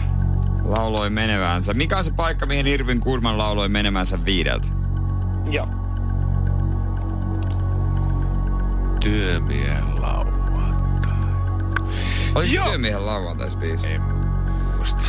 Lauloi 0.64 1.10
menevänsä. 1.10 1.74
Mikä 1.74 1.98
on 1.98 2.04
se 2.04 2.12
paikka, 2.12 2.46
mihin 2.46 2.66
Irvin 2.66 3.00
Kurman 3.00 3.38
lauloi 3.38 3.68
menevänsä 3.68 4.24
viideltä? 4.24 4.66
Joo. 5.50 5.68
Työmiehen 9.00 10.02
lauantai. 10.02 11.12
Olisi 12.34 12.56
Joo. 12.56 12.68
työmiehen 12.68 13.06
lauantais 13.06 13.56
biisi. 13.56 13.86
En 13.86 14.02
muista. 14.76 15.02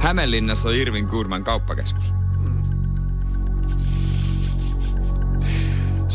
Hämeenlinnassa 0.00 0.68
on 0.68 0.74
Irvin 0.74 1.08
Kurman 1.08 1.44
kauppakeskus. 1.44 2.17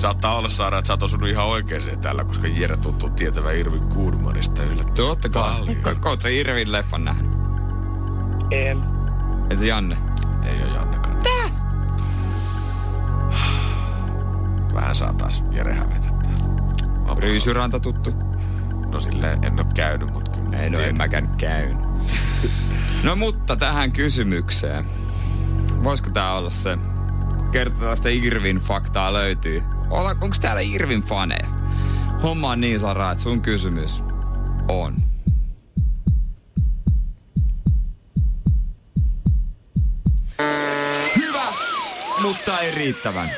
Saattaa 0.04 0.36
olla 0.38 0.50
saada, 0.50 0.78
että 0.78 0.88
sä 0.88 0.94
oot 0.94 1.04
osunut 1.04 1.30
ihan 1.30 1.46
oikeeseen 1.46 2.00
tällä, 2.00 2.24
koska 2.24 2.48
Jere 2.48 2.78
tuntuu 2.78 3.10
tietävä 3.10 3.52
Irvin 3.52 3.84
Goodmanista 3.96 4.64
yllättävän 4.64 4.94
Totta 4.96 5.30
kai. 5.30 5.54
paljon. 5.54 5.78
Ko- 5.78 6.10
Oot 6.10 6.22
sä 6.22 6.30
Irvin 6.30 6.72
leffan 6.72 7.06
nähnyt? 7.06 7.32
En. 8.52 8.84
Et 9.50 9.62
Janne? 9.62 9.98
Ei 10.44 10.62
oo 10.62 10.76
Jannekaan. 10.76 11.18
Tää? 11.24 11.50
Vähän 14.74 14.96
saa 14.96 15.14
taas 15.14 15.44
Jere 15.52 15.74
hävetä 15.74 16.10
täällä. 16.24 17.16
Ryysyranta 17.20 17.80
tuttu? 17.80 18.14
No 18.92 19.00
silleen 19.00 19.44
en 19.44 19.60
oo 19.60 19.66
käynyt, 19.76 20.14
mut 20.14 20.30
kyllä. 20.30 20.58
Ei 20.58 20.70
no 20.70 20.80
en 20.80 20.98
mäkään 20.98 21.30
käynyt. 21.38 21.78
no 23.04 23.16
mutta 23.16 23.56
tähän 23.56 23.92
kysymykseen. 23.92 24.86
Voisiko 25.84 26.10
tää 26.10 26.34
olla 26.34 26.50
se, 26.50 26.78
kun 27.38 27.50
kertaa 27.50 27.96
sitä 27.96 28.10
Irvin 28.10 28.58
faktaa 28.58 29.14
löytyy. 29.14 29.64
Onko 29.94 30.36
täällä 30.42 30.62
Irvin 30.62 31.02
faneja? 31.02 31.48
Homma 32.24 32.50
on 32.50 32.62
niin 32.62 32.80
Sara, 32.80 33.12
että 33.12 33.24
sun 33.24 33.42
kysymys 33.42 34.02
on. 34.68 34.96
Hyvä, 41.16 41.44
mutta 42.22 42.60
ei 42.60 42.72
riittävän. 42.76 43.30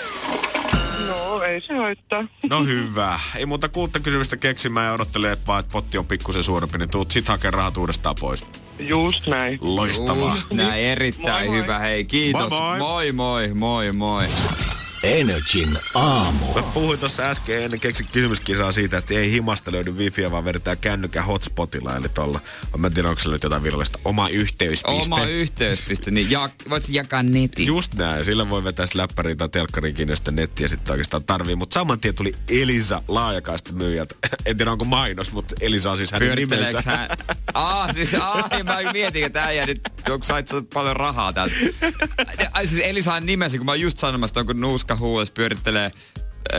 No 1.07 1.41
ei 1.41 1.61
se 1.61 1.73
haittaa. 1.77 2.23
No 2.49 2.63
hyvä. 2.63 3.19
Ei 3.35 3.45
muuta 3.45 3.69
kuutta 3.69 3.99
kysymystä 3.99 4.37
keksimään 4.37 4.87
ja 4.87 4.93
odottelee, 4.93 5.31
että 5.31 5.47
vaan 5.47 5.59
että 5.59 5.71
potti 5.71 5.97
on 5.97 6.05
pikkusen 6.05 6.43
suurempi, 6.43 6.77
niin 6.77 6.89
tuut 6.89 7.11
sit 7.11 7.27
hakee 7.27 7.51
rahat 7.51 7.77
uudestaan 7.77 8.15
pois. 8.19 8.45
Just 8.79 9.27
näin. 9.27 9.59
Loistavaa. 9.61 10.29
Just 10.29 10.51
näin, 10.51 10.85
erittäin 10.85 11.45
Moi 11.45 11.47
moi. 11.47 11.57
hyvä. 11.63 11.79
Hei, 11.79 12.05
kiitos. 12.05 12.49
Moi 12.49 12.79
moi. 12.79 13.11
moi, 13.11 13.47
moi, 13.53 13.91
moi. 13.91 14.27
moi. 14.27 14.74
Energin 15.05 15.77
aamu. 15.95 16.53
Mä 16.53 16.61
puhuin 16.61 16.99
tuossa 16.99 17.23
äsken 17.23 17.63
ennen 17.63 17.79
keksi 17.79 18.03
kysymyskisaa 18.03 18.71
siitä, 18.71 18.97
että 18.97 19.13
ei 19.13 19.31
himasta 19.31 19.71
löydy 19.71 19.91
wifiä, 19.91 20.31
vaan 20.31 20.45
vedetään 20.45 20.77
kännykän 20.77 21.25
hotspotilla, 21.25 21.95
eli 21.95 22.09
tuolla. 22.09 22.39
Mä 22.77 22.87
en 22.87 22.93
tiedä, 22.93 23.09
onko 23.09 23.21
se 23.21 23.29
nyt 23.29 23.43
jotain 23.43 23.63
virallista. 23.63 23.99
Oma 24.05 24.29
yhteyspiste. 24.29 24.91
Oma 25.05 25.25
yhteyspiste, 25.25 26.11
niin 26.11 26.31
ja, 26.31 26.49
voit 26.69 26.89
jakaa 26.89 27.23
netin. 27.23 27.65
Just 27.65 27.93
näin. 27.93 28.25
Sillä 28.25 28.49
voi 28.49 28.63
vetää 28.63 28.85
läppäriin 28.93 29.37
tai 29.37 29.49
telkkariin 29.49 29.95
kiinni, 29.95 30.15
sitä 30.15 30.31
nettiä 30.31 30.67
sitten 30.67 30.91
oikeastaan 30.91 31.25
tarvii. 31.25 31.55
Mutta 31.55 31.73
saman 31.73 31.99
tien 31.99 32.15
tuli 32.15 32.31
Elisa 32.49 33.01
laajakaista 33.07 33.73
myyjältä. 33.73 34.15
En 34.45 34.57
tiedä, 34.57 34.71
onko 34.71 34.85
mainos, 34.85 35.31
mutta 35.31 35.55
Elisa 35.61 35.91
on 35.91 35.97
siis 35.97 36.11
hänen 36.11 36.37
nimensä. 36.37 36.83
Hän? 36.85 37.09
Aa, 37.53 37.93
siis 37.93 38.13
ai, 38.13 38.63
mä 38.63 38.91
mietin, 38.93 39.25
että 39.25 39.43
äijä 39.43 39.65
nyt, 39.65 39.81
onko 40.09 40.23
sait 40.23 40.49
paljon 40.73 40.95
rahaa 40.95 41.33
täältä. 41.33 41.55
Ai 42.53 42.67
siis 42.67 42.81
Elisan 42.83 43.25
nimesi, 43.25 43.57
kun 43.57 43.65
mä 43.65 43.71
oon 43.71 43.81
just 43.81 43.97
sanomassa, 43.97 44.31
että 44.31 44.39
onko 44.39 44.53
nuuska 44.53 44.94
huules 44.99 45.31
pyörittelee 45.31 45.91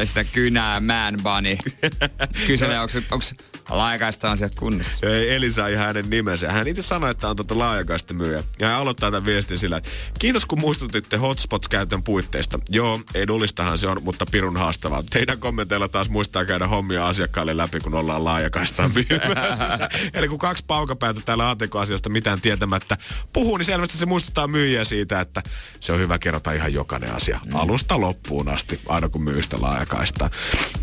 sitä 0.05 0.25
kynää 0.25 0.81
man 0.81 1.17
bunny. 1.23 1.57
Kyselee, 2.47 2.81
onko, 2.81 2.93
onko 3.11 3.25
laajakaista 3.71 4.31
asiat 4.31 4.55
kunnossa. 4.55 5.07
Ei, 5.07 5.35
Elisa 5.35 5.69
ihan 5.69 5.87
hänen 5.87 6.11
nimensä. 6.11 6.53
Hän 6.53 6.69
itse 6.69 6.83
sanoi, 6.83 7.11
että 7.11 7.29
on 7.29 7.37
tuota 7.37 7.59
laajakaista 7.59 8.15
myyjä. 8.15 8.45
Ja 8.59 8.67
hän 8.67 8.77
aloittaa 8.77 9.11
tämän 9.11 9.25
viestin 9.25 9.59
sillä, 9.59 9.77
että 9.77 9.91
kiitos 10.19 10.47
kun 10.47 10.61
muistutitte 10.61 11.17
hotspot-käytön 11.17 12.03
puitteista. 12.03 12.59
Joo, 12.69 13.01
edullistahan 13.15 13.79
se 13.79 13.87
on, 13.87 14.03
mutta 14.03 14.27
pirun 14.27 14.57
haastavaa. 14.57 15.03
Teidän 15.11 15.39
kommenteilla 15.39 15.89
taas 15.89 16.09
muistaa 16.09 16.45
käydä 16.45 16.67
hommia 16.67 17.07
asiakkaille 17.07 17.57
läpi, 17.57 17.81
kun 17.81 17.95
ollaan 17.95 18.25
laajakaista 18.25 18.91
myymässä. 18.95 19.89
Eli 20.15 20.29
kun 20.29 20.39
kaksi 20.39 20.65
paukapäätä 20.67 21.21
täällä 21.25 21.51
ATK-asiasta 21.51 22.09
mitään 22.09 22.41
tietämättä 22.41 22.97
puhuu, 23.33 23.57
niin 23.57 23.67
selvästi 23.67 23.99
se 23.99 24.07
muistuttaa 24.07 24.49
myyjiä 24.49 24.85
siitä, 24.85 25.21
että 25.21 25.43
se 25.81 25.93
on 25.93 25.99
hyvä 25.99 26.19
kerrota 26.19 26.53
ihan 26.53 26.73
jokainen 26.73 27.15
asia. 27.15 27.41
Mm. 27.47 27.55
Alusta 27.55 28.01
loppuun 28.01 28.49
asti, 28.49 28.81
aina 28.89 29.09
kun 29.09 29.23
myy 29.25 29.43
sitä 29.43 29.57
laajakaista. 29.61 29.76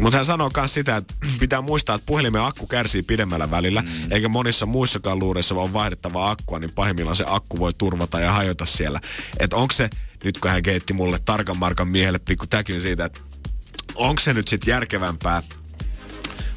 Mutta 0.01 0.17
hän 0.17 0.25
sanoo 0.25 0.51
myös 0.57 0.73
sitä, 0.73 0.95
että 0.95 1.13
pitää 1.39 1.61
muistaa, 1.61 1.95
että 1.95 2.05
puhelimen 2.05 2.41
akku 2.41 2.67
kärsii 2.67 3.03
pidemmällä 3.03 3.51
välillä, 3.51 3.81
mm. 3.81 4.11
eikä 4.11 4.27
monissa 4.27 4.65
muissakaan 4.65 5.19
luureissa 5.19 5.55
on 5.55 5.73
vaihdettavaa 5.73 6.29
akkua, 6.31 6.59
niin 6.59 6.71
pahimmillaan 6.71 7.15
se 7.15 7.23
akku 7.27 7.59
voi 7.59 7.73
turvata 7.73 8.19
ja 8.19 8.31
hajota 8.31 8.65
siellä. 8.65 9.01
Että 9.39 9.55
onko 9.55 9.71
se, 9.71 9.89
nyt 10.23 10.37
kun 10.37 10.51
hän 10.51 10.63
keitti 10.63 10.93
mulle 10.93 11.19
tarkan 11.25 11.57
markan 11.57 11.87
miehelle 11.87 12.19
pikku 12.19 12.47
täkyn 12.47 12.81
siitä, 12.81 13.05
että 13.05 13.19
onko 13.95 14.19
se 14.19 14.33
nyt 14.33 14.47
sitten 14.47 14.71
järkevämpää 14.71 15.43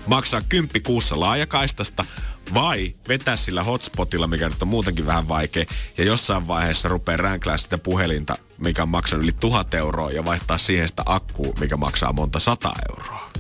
maksaa 0.07 0.43
kymppi 0.49 0.80
kuussa 0.80 1.20
laajakaistasta 1.20 2.05
vai 2.55 2.95
vetää 3.09 3.37
sillä 3.37 3.62
hotspotilla, 3.62 4.26
mikä 4.26 4.49
nyt 4.49 4.62
on 4.62 4.68
muutenkin 4.68 5.07
vähän 5.07 5.28
vaikea, 5.28 5.64
ja 5.99 6.05
jossain 6.05 6.49
vaiheessa 6.49 6.89
rupeaa 6.89 7.16
ränklää 7.16 7.57
sitä 7.57 7.78
puhelinta, 7.78 8.39
mikä 8.61 8.82
on 8.82 8.88
maksanut 8.88 9.22
yli 9.24 9.32
tuhat 9.40 9.74
euroa, 9.74 10.11
ja 10.11 10.24
vaihtaa 10.24 10.59
siihen 10.59 10.88
sitä 10.88 11.02
akkuu, 11.07 11.54
mikä 11.61 11.76
maksaa 11.76 12.12
monta 12.12 12.38
sata 12.38 12.72
euroa. 12.90 13.30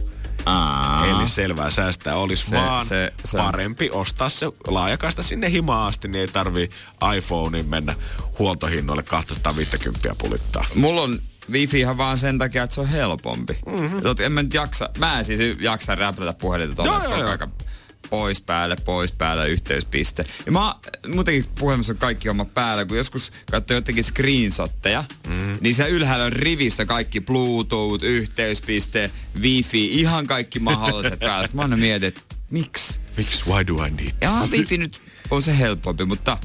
Aa. 0.46 1.06
Eli 1.06 1.28
selvää 1.28 1.70
säästää 1.70 2.16
olisi 2.16 2.46
Se- 2.46 2.56
vaan 2.56 2.86
se- 2.86 3.12
se- 3.24 3.38
parempi 3.38 3.90
ostaa 3.92 4.28
se 4.28 4.46
laajakaista 4.66 5.22
sinne 5.22 5.50
himaan 5.50 5.88
asti, 5.88 6.08
niin 6.08 6.20
ei 6.20 6.28
tarvii 6.28 6.70
iPhonein 7.16 7.68
mennä 7.68 7.94
huoltohinnoille 8.38 9.02
250 9.02 10.14
pulittaa. 10.18 10.64
Mulla 10.74 11.02
on 11.02 11.18
wifi 11.50 11.80
ihan 11.80 11.96
vaan 11.96 12.18
sen 12.18 12.38
takia, 12.38 12.62
että 12.62 12.74
se 12.74 12.80
on 12.80 12.88
helpompi. 12.88 13.58
Mm-hmm. 13.66 14.00
En 14.24 14.32
mä 14.32 14.42
nyt 14.42 14.54
jaksa, 14.54 14.90
mä 14.98 15.18
en 15.18 15.24
siis 15.24 15.40
jaksa 15.60 15.94
räplätä 15.94 16.32
puhelinta 16.32 16.84
Joo, 16.84 17.00
tuolla 17.00 17.16
joo, 17.16 17.30
koko 17.38 17.44
joo. 17.44 17.75
Pois 18.10 18.40
päälle, 18.40 18.76
pois 18.84 19.12
päälle, 19.12 19.48
yhteyspiste. 19.48 20.26
Ja 20.46 20.52
mä 20.52 20.74
muutenkin 21.14 21.44
puhelimessa 21.58 21.92
on 21.92 21.98
kaikki 21.98 22.28
oma 22.28 22.44
päällä, 22.44 22.84
kun 22.84 22.96
joskus 22.96 23.32
katsoo 23.50 23.74
jotenkin 23.74 24.04
screenshotteja, 24.04 25.04
mm. 25.28 25.58
niin 25.60 25.74
se 25.74 25.88
ylhäällä 25.88 26.24
on 26.24 26.32
rivissä 26.32 26.84
kaikki 26.84 27.20
Bluetooth, 27.20 28.04
yhteyspiste, 28.04 29.10
wifi, 29.40 30.00
ihan 30.00 30.26
kaikki 30.26 30.58
mahdolliset 30.58 31.20
päällä. 31.26 31.48
Mä 31.52 31.62
aina 31.62 31.76
mietin, 31.76 32.08
että 32.08 32.20
miksi? 32.50 32.98
Miksi? 33.16 33.44
Why 33.46 33.66
do 33.66 33.84
I 33.84 33.90
need 33.90 34.12
Ja 34.20 34.30
wifi 34.50 34.78
nyt 34.78 35.00
on 35.30 35.42
se 35.42 35.58
helpompi, 35.58 36.04
mutta 36.04 36.38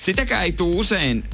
sitäkään 0.00 0.44
ei 0.44 0.52
tule 0.52 0.76
usein, 0.76 1.24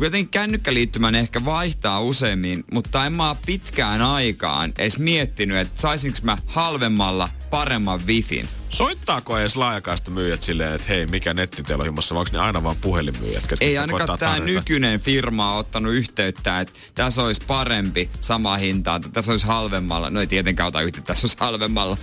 jotenkin 0.00 0.30
kännykkäliittymän 0.30 1.14
ehkä 1.14 1.44
vaihtaa 1.44 2.00
useimmin, 2.00 2.64
mutta 2.72 3.06
en 3.06 3.12
mä 3.12 3.36
pitkään 3.46 4.02
aikaan 4.02 4.72
edes 4.78 4.98
miettinyt, 4.98 5.56
että 5.56 5.80
saisinko 5.80 6.18
mä 6.22 6.38
halvemmalla 6.46 7.28
paremman 7.50 8.06
wifin. 8.06 8.48
Soittaako 8.70 9.38
edes 9.38 9.56
laajakaista 9.56 10.10
myyjät 10.10 10.42
silleen, 10.42 10.74
että 10.74 10.88
hei, 10.88 11.06
mikä 11.06 11.34
netti 11.34 11.62
teillä 11.62 11.82
on 11.82 11.86
himmassa, 11.86 12.14
vai 12.14 12.20
onko 12.20 12.30
ne 12.32 12.38
aina 12.38 12.62
vaan 12.62 12.76
puhelinmyyjät? 12.76 13.44
Ei 13.60 13.78
ainakaan 13.78 14.18
tämä 14.18 14.32
tarjota? 14.32 14.60
nykyinen 14.60 15.00
firma 15.00 15.52
ole 15.52 15.58
ottanut 15.58 15.92
yhteyttä, 15.92 16.60
että 16.60 16.72
tässä 16.94 17.22
olisi 17.22 17.40
parempi 17.46 18.10
sama 18.20 18.56
hinta, 18.56 18.94
että 18.94 19.08
tässä 19.08 19.32
olisi 19.32 19.46
halvemmalla. 19.46 20.10
No 20.10 20.20
ei 20.20 20.26
tietenkään 20.26 20.66
ota 20.66 20.80
yhteyttä, 20.80 21.06
tässä 21.06 21.26
olisi 21.26 21.36
halvemmalla. 21.40 21.98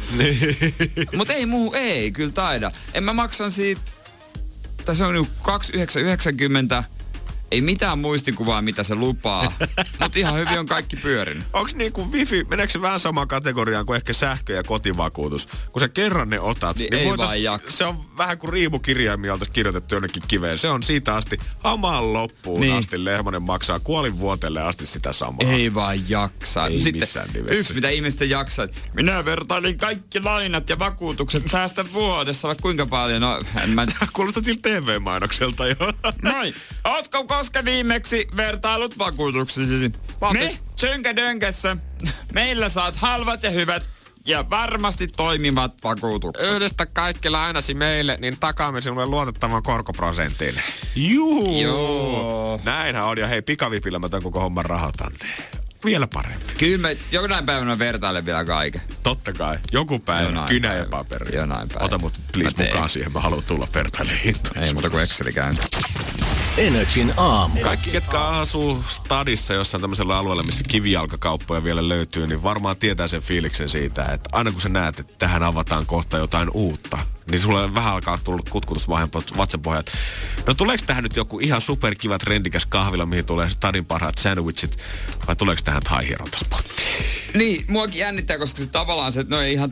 Mutta 1.17 1.33
ei 1.33 1.45
muu, 1.45 1.73
ei 1.73 2.11
kyllä 2.11 2.31
taida. 2.31 2.71
En 2.93 3.03
mä 3.03 3.13
maksan 3.13 3.51
siitä, 3.51 3.81
tässä 4.85 5.07
on 5.07 5.13
niinku 5.13 5.31
2990, 5.41 6.83
ei 7.51 7.61
mitään 7.61 7.99
muistikuvaa, 7.99 8.61
mitä 8.61 8.83
se 8.83 8.95
lupaa. 8.95 9.51
Mutta 10.01 10.19
ihan 10.19 10.35
hyvin 10.35 10.59
on 10.59 10.65
kaikki 10.65 10.95
pyörinyt. 10.95 11.43
Onko 11.53 11.71
niinku 11.75 12.11
wifi, 12.11 12.43
meneekö 12.49 12.73
se 12.73 12.81
vähän 12.81 12.99
samaan 12.99 13.27
kategoriaan 13.27 13.85
kuin 13.85 13.95
ehkä 13.97 14.13
sähkö- 14.13 14.53
ja 14.53 14.63
kotivakuutus? 14.63 15.47
Kun 15.71 15.79
sä 15.79 15.89
kerran 15.89 16.29
ne 16.29 16.39
otat, 16.39 16.77
Niin 16.77 16.93
ei 16.93 17.05
voitais- 17.05 17.27
vaan 17.27 17.43
jaksa. 17.43 17.77
se 17.77 17.85
on 17.85 18.17
vähän 18.17 18.37
kuin 18.37 18.53
riimukirjaimia 18.53 19.33
oltaisiin 19.33 19.53
kirjoitettu 19.53 19.95
jonnekin 19.95 20.23
kiveen. 20.27 20.57
Se 20.57 20.69
on 20.69 20.83
siitä 20.83 21.15
asti 21.15 21.37
hamaan 21.63 22.13
loppuun 22.13 22.61
Niin. 22.61 22.73
asti. 22.73 23.05
Lehmonen 23.05 23.41
maksaa 23.41 23.79
kuolinvuotelle 23.79 24.61
asti 24.61 24.85
sitä 24.85 25.13
samaa. 25.13 25.51
Ei 25.51 25.73
vaan 25.73 26.09
jaksa. 26.09 26.67
Ei 26.67 26.91
missään 26.91 27.29
nimessä. 27.33 27.55
yksi, 27.59 27.73
mitä 27.73 27.89
ihmiset 27.89 28.21
ei 28.21 28.29
jaksa. 28.29 28.63
että 28.63 28.77
Minä 28.93 29.25
vertailin 29.25 29.77
kaikki 29.77 30.19
lainat 30.23 30.69
ja 30.69 30.79
vakuutukset 30.79 31.49
säästä 31.51 31.85
vuodessa, 31.93 32.47
vaikka 32.47 32.61
kuinka 32.61 32.85
paljon. 32.85 33.21
No, 33.21 33.41
en 33.63 33.69
mä... 33.69 33.85
Kuulostaa 34.13 34.43
siltä 34.43 34.69
TV-mainokselta 34.69 35.67
jo. 35.67 35.75
Noin. 36.21 36.55
Ootko 36.85 37.23
koska 37.37 37.65
viimeksi 37.65 38.27
vertailut 38.37 38.97
vakuutuksesi? 38.97 39.91
Me, 40.33 40.59
Tsönkä-dönkässä. 40.75 41.77
Meillä 42.33 42.69
saat 42.69 42.95
halvat 42.95 43.43
ja 43.43 43.49
hyvät 43.49 43.89
ja 44.25 44.49
varmasti 44.49 45.07
toimivat 45.07 45.73
vakuutukset. 45.83 46.47
Yhdestä 46.47 46.85
kaikki 46.85 47.29
lainasi 47.29 47.73
meille, 47.73 48.17
niin 48.21 48.37
takaamme 48.39 48.81
sinulle 48.81 49.05
luotettavan 49.05 49.63
korkoprosentin. 49.63 50.61
Juu. 50.95 51.61
Joo. 51.61 52.59
Näinhän 52.63 53.05
on. 53.05 53.17
Ja 53.17 53.27
hei, 53.27 53.41
pikavipillä 53.41 53.99
mä 53.99 54.09
tämän 54.09 54.23
koko 54.23 54.39
homman 54.39 54.65
rahoitan. 54.65 55.11
Vielä 55.85 56.07
parempi. 56.07 56.53
Kyllä 56.57 56.87
mä 56.87 56.95
jonain 57.11 57.45
päivänä 57.45 57.71
mä 57.71 57.79
vertailen 57.79 58.25
vielä 58.25 58.45
kaiken. 58.45 58.81
Totta 59.03 59.33
kai. 59.33 59.59
Joku 59.71 59.99
päivä. 59.99 60.29
Jonain 60.29 60.47
Kynä 60.47 60.67
ja 60.67 60.73
päivä. 60.73 60.89
paperi. 60.89 61.35
Jonain 61.35 61.69
päivä. 61.69 61.85
Ota 61.85 61.97
mut 61.97 62.13
please 62.33 62.63
mukaan 62.63 62.89
siihen. 62.89 63.11
Mä 63.11 63.19
haluan 63.19 63.43
tulla 63.43 63.67
vertailemaan 63.73 64.21
hintoja. 64.21 64.61
Ei 64.61 64.73
muuta 64.73 64.89
kuin 64.89 65.03
Exceli 65.03 65.33
käynti. 65.33 65.61
Energin 66.57 67.13
aamu. 67.17 67.59
Kaikki, 67.59 67.91
ketkä 67.91 68.19
asuu 68.19 68.83
stadissa 68.87 69.53
jossain 69.53 69.81
tämmöisellä 69.81 70.17
alueella, 70.17 70.43
missä 70.43 70.63
kivijalkakauppoja 70.67 71.63
vielä 71.63 71.89
löytyy, 71.89 72.27
niin 72.27 72.43
varmaan 72.43 72.77
tietää 72.77 73.07
sen 73.07 73.21
fiiliksen 73.21 73.69
siitä, 73.69 74.03
että 74.05 74.29
aina 74.31 74.51
kun 74.51 74.61
sä 74.61 74.69
näet, 74.69 74.99
että 74.99 75.13
tähän 75.19 75.43
avataan 75.43 75.85
kohta 75.85 76.17
jotain 76.17 76.49
uutta, 76.53 76.97
niin 77.31 77.41
sulle 77.41 77.73
vähän 77.73 77.93
alkaa 77.93 78.19
tulla 78.23 78.43
kutkutus 78.49 78.89
vatsanpohjat. 79.37 79.91
No 80.47 80.53
tuleeko 80.53 80.83
tähän 80.87 81.03
nyt 81.03 81.15
joku 81.15 81.39
ihan 81.39 81.61
superkiva 81.61 82.17
trendikäs 82.17 82.65
kahvila, 82.65 83.05
mihin 83.05 83.25
tulee 83.25 83.49
stadin 83.49 83.85
parhaat 83.85 84.17
sandwichit, 84.17 84.77
vai 85.27 85.35
tuleeko 85.35 85.61
tähän 85.65 85.83
thai 85.83 86.07
hierontaspottiin? 86.07 86.87
Niin, 87.33 87.65
muakin 87.67 87.99
jännittää, 87.99 88.37
koska 88.37 88.59
se 88.59 88.65
tavallaan 88.65 89.11
se, 89.11 89.19
että 89.19 89.35
no 89.35 89.41
ei 89.41 89.53
ihan 89.53 89.71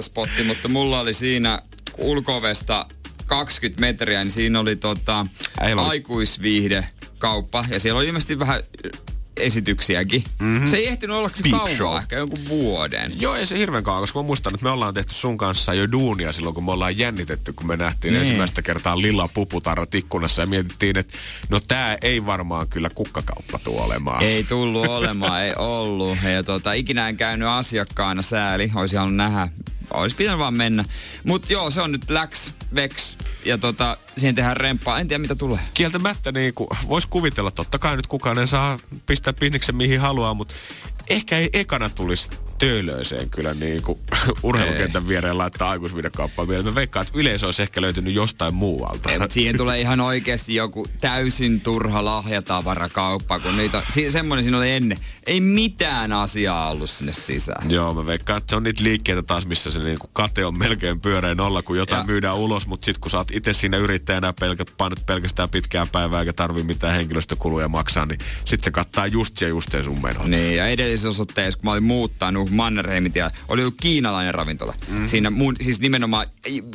spotti, 0.00 0.42
mutta 0.42 0.68
mulla 0.68 1.00
oli 1.00 1.14
siinä 1.14 1.62
ulkovesta 1.98 2.86
20 3.26 3.80
metriä, 3.80 4.24
niin 4.24 4.32
siinä 4.32 4.60
oli 4.60 4.76
tota, 4.76 5.26
aikuisviihde 5.76 6.88
kauppa 7.18 7.62
ja 7.68 7.80
siellä 7.80 7.98
oli 7.98 8.06
ilmeisesti 8.06 8.38
vähän 8.38 8.62
esityksiäkin. 9.36 10.24
Mm-hmm. 10.38 10.66
Se 10.66 10.76
ei 10.76 10.88
ehtinyt 10.88 11.16
olla 11.16 11.30
se 11.34 11.50
kauan, 11.50 11.68
show. 11.76 11.96
ehkä 11.96 12.16
jonkun 12.16 12.48
vuoden. 12.48 13.20
Joo, 13.20 13.34
ei 13.34 13.46
se 13.46 13.58
hirveän 13.58 13.84
kauan, 13.84 14.00
koska 14.02 14.18
mä 14.18 14.26
muistan, 14.26 14.54
että 14.54 14.64
me 14.64 14.70
ollaan 14.70 14.94
tehty 14.94 15.14
sun 15.14 15.38
kanssa 15.38 15.74
jo 15.74 15.92
duunia 15.92 16.32
silloin, 16.32 16.54
kun 16.54 16.64
me 16.64 16.72
ollaan 16.72 16.98
jännitetty, 16.98 17.52
kun 17.52 17.66
me 17.66 17.76
nähtiin 17.76 18.12
Niin. 18.14 18.20
ensimmäistä 18.20 18.62
kertaa 18.62 19.00
lilla 19.00 19.28
puputarrat 19.34 19.94
ikkunassa 19.94 20.42
ja 20.42 20.46
mietittiin, 20.46 20.96
että 20.96 21.18
no 21.48 21.60
tää 21.60 21.98
ei 22.02 22.26
varmaan 22.26 22.68
kyllä 22.68 22.90
kukkakauppa 22.90 23.58
tuu 23.58 23.80
olemaan. 23.80 24.22
Ei 24.22 24.44
tullut 24.44 24.86
olemaan, 24.86 25.42
ei 25.42 25.54
ollut. 25.56 26.18
Ja 26.34 26.42
tota, 26.42 26.72
ikinä 26.72 27.08
en 27.08 27.16
käynyt 27.16 27.48
asiakkaana 27.48 28.22
sääli, 28.22 28.72
olisi 28.74 28.96
halunnut 28.96 29.16
nähdä. 29.16 29.48
Olisi 29.90 30.16
pitänyt 30.16 30.38
vaan 30.38 30.54
mennä. 30.54 30.84
Mutta 31.24 31.52
joo, 31.52 31.70
se 31.70 31.80
on 31.80 31.92
nyt 31.92 32.10
läks, 32.10 32.52
veks 32.74 33.16
ja 33.44 33.58
tota, 33.58 33.96
siihen 34.18 34.34
tehdään 34.34 34.56
remppaa. 34.56 34.98
En 34.98 35.08
tiedä 35.08 35.22
mitä 35.22 35.34
tulee. 35.34 35.60
Kieltämättä 35.74 36.32
niin 36.32 36.54
kuin, 36.54 36.68
vois 36.88 37.06
kuvitella, 37.06 37.50
totta 37.50 37.78
kai 37.78 37.96
nyt 37.96 38.06
kukaan 38.06 38.38
ei 38.38 38.46
saa 38.46 38.78
pistää 39.06 39.32
bisneksen 39.32 39.76
mihin 39.76 40.00
haluaa, 40.00 40.34
mutta 40.34 40.54
ehkä 41.08 41.38
ei 41.38 41.50
ekana 41.52 41.90
tulisi 41.90 42.30
töölöiseen 42.60 43.30
kyllä 43.30 43.54
niin 43.54 43.82
kuin 43.82 43.98
urheilukentän 44.42 45.08
viereen 45.08 45.38
laittaa 45.38 45.70
aikuisviidekauppaa 45.70 46.48
vielä. 46.48 46.62
Mä 46.62 46.74
veikkaan, 46.74 47.06
että 47.06 47.18
yleisö 47.18 47.46
olisi 47.46 47.62
ehkä 47.62 47.80
löytynyt 47.80 48.14
jostain 48.14 48.54
muualta. 48.54 49.12
Ei, 49.12 49.18
mutta 49.18 49.34
siihen 49.34 49.56
tulee 49.56 49.80
ihan 49.80 50.00
oikeasti 50.00 50.54
joku 50.54 50.86
täysin 51.00 51.60
turha 51.60 52.04
lahjatavarakauppa, 52.04 53.40
kun 53.40 53.56
niitä, 53.56 53.82
si- 53.88 54.10
semmoinen 54.10 54.44
siinä 54.44 54.58
oli 54.58 54.70
ennen. 54.70 54.98
Ei 55.26 55.40
mitään 55.40 56.12
asiaa 56.12 56.70
ollut 56.70 56.90
sinne 56.90 57.12
sisään. 57.12 57.70
Joo, 57.70 57.94
mä 57.94 58.06
veikkaan, 58.06 58.36
että 58.38 58.50
se 58.50 58.56
on 58.56 58.62
niitä 58.62 58.84
liikkeitä 58.84 59.22
taas, 59.22 59.46
missä 59.46 59.70
se 59.70 59.78
niinku 59.78 60.10
kate 60.12 60.44
on 60.44 60.58
melkein 60.58 61.00
pyöreä 61.00 61.34
nolla, 61.34 61.62
kun 61.62 61.76
jotain 61.78 62.00
Ja- 62.00 62.04
myydään 62.06 62.36
ulos, 62.36 62.66
mutta 62.66 62.84
sit 62.84 62.98
kun 62.98 63.10
sä 63.10 63.18
oot 63.18 63.30
itse 63.30 63.52
siinä 63.52 63.76
yrittäjänä 63.76 64.32
pelkä, 64.40 64.64
painat 64.76 65.06
pelkästään 65.06 65.48
pitkään 65.48 65.88
päivää 65.88 66.20
eikä 66.20 66.32
tarvii 66.32 66.62
mitään 66.64 66.94
henkilöstökuluja 66.94 67.68
maksaa, 67.68 68.06
niin 68.06 68.18
sit 68.44 68.60
se 68.64 68.70
kattaa 68.70 69.06
just 69.06 69.40
ja 69.40 69.48
just 69.48 69.72
sen 69.72 69.84
sun 69.84 70.02
menot. 70.02 70.26
Niin, 70.26 70.56
ja 70.56 70.66
edellisessä 70.68 71.08
osoitteessa, 71.08 71.58
kun 71.58 71.64
mä 71.66 71.72
olin 71.72 71.82
muuttanut 71.84 72.49
Mannerheimin 72.50 73.12
tiellä, 73.12 73.30
oli 73.48 73.62
ollut 73.62 73.74
kiinalainen 73.80 74.34
ravintola. 74.34 74.74
Mm. 74.88 75.06
Siinä 75.06 75.30
mun, 75.30 75.56
siis 75.60 75.80
nimenomaan 75.80 76.26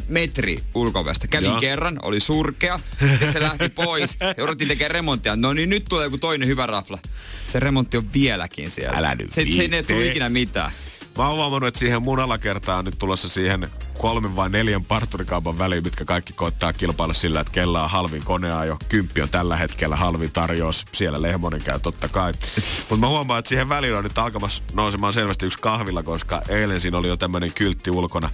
metri 0.08 0.60
ulkovesta. 0.76 1.28
Kävin 1.28 1.50
Joo. 1.50 1.60
kerran, 1.60 2.00
oli 2.02 2.20
surkea, 2.20 2.80
sitten 3.10 3.34
se 3.34 3.42
lähti 3.42 3.70
pois, 3.70 4.18
jouduttiin 4.38 4.68
tekemään 4.68 4.92
remonttia. 4.92 5.36
No 5.36 5.54
niin, 5.54 5.70
nyt 5.70 5.86
tulee 5.90 6.06
joku 6.06 6.18
toinen 6.18 6.48
hyvä 6.48 6.66
rafla. 6.66 7.00
Se 7.48 7.60
remontti 7.60 7.98
on 7.98 8.14
vieläkin 8.14 8.72
siellä. 8.72 8.98
Älä 8.98 9.16
nyt 9.16 9.34
se, 9.34 9.46
se 9.56 9.70
ei 9.72 9.84
tule 9.84 10.08
ikinä 10.08 10.30
mitään. 10.30 10.72
Mä 11.18 11.28
oon 11.28 11.38
huomannut, 11.38 11.68
että 11.68 11.80
siihen 11.80 12.02
mun 12.02 12.20
alakertaan 12.20 12.80
on 12.80 12.86
nyt 12.86 13.00
tulossa 13.00 13.30
siihen 13.30 13.70
kolmen 13.98 14.36
vai 14.36 14.50
neljän 14.50 14.86
parturikaupan 14.86 15.58
väliin, 15.58 15.84
mitkä 15.84 16.06
kaikki 16.06 16.34
koittaa 16.34 16.74
kilpailla 16.74 17.14
sillä, 17.14 17.40
että 17.40 17.54
kella 17.54 17.84
on 17.84 17.90
halvin 17.90 18.24
konea 18.24 18.66
jo. 18.66 18.78
Kymppi 18.90 19.22
on 19.22 19.30
tällä 19.30 19.58
hetkellä 19.58 19.96
halvin 19.96 20.32
tarjous. 20.32 20.86
Siellä 20.92 21.22
Lehmonen 21.22 21.62
käy 21.62 21.80
totta 21.80 22.08
kai. 22.10 22.34
Mutta 22.80 22.96
mä 22.96 23.08
huomaan, 23.08 23.40
että 23.40 23.50
siihen 23.50 23.70
väliin 23.70 23.96
on 23.96 24.04
nyt 24.04 24.18
alkamassa 24.18 24.64
nousemaan 24.74 25.14
selvästi 25.14 25.46
yksi 25.46 25.60
kahvila, 25.60 26.04
koska 26.04 26.42
eilen 26.50 26.82
siinä 26.82 26.98
oli 26.98 27.08
jo 27.08 27.18
tämmönen 27.18 27.54
kyltti 27.54 27.92
ulkona. 27.92 28.30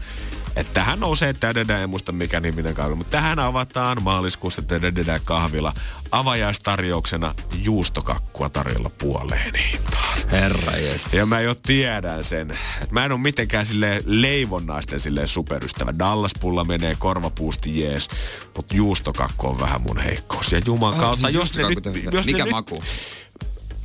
Että 0.56 0.74
tähän 0.74 1.00
nousee 1.00 1.34
tädedä, 1.34 1.80
en 1.80 1.90
muista 1.90 2.12
mikä 2.12 2.40
niminen 2.40 2.74
kahvila, 2.74 2.96
mutta 2.96 3.12
tähän 3.12 3.40
avataan 3.40 4.04
maaliskuussa 4.04 4.62
tädedä 4.62 5.20
kahvila 5.26 5.74
avajaistarjouksena 6.12 7.36
juustokakkua 7.54 8.50
tarjolla 8.50 8.90
puoleen 8.90 9.56
hintaan. 9.56 10.18
Herra 10.32 10.78
jes. 10.78 11.14
Ja 11.14 11.26
mä 11.26 11.40
jo 11.40 11.56
tiedän 11.56 12.24
sen. 12.24 12.52
että 12.52 12.94
mä 12.94 13.06
en 13.06 13.12
ole 13.12 13.20
mitenkään 13.20 13.66
sille 13.66 14.04
leivonnaisten 14.06 15.00
sille 15.00 15.28
superystävä. 15.28 15.94
Dallaspulla 16.00 16.64
menee 16.64 16.96
korvapuusti 17.00 17.80
jees, 17.80 18.10
mutta 18.58 18.76
juustokakku 18.76 19.48
on 19.48 19.60
vähän 19.60 19.82
mun 19.82 19.98
heikkous. 19.98 20.52
Ja 20.52 20.62
juman 20.66 20.96
kautta, 20.96 21.28
siis 21.28 21.34
jos 21.34 21.56
ne 21.56 21.64
nyt... 21.70 22.14
Jos 22.14 22.26
Mikä 22.26 22.46
ne 22.46 22.52
maku? 22.52 22.76
Nyt, 22.76 22.84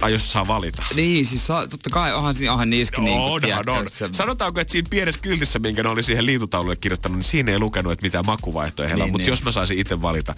ai 0.02 0.12
jos 0.12 0.32
saa 0.32 0.46
valita. 0.46 0.82
Niin, 0.94 1.26
siis 1.26 1.46
saa, 1.46 1.66
totta 1.68 1.90
kai 1.90 2.14
onhan, 2.14 2.34
siinä- 2.34 2.52
onhan 2.52 2.70
niissäkin 2.70 3.04
niin 3.04 3.16
kuin, 3.18 3.54
on, 3.54 3.68
on. 3.78 3.86
se- 3.92 4.08
Sanotaanko, 4.12 4.60
että 4.60 4.72
siinä 4.72 4.88
pienessä 4.90 5.20
kyltissä, 5.20 5.58
minkä 5.58 5.82
ne 5.82 5.88
oli 5.88 6.02
siihen 6.02 6.26
liitutaululle 6.26 6.76
kirjoittanut, 6.76 7.16
niin 7.18 7.24
siinä 7.24 7.52
ei 7.52 7.58
lukenut, 7.58 7.92
että 7.92 8.06
mitä 8.06 8.22
makuvaihtoehtoja 8.22 8.88
heillä 8.88 9.02
on. 9.02 9.06
Niin, 9.06 9.12
Mutta 9.12 9.22
niin. 9.22 9.30
jos 9.32 9.42
mä 9.42 9.52
saisin 9.52 9.78
itse 9.78 10.02
valita, 10.02 10.34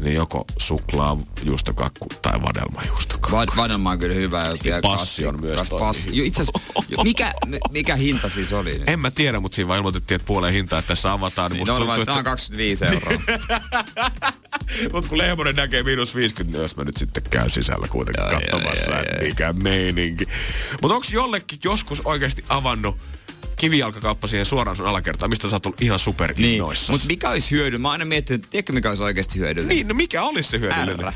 niin 0.00 0.14
joko 0.14 0.44
suklaa 0.58 1.16
juustokakku 1.42 2.06
tai 2.22 2.42
vadelmajuustokakku. 2.42 3.36
Va- 3.36 3.62
Vadelma 3.62 3.90
on 3.90 3.98
kyllä 3.98 4.14
hyvä. 4.14 4.38
Ja 4.42 4.56
vielä 4.64 4.80
passion 4.82 5.34
kassi- 5.34 5.46
myös 5.46 5.60
passi- 5.70 6.16
Jo, 6.18 6.24
itse 6.24 6.42
mikä, 7.02 7.32
mikä 7.70 7.96
hinta 7.96 8.28
siis 8.28 8.52
oli? 8.52 8.72
nyt? 8.78 8.88
En 8.88 9.00
mä 9.00 9.10
tiedä, 9.10 9.40
mutta 9.40 9.56
siinä 9.56 9.68
vaan 9.68 9.76
ilmoitettiin, 9.78 10.16
että 10.16 10.26
puolen 10.26 10.52
hintaa, 10.52 10.78
että 10.78 10.88
tässä 10.88 11.12
avataan. 11.12 11.50
Niin 11.52 11.56
Niin 11.56 11.60
musta 11.62 11.72
tuntuu, 11.72 11.86
normaalisti 11.86 12.10
että 12.10 12.18
on 12.18 12.24
25 12.24 12.84
euroa. 12.84 14.32
Mutta 14.92 15.08
kun 15.08 15.18
Lehmonen 15.18 15.54
näkee 15.54 15.82
miinus 15.82 16.14
50, 16.14 16.56
niin 16.56 16.62
jos 16.62 16.76
mä 16.76 16.84
nyt 16.84 16.96
sitten 16.96 17.22
käyn 17.30 17.50
sisällä 17.50 17.88
kuitenkin 17.88 18.24
katsomassa, 18.30 19.00
että 19.00 19.22
mikä 19.22 19.52
meininki. 19.52 20.28
Mutta 20.82 20.94
onko 20.94 21.06
jollekin 21.12 21.58
joskus 21.64 22.02
oikeasti 22.04 22.44
avannut 22.48 22.96
kivijalkakauppa 23.56 24.26
siihen 24.26 24.46
suoraan 24.46 24.76
sun 24.76 24.86
alakertaan, 24.86 25.30
mistä 25.30 25.50
sä 25.50 25.60
oot 25.64 25.82
ihan 25.82 25.98
super 25.98 26.34
niin, 26.36 26.54
innoissas? 26.54 26.90
mutta 26.90 27.06
mikä 27.06 27.30
olisi 27.30 27.50
hyödyllinen? 27.50 27.80
Mä 27.80 27.88
oon 27.88 27.92
aina 27.92 28.04
miettinyt, 28.04 28.42
että 28.42 28.50
tiedätkö 28.50 28.72
mikä 28.72 28.88
olisi 28.88 29.02
oikeasti 29.02 29.38
hyödyllinen? 29.38 29.76
Niin, 29.76 29.88
no 29.88 29.94
mikä 29.94 30.22
olisi 30.22 30.50
se 30.50 30.60
hyödyllinen? 30.60 31.06
R. 31.06 31.12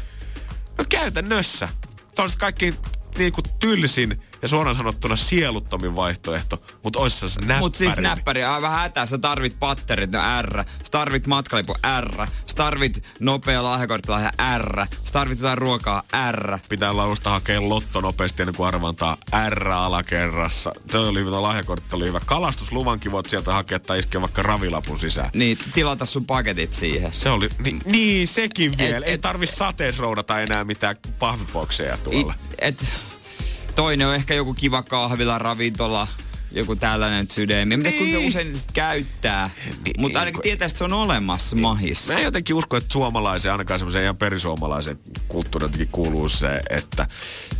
No 0.79 0.85
käytännössä. 0.89 1.69
Tuollaiset 2.15 2.41
kaikki 2.41 2.75
niinku 3.19 3.43
tylsin 3.61 4.23
ja 4.43 4.49
suoraan 4.49 4.77
sanottuna 4.77 5.17
sieluttomin 5.17 5.97
vaihtoehto, 5.97 6.63
mutta 6.83 6.99
olisi 6.99 7.29
se 7.29 7.41
näppäri. 7.41 7.59
Mut 7.61 7.75
siis 7.75 7.97
näppäri 7.97 8.45
on 8.45 8.63
vähän 8.63 8.79
hätää. 8.81 9.07
Sä 9.07 9.19
tarvit 9.19 9.57
patterit, 9.61 10.11
no 10.13 10.21
R. 10.43 10.65
Sä 10.65 10.91
tarvit 10.91 11.27
matkalipu 11.27 11.75
R. 12.01 12.27
Sä 12.27 12.55
tarvit 12.55 13.05
nopea 13.21 13.63
lahjakorttilahja 13.63 14.33
R. 14.59 14.87
Sä 15.05 15.13
tarvit 15.13 15.39
jotain 15.39 15.59
ruokaa 15.59 16.03
R. 16.33 16.59
pitää 16.69 16.97
lausta 16.97 17.31
hakea 17.31 17.69
lotto 17.69 18.01
nopeasti 18.01 18.43
ennen 18.43 18.55
kuin 18.57 18.69
arvantaa 18.69 19.17
R 19.49 19.69
alakerrassa. 19.69 20.73
Toi 20.93 21.09
oli 21.09 21.21
hyvä, 21.25 21.43
lahjakortti 21.43 21.97
oli 21.97 22.07
hyvä. 22.07 22.21
Kalastusluvankin 22.27 23.13
voit 23.13 23.27
sieltä 23.27 23.53
hakea 23.53 23.79
tai 23.81 23.99
iskeä 23.99 24.21
vaikka 24.21 24.43
ravilapun 24.43 24.99
sisään. 24.99 25.31
Niin, 25.35 25.59
tilata 25.75 26.07
sun 26.07 26.27
paketit 26.27 26.73
siihen. 26.75 27.13
Se 27.13 27.31
oli, 27.31 27.49
niin, 27.59 27.81
niin 27.85 28.29
sekin 28.29 28.79
vielä. 28.79 28.97
Et- 28.97 29.03
Ei 29.03 29.13
et- 29.15 29.21
tarvi 29.21 29.47
sateesroudata 29.47 30.41
enää 30.41 30.65
mitään 30.65 30.97
pahvipokseja 31.19 31.97
tuolla. 31.99 32.35
Et, 32.59 32.93
toinen 33.77 34.07
on 34.07 34.15
ehkä 34.15 34.35
joku 34.35 34.55
kiva 34.55 34.83
kahvila, 34.83 35.39
ravintola, 35.39 36.09
joku 36.53 36.77
tällainen 36.77 37.31
sydämi. 37.31 37.75
En 37.75 37.83
tiedä, 37.83 37.97
kuinka 37.99 38.19
Niin. 38.19 38.29
usein 38.29 38.47
niitä 38.47 38.59
sit 38.61 38.73
käyttää. 38.73 39.51
Niin, 39.85 39.95
Mutta 39.99 40.19
ainakin 40.19 40.43
tietää, 40.43 40.67
että 40.67 40.79
se 40.79 40.85
on 40.85 40.93
olemassa 40.93 41.57
mahissa. 41.57 42.13
Mä 42.13 42.19
en 42.19 42.25
jotenkin 42.25 42.57
usko, 42.57 42.77
että 42.77 42.93
suomalaisen, 42.93 43.53
ainakaan 43.53 43.81
semmoisen 43.81 44.03
ihan 44.03 44.17
perisuomalaisen 44.17 44.99
kulttuurin 45.29 45.65
jotenkin 45.67 45.89
kuuluu 45.93 46.29
se, 46.29 46.61
että 46.71 47.07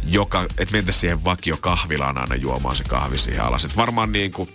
joka, 0.05 0.43
että 0.43 0.73
mentäisiin 0.73 1.01
siihen 1.01 1.25
vakio 1.25 1.57
kahvilaan 1.57 2.19
aina 2.19 2.35
juomaan 2.35 2.77
se 2.77 2.85
kahvi 2.85 3.19
siihen 3.19 3.45
alas. 3.45 3.65
Et 3.65 3.77
varmaan 3.77 4.13
niin 4.13 4.33
kuin, 4.33 4.49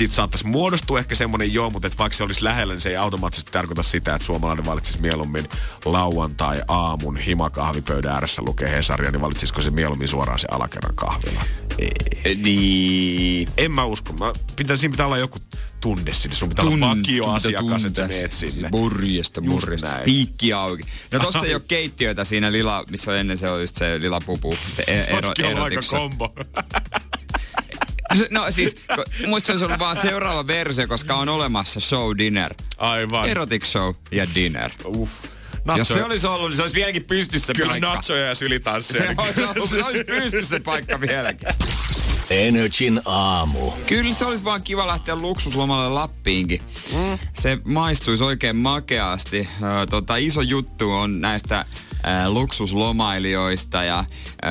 siitä 0.00 0.14
saattaisi 0.14 0.46
muodostua 0.46 0.98
ehkä 0.98 1.14
semmoinen 1.14 1.52
joo, 1.52 1.70
mutta 1.70 1.86
et 1.86 1.98
vaikka 1.98 2.16
se 2.16 2.24
olisi 2.24 2.44
lähellä, 2.44 2.74
niin 2.74 2.80
se 2.80 2.88
ei 2.88 2.96
automaattisesti 2.96 3.52
tarkoita 3.52 3.82
sitä, 3.82 4.14
että 4.14 4.26
suomalainen 4.26 4.64
valitsisi 4.64 5.00
mieluummin 5.00 5.48
lauantai 5.84 6.62
aamun 6.68 7.16
himakahvipöydän 7.16 8.12
ääressä 8.12 8.42
lukee 8.42 8.70
Hesaria, 8.70 9.10
niin 9.10 9.20
valitsisiko 9.20 9.60
se 9.60 9.70
mieluummin 9.70 10.08
suoraan 10.08 10.38
se 10.38 10.48
alakerran 10.50 10.94
kahvila? 10.94 11.42
Ei. 11.78 12.34
Niin. 12.34 13.48
En 13.56 13.72
mä 13.72 13.84
usko. 13.84 14.12
Mä, 14.12 14.32
pitää, 14.56 14.76
siinä 14.76 14.90
pitää 14.90 15.06
olla 15.06 15.18
joku 15.18 15.38
tunne 15.80 16.12
sinne. 16.12 16.36
Sun 16.36 16.48
pitää 16.48 16.64
olla 16.64 16.90
vakioasiakas, 16.96 17.84
että 17.84 18.02
sä 18.02 18.08
meet 18.08 18.32
sinne. 18.32 18.68
Morjesta. 18.72 19.40
näin. 19.82 20.04
Piikki 20.04 20.52
auki. 20.52 20.82
No 21.12 21.18
tossa 21.18 21.46
ei 21.46 21.54
ole 21.54 21.62
keittiöitä 21.68 22.24
siinä 22.24 22.52
lila, 22.52 22.84
missä 22.90 23.20
ennen 23.20 23.38
se 23.38 23.50
oli 23.50 23.62
just 23.62 23.76
se 23.76 24.00
lila 24.00 24.20
pupu. 24.26 24.54
Se 24.76 24.84
e- 24.86 25.04
Se 25.04 25.12
ollut 25.12 25.62
aika 25.62 25.80
kombo. 25.90 26.34
No 28.30 28.46
siis, 28.50 28.76
muista 29.26 29.58
se 29.58 29.64
ollut 29.64 29.78
vaan 29.78 29.96
seuraava 29.96 30.46
versio, 30.46 30.86
koska 30.88 31.14
on 31.14 31.28
olemassa 31.28 31.80
show 31.80 32.18
dinner. 32.18 32.54
Aivan. 32.78 33.28
Erotic 33.28 33.64
show 33.64 33.94
ja 34.10 34.26
dinner. 34.34 34.70
Uff. 34.86 35.12
Jos 35.76 35.88
se 35.88 36.04
olisi 36.04 36.26
ollut, 36.26 36.48
niin 36.48 36.56
se 36.56 36.62
olisi 36.62 36.74
vieläkin 36.76 37.04
pystyssä 37.04 37.52
Kyllä 37.52 37.68
paikka. 37.70 37.94
natsoja 37.94 38.26
ja 38.26 38.34
sylitansseja. 38.34 39.14
Se 39.14 39.14
olisi, 39.18 39.44
ollut, 39.44 39.70
se 39.70 39.84
olisi 39.84 40.04
pystyssä 40.04 40.60
paikka 40.60 41.00
vieläkin. 41.00 41.48
Energin 42.30 43.00
aamu. 43.04 43.70
Kyllä 43.86 44.12
se 44.12 44.24
olisi 44.24 44.44
vaan 44.44 44.62
kiva 44.62 44.86
lähteä 44.86 45.16
luksuslomalle 45.16 45.88
Lappiinkin. 45.88 46.62
Mm. 46.92 47.18
Se 47.40 47.58
maistuisi 47.64 48.24
oikein 48.24 48.56
makeasti. 48.56 49.48
Ö, 49.62 49.86
tota, 49.86 50.16
iso 50.16 50.40
juttu 50.40 50.92
on 50.92 51.20
näistä 51.20 51.64
ö, 52.24 52.28
luksuslomailijoista 52.28 53.82
ja 53.84 54.04
ö, 54.44 54.46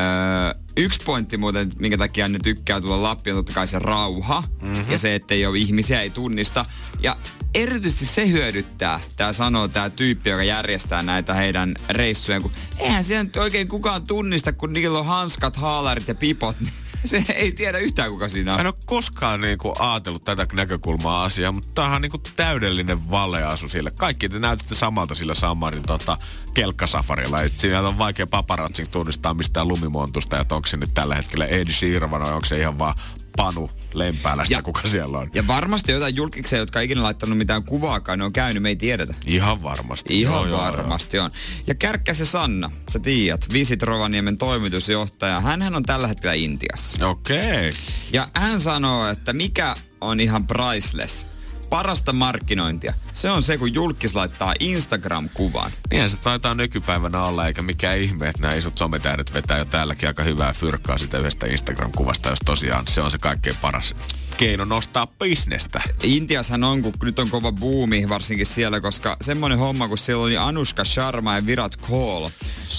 yksi 0.79 0.99
pointti 1.05 1.37
muuten, 1.37 1.71
minkä 1.79 1.97
takia 1.97 2.27
ne 2.27 2.39
tykkää 2.43 2.81
tulla 2.81 3.03
Lappiin, 3.03 3.35
on 3.35 3.37
totta 3.37 3.53
kai 3.53 3.67
se 3.67 3.79
rauha 3.79 4.43
mm-hmm. 4.61 4.91
ja 4.91 4.97
se, 4.97 5.15
että 5.15 5.33
ei 5.33 5.45
ole 5.45 5.57
ihmisiä, 5.57 6.01
ei 6.01 6.09
tunnista. 6.09 6.65
Ja 7.03 7.17
erityisesti 7.53 8.05
se 8.05 8.27
hyödyttää, 8.27 8.99
tämä 9.17 9.33
sanoo 9.33 9.67
tämä 9.67 9.89
tyyppi, 9.89 10.29
joka 10.29 10.43
järjestää 10.43 11.01
näitä 11.01 11.33
heidän 11.33 11.75
reissujen, 11.89 12.41
kun 12.41 12.51
eihän 12.77 13.03
siellä 13.03 13.23
nyt 13.23 13.37
oikein 13.37 13.67
kukaan 13.67 14.07
tunnista, 14.07 14.53
kun 14.53 14.73
niillä 14.73 14.99
on 14.99 15.05
hanskat, 15.05 15.55
haalarit 15.55 16.07
ja 16.07 16.15
pipot, 16.15 16.59
niin 16.59 16.73
se 17.05 17.23
ei 17.35 17.51
tiedä 17.51 17.77
yhtään 17.77 18.11
kuka 18.11 18.29
siinä 18.29 18.51
Mä 18.51 18.55
on. 18.55 18.59
en 18.59 18.67
ole 18.67 18.73
koskaan 18.85 19.41
niinku 19.41 19.73
ajatellut 19.79 20.23
tätä 20.23 20.47
näkökulmaa 20.53 21.23
asiaa, 21.23 21.51
mutta 21.51 21.69
tämähän 21.75 21.95
on 21.95 22.01
niinku 22.01 22.21
täydellinen 22.35 23.11
valeasu 23.11 23.69
sille. 23.69 23.91
Kaikki 23.91 24.29
te 24.29 24.39
näytätte 24.39 24.75
samalta 24.75 25.15
sillä 25.15 25.35
Samarin 25.35 25.83
tota, 25.83 26.17
kelkkasafarilla. 26.53 27.41
Et 27.41 27.59
siinä 27.59 27.79
on 27.81 27.97
vaikea 27.97 28.27
paparatsin 28.27 28.89
tunnistaa 28.89 29.33
mistään 29.33 29.67
lumimontusta, 29.67 30.39
että 30.39 30.55
onko 30.55 30.67
se 30.67 30.77
nyt 30.77 30.93
tällä 30.93 31.15
hetkellä 31.15 31.45
Ed 31.45 31.71
Sheeran 31.71 32.11
vai 32.11 32.21
onko 32.33 32.45
se 32.45 32.57
ihan 32.57 32.79
vaan 32.79 32.95
Panu 33.37 33.69
Lempäälästä, 33.93 34.53
Ja- 34.55 34.61
kuka 34.61 34.81
siellä 34.87 35.17
on. 35.17 35.29
Ja 35.33 35.47
varmasti 35.47 35.91
jotain 35.91 36.15
julkiksia, 36.15 36.59
jotka 36.59 36.79
ei 36.79 36.85
ikinä 36.85 37.03
laittanut 37.03 37.37
mitään 37.37 37.63
kuvaakaan, 37.63 38.19
ne 38.19 38.25
on 38.25 38.33
käynyt, 38.33 38.63
me 38.63 38.69
ei 38.69 38.75
tiedetä. 38.75 39.13
Ihan 39.25 39.63
varmasti. 39.63 40.21
Ihan 40.21 40.33
Joo, 40.35 40.45
joo, 40.45 40.57
varmasti 40.59 41.19
on. 41.19 41.31
Ja 41.67 41.75
Kärkkäse 41.75 42.25
Sanna, 42.25 42.71
sä 42.89 42.99
tiedät, 42.99 43.53
Visit 43.53 43.83
Rovaniemen 43.83 44.37
toimitusjohtaja, 44.37 45.41
hän 45.41 45.75
on 45.75 45.83
tällä 45.83 46.07
hetkellä 46.07 46.33
Intiassa. 46.33 46.97
joo. 47.01 47.11
Okei. 47.11 47.39
Okay. 47.69 47.71
Ja 48.13 48.27
hän 48.35 48.61
sanoo, 48.61 49.07
että 49.07 49.33
mikä 49.33 49.75
on 50.01 50.19
ihan 50.19 50.47
priceless, 50.47 51.27
parasta 51.69 52.13
markkinointia. 52.13 52.93
Se 53.13 53.29
on 53.29 53.43
se, 53.43 53.57
kun 53.57 53.73
julkis 53.73 54.15
laittaa 54.15 54.53
Instagram-kuvan. 54.59 55.71
Niinhän 55.91 56.09
se 56.09 56.17
taitaa 56.17 56.53
nykypäivänä 56.53 57.23
olla, 57.23 57.47
eikä 57.47 57.61
mikään 57.61 57.97
ihme, 57.97 58.29
että 58.29 58.41
nämä 58.41 58.53
isot 58.53 58.77
sometähdet 58.77 59.33
vetää 59.33 59.57
jo 59.57 59.65
täälläkin 59.65 60.07
aika 60.09 60.23
hyvää 60.23 60.53
fyrkkaa 60.53 60.97
sitä 60.97 61.17
yhdestä 61.17 61.45
Instagram-kuvasta, 61.45 62.29
jos 62.29 62.39
tosiaan 62.45 62.87
se 62.87 63.01
on 63.01 63.11
se 63.11 63.17
kaikkein 63.17 63.55
paras 63.61 63.95
keino 64.39 64.65
nostaa 64.65 65.07
bisnestä. 65.07 65.81
Intiashan 66.03 66.63
on, 66.63 66.81
kun 66.81 66.93
nyt 67.01 67.19
on 67.19 67.29
kova 67.29 67.51
buumi 67.51 68.09
varsinkin 68.09 68.45
siellä, 68.45 68.81
koska 68.81 69.17
semmoinen 69.21 69.59
homma, 69.59 69.87
kun 69.87 69.97
siellä 69.97 70.23
oli 70.23 70.37
Anushka 70.37 70.85
Sharma 70.85 71.35
ja 71.35 71.45
Virat 71.45 71.75
Kohl, 71.75 72.27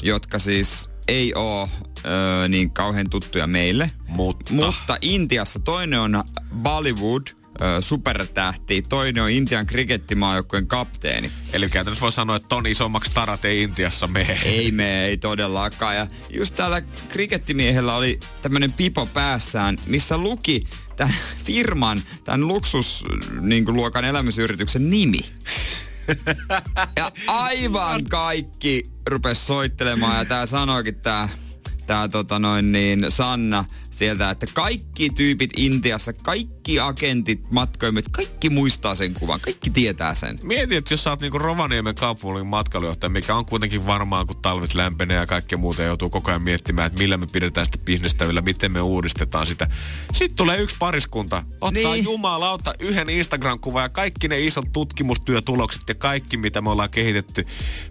jotka 0.03 0.39
siis 0.39 0.91
ei 1.09 1.35
oo 1.35 1.69
öö, 2.05 2.49
niin 2.49 2.71
kauhean 2.71 3.11
tuttuja 3.11 3.47
meille. 3.47 3.91
Mutta. 4.09 4.53
Mutta 4.53 4.99
Intiassa 5.01 5.59
toinen 5.59 6.01
on 6.01 6.25
Bollywood, 6.55 7.23
supertähti, 7.81 8.83
toinen 8.83 9.23
on 9.23 9.31
Intian 9.31 9.67
krikettimaajoukkueen 9.67 10.67
kapteeni. 10.67 11.33
Eli 11.53 11.69
käytännössä 11.69 12.03
voi 12.03 12.13
sanoa, 12.13 12.37
että 12.37 12.49
ton 12.49 12.67
isommaksi 12.67 13.13
tarat 13.13 13.45
ei 13.45 13.63
Intiassa 13.63 14.07
mene. 14.07 14.39
Ei 14.45 14.71
me, 14.81 15.05
ei 15.05 15.17
todellakaan. 15.17 15.97
Ja 15.97 16.07
just 16.31 16.55
täällä 16.55 16.81
krikettimiehellä 17.09 17.97
oli 17.97 18.21
tämmönen 18.43 18.73
pipo 18.73 19.07
päässään, 19.07 19.77
missä 19.87 20.19
luki 20.19 20.67
tämän 20.97 21.15
firman, 21.45 22.03
tämän 22.25 22.49
luksusluokan 22.49 23.49
niin 23.49 23.65
luokan 23.69 24.05
elämysyrityksen 24.05 24.91
nimi. 24.91 25.21
Ja 26.97 27.13
aivan 27.27 28.05
kaikki 28.05 28.85
rupes 29.07 29.47
soittelemaan 29.47 30.19
ja 30.19 30.25
tää 30.25 30.47
sanoikin 30.47 30.95
tää, 30.95 31.29
tää 31.87 32.09
tota 32.09 32.39
noin 32.39 32.73
niin 32.73 33.07
Sanna 33.09 33.65
sieltä, 34.01 34.31
että 34.31 34.47
kaikki 34.55 35.11
tyypit 35.11 35.51
Intiassa, 35.57 36.13
kaikki 36.13 36.81
agentit, 36.81 37.51
matkoimet, 37.51 38.09
kaikki 38.11 38.51
muistaa 38.51 38.95
sen 38.95 39.15
kuvan, 39.15 39.41
kaikki 39.41 39.71
tietää 39.71 40.15
sen. 40.15 40.39
Mieti, 40.43 40.77
että 40.77 40.95
jos 40.95 41.05
sä 41.05 41.11
oot 41.11 41.21
niinku 41.21 41.39
Rovaniemen 41.39 41.95
kaupungin 41.95 42.47
matkailujohtaja, 42.47 43.11
mikä 43.11 43.35
on 43.35 43.47
kuitenkin 43.47 43.87
varmaan, 43.87 44.27
kun 44.27 44.37
talvet 44.43 44.75
lämpenee 44.75 45.17
ja 45.17 45.27
kaikkea 45.27 45.59
muuta, 45.59 45.83
ja 45.83 45.89
joutuu 45.89 46.11
koko 46.11 46.31
ajan 46.31 46.43
miettimään, 46.43 46.87
että 46.87 46.99
millä 46.99 47.17
me 47.17 47.27
pidetään 47.27 47.67
sitä 47.67 47.79
bisnestä 47.79 48.25
yllä, 48.25 48.41
miten 48.41 48.73
me 48.73 48.81
uudistetaan 48.81 49.47
sitä. 49.47 49.71
Sitten 50.13 50.37
tulee 50.37 50.59
yksi 50.59 50.77
pariskunta, 50.79 51.43
ottaa 51.61 51.93
Niin. 51.93 52.05
jumalauta 52.05 52.75
yhden 52.79 53.09
Instagram-kuvan 53.09 53.83
ja 53.83 53.89
kaikki 53.89 54.29
ne 54.29 54.41
isot 54.41 54.73
tutkimustyötulokset 54.73 55.83
ja 55.89 55.95
kaikki, 55.95 56.37
mitä 56.37 56.61
me 56.61 56.71
ollaan 56.71 56.91
kehitetty, 56.91 57.47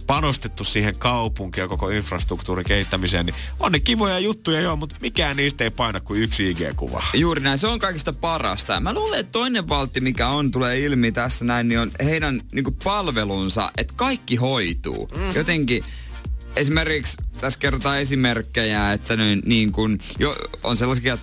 panostettu 0.08 0.64
siihen 0.64 0.96
kaupunkiin 0.96 1.62
ja 1.62 1.68
koko 1.68 1.90
infrastruktuurin 1.90 2.66
kehittämiseen, 2.66 3.26
niin 3.26 3.36
on 3.60 3.72
ne 3.72 3.80
kivoja 3.80 4.20
juttuja 4.20 4.62
joo, 4.62 4.76
mutta 4.76 4.96
mikään 5.02 5.38
niistä 5.38 5.64
ei 5.64 5.72
paina 5.72 5.99
kuin 6.02 6.22
yksi 6.22 6.52
IG-kuva. 6.52 7.04
Juuri 7.14 7.42
näin, 7.42 7.58
se 7.58 7.68
on 7.68 7.80
kaikista 7.80 8.14
parasta. 8.14 8.80
Mä 8.80 8.94
luulen, 8.94 9.20
että 9.20 9.32
toinen 9.32 9.70
valtti, 9.70 10.02
mikä 10.02 10.28
on, 10.28 10.52
tulee 10.52 10.80
ilmi 10.80 11.12
tässä 11.12 11.46
näin, 11.46 11.68
niin 11.68 11.80
on 11.80 11.92
heidän 12.04 12.42
niin 12.52 12.78
palvelunsa, 12.84 13.72
että 13.78 13.94
kaikki 13.98 14.36
hoituu. 14.36 15.10
Mm-hmm. 15.16 15.32
Jotenkin 15.36 15.84
esimerkiksi, 16.56 17.18
tässä 17.42 17.60
kerrotaan 17.60 18.00
esimerkkejä, 18.00 18.94
että 18.94 19.16
niin, 19.16 19.42
niin 19.46 19.72
kun, 19.72 20.00
jo, 20.20 20.36
on 20.64 20.78
sellaisia 20.78 21.18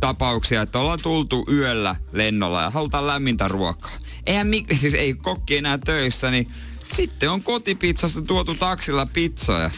tapauksia, 0.00 0.62
että 0.62 0.78
ollaan 0.78 1.02
tultu 1.02 1.46
yöllä 1.52 1.96
lennolla 2.12 2.62
ja 2.62 2.70
halutaan 2.70 3.06
lämmintä 3.06 3.48
ruokaa. 3.48 3.98
Eihän 4.26 4.48
siis 4.80 4.94
ei 4.94 5.14
kokki 5.14 5.56
enää 5.56 5.78
töissä, 5.78 6.30
niin 6.30 6.48
sitten 6.96 7.30
on 7.30 7.42
kotipizzasta 7.42 8.22
tuotu 8.22 8.54
taksilla 8.54 9.06
pizzoja. 9.06 9.70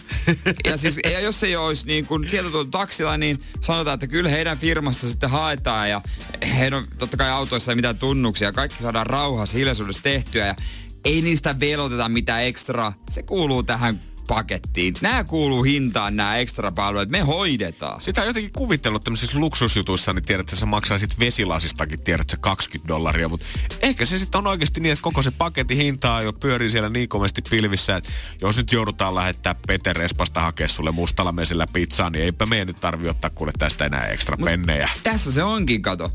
Ja, 0.66 0.76
siis, 0.76 0.98
ja 1.04 1.20
jos 1.20 1.42
ei 1.42 1.56
olisi 1.56 1.86
niin 1.86 2.06
kun 2.06 2.28
sieltä 2.28 2.50
tuotu 2.50 2.70
taksilla, 2.70 3.16
niin 3.16 3.38
sanotaan, 3.60 3.94
että 3.94 4.06
kyllä 4.06 4.28
heidän 4.28 4.58
firmasta 4.58 5.08
sitten 5.08 5.30
haetaan 5.30 5.90
ja 5.90 6.02
heidän 6.58 6.84
totta 6.98 7.16
kai 7.16 7.30
autoissa 7.30 7.72
ei 7.72 7.76
mitään 7.76 7.98
tunnuksia. 7.98 8.52
Kaikki 8.52 8.82
saadaan 8.82 9.06
rauhassa 9.06 9.58
hiljaisuudessa 9.58 10.02
tehtyä 10.02 10.46
ja 10.46 10.56
ei 11.04 11.22
niistä 11.22 11.60
veloteta 11.60 12.08
mitään 12.08 12.44
ekstraa. 12.44 12.94
Se 13.10 13.22
kuuluu 13.22 13.62
tähän 13.62 14.00
pakettiin. 14.28 14.94
Nämä 15.00 15.24
kuuluu 15.24 15.62
hintaan, 15.62 16.16
nämä 16.16 16.36
ekstra 16.36 16.72
palvelut. 16.72 17.10
Me 17.10 17.20
hoidetaan. 17.20 18.00
Sitä 18.00 18.20
on 18.20 18.26
jotenkin 18.26 18.52
kuvitellut 18.52 19.04
tämmöisissä 19.04 19.38
luksusjutuissa, 19.38 20.12
niin 20.12 20.24
tiedät, 20.24 20.40
että 20.40 20.56
sä 20.56 20.66
maksaa 20.66 20.98
sit 20.98 21.20
vesilasistakin, 21.20 22.00
tiedät, 22.00 22.30
sä 22.30 22.36
20 22.36 22.88
dollaria, 22.88 23.28
mutta 23.28 23.46
ehkä 23.82 24.04
se 24.04 24.18
sitten 24.18 24.38
on 24.38 24.46
oikeasti 24.46 24.80
niin, 24.80 24.92
että 24.92 25.02
koko 25.02 25.22
se 25.22 25.30
paketin 25.30 25.76
hintaa 25.76 26.22
jo 26.22 26.32
pyörii 26.32 26.70
siellä 26.70 26.88
niin 26.88 27.08
kovasti 27.08 27.42
pilvissä, 27.50 27.96
että 27.96 28.10
jos 28.40 28.56
nyt 28.56 28.72
joudutaan 28.72 29.14
lähettää 29.14 29.54
Peter 29.66 30.02
Espasta 30.02 30.40
hakea 30.40 30.68
sulle 30.68 30.90
mustalla 30.90 31.32
mesillä 31.32 31.66
pizzaa, 31.72 32.10
niin 32.10 32.24
eipä 32.24 32.46
meidän 32.46 32.66
nyt 32.66 32.80
tarvi 32.80 33.08
ottaa 33.08 33.30
kuule 33.30 33.52
tästä 33.58 33.86
enää 33.86 34.06
ekstra 34.06 34.36
pennejä. 34.44 34.88
Tässä 35.02 35.32
se 35.32 35.42
onkin, 35.42 35.82
kato. 35.82 36.12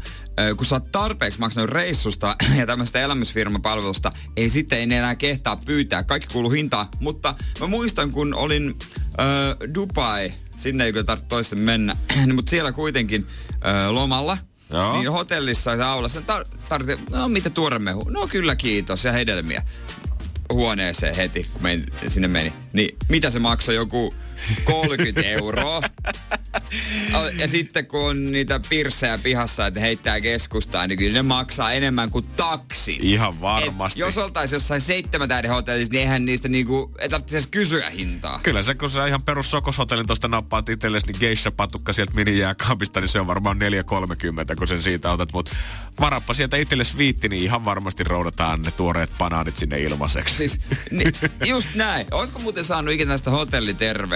Kun 0.57 0.65
sä 0.65 0.75
oot 0.75 0.91
tarpeeksi 0.91 1.39
maksanut 1.39 1.69
reissusta 1.69 2.36
ja 2.59 2.65
tämmöistä 2.65 3.01
elämysfirmapalvelusta, 3.01 4.11
ei 4.38 4.49
sitten 4.49 4.77
ei 4.77 4.84
enää 4.97 5.15
kehtaa 5.15 5.57
pyytää. 5.57 6.03
Kaikki 6.03 6.34
kuuluu 6.34 6.51
hintaan. 6.51 6.88
Mutta 6.99 7.36
mä 7.59 7.67
muistan, 7.67 8.11
kun 8.11 8.34
olin 8.34 8.75
ö, 9.19 9.73
Dubai, 9.73 10.34
sinne 10.57 10.86
ei 10.86 10.93
kyllä 10.93 11.17
tarvitse 11.29 11.55
mennä, 11.55 11.95
mutta 12.36 12.49
siellä 12.49 12.71
kuitenkin 12.71 13.27
ö, 13.86 13.91
lomalla, 13.91 14.38
Joo. 14.69 14.97
niin 14.97 15.11
hotellissa 15.11 15.75
ja 15.75 15.91
aulassa 15.91 16.19
tar- 16.19 16.57
tarvittiin, 16.69 17.11
no 17.11 17.27
mitä 17.27 17.49
tuoremehu? 17.49 18.03
No 18.09 18.27
kyllä 18.27 18.55
kiitos 18.55 19.05
ja 19.05 19.11
hedelmiä 19.11 19.63
huoneeseen 20.53 21.15
heti, 21.15 21.47
kun 21.53 21.63
mein, 21.63 21.86
sinne 22.07 22.27
meni. 22.27 22.53
Niin 22.73 22.97
mitä 23.09 23.29
se 23.29 23.39
maksoi 23.39 23.75
joku 23.75 24.13
30 24.63 25.21
euroa? 25.21 25.81
Ja 27.38 27.47
sitten 27.47 27.86
kun 27.86 28.09
on 28.09 28.31
niitä 28.31 28.59
pirssejä 28.69 29.17
pihassa, 29.17 29.67
että 29.67 29.79
heittää 29.79 30.21
keskustaan, 30.21 30.89
niin 30.89 30.99
kyllä 30.99 31.13
ne 31.13 31.21
maksaa 31.21 31.71
enemmän 31.71 32.09
kuin 32.09 32.27
taksi. 32.27 32.97
Ihan 33.01 33.41
varmasti. 33.41 33.99
jos 33.99 34.17
oltaisiin 34.17 34.55
jossain 34.55 34.81
seitsemän 34.81 35.29
tähden 35.29 35.51
hotellissa, 35.51 35.91
niin 35.91 36.01
eihän 36.01 36.25
niistä 36.25 36.47
niinku, 36.47 36.91
ei 36.99 37.09
tarvitse 37.09 37.36
edes 37.36 37.47
kysyä 37.47 37.89
hintaa. 37.89 38.39
Kyllä 38.43 38.63
se, 38.63 38.75
kun 38.75 38.89
sä 38.89 39.05
ihan 39.05 39.23
perus 39.23 39.51
sokoshotellin 39.51 40.07
tuosta 40.07 40.27
nappaat 40.27 40.69
itsellesi, 40.69 41.07
niin 41.07 41.19
geisha-patukka 41.19 41.93
sieltä 41.93 42.13
minijääkaapista, 42.13 42.99
niin 42.99 43.07
se 43.07 43.19
on 43.19 43.27
varmaan 43.27 43.57
4,30, 43.57 44.55
kun 44.57 44.67
sen 44.67 44.81
siitä 44.81 45.11
otat. 45.11 45.34
Mutta 45.34 45.55
varappa 45.99 46.34
sieltä 46.34 46.57
itsellesi 46.57 46.97
viitti, 46.97 47.29
niin 47.29 47.43
ihan 47.43 47.65
varmasti 47.65 48.03
roudataan 48.03 48.61
ne 48.61 48.71
tuoreet 48.71 49.11
banaanit 49.17 49.57
sinne 49.57 49.81
ilmaiseksi. 49.81 50.36
Siis, 50.36 50.59
ni, 50.91 51.03
just 51.45 51.67
näin. 51.75 52.07
Ootko 52.11 52.39
muuten 52.39 52.63
saanut 52.63 52.93
ikinä 52.93 53.09
näistä 53.09 53.31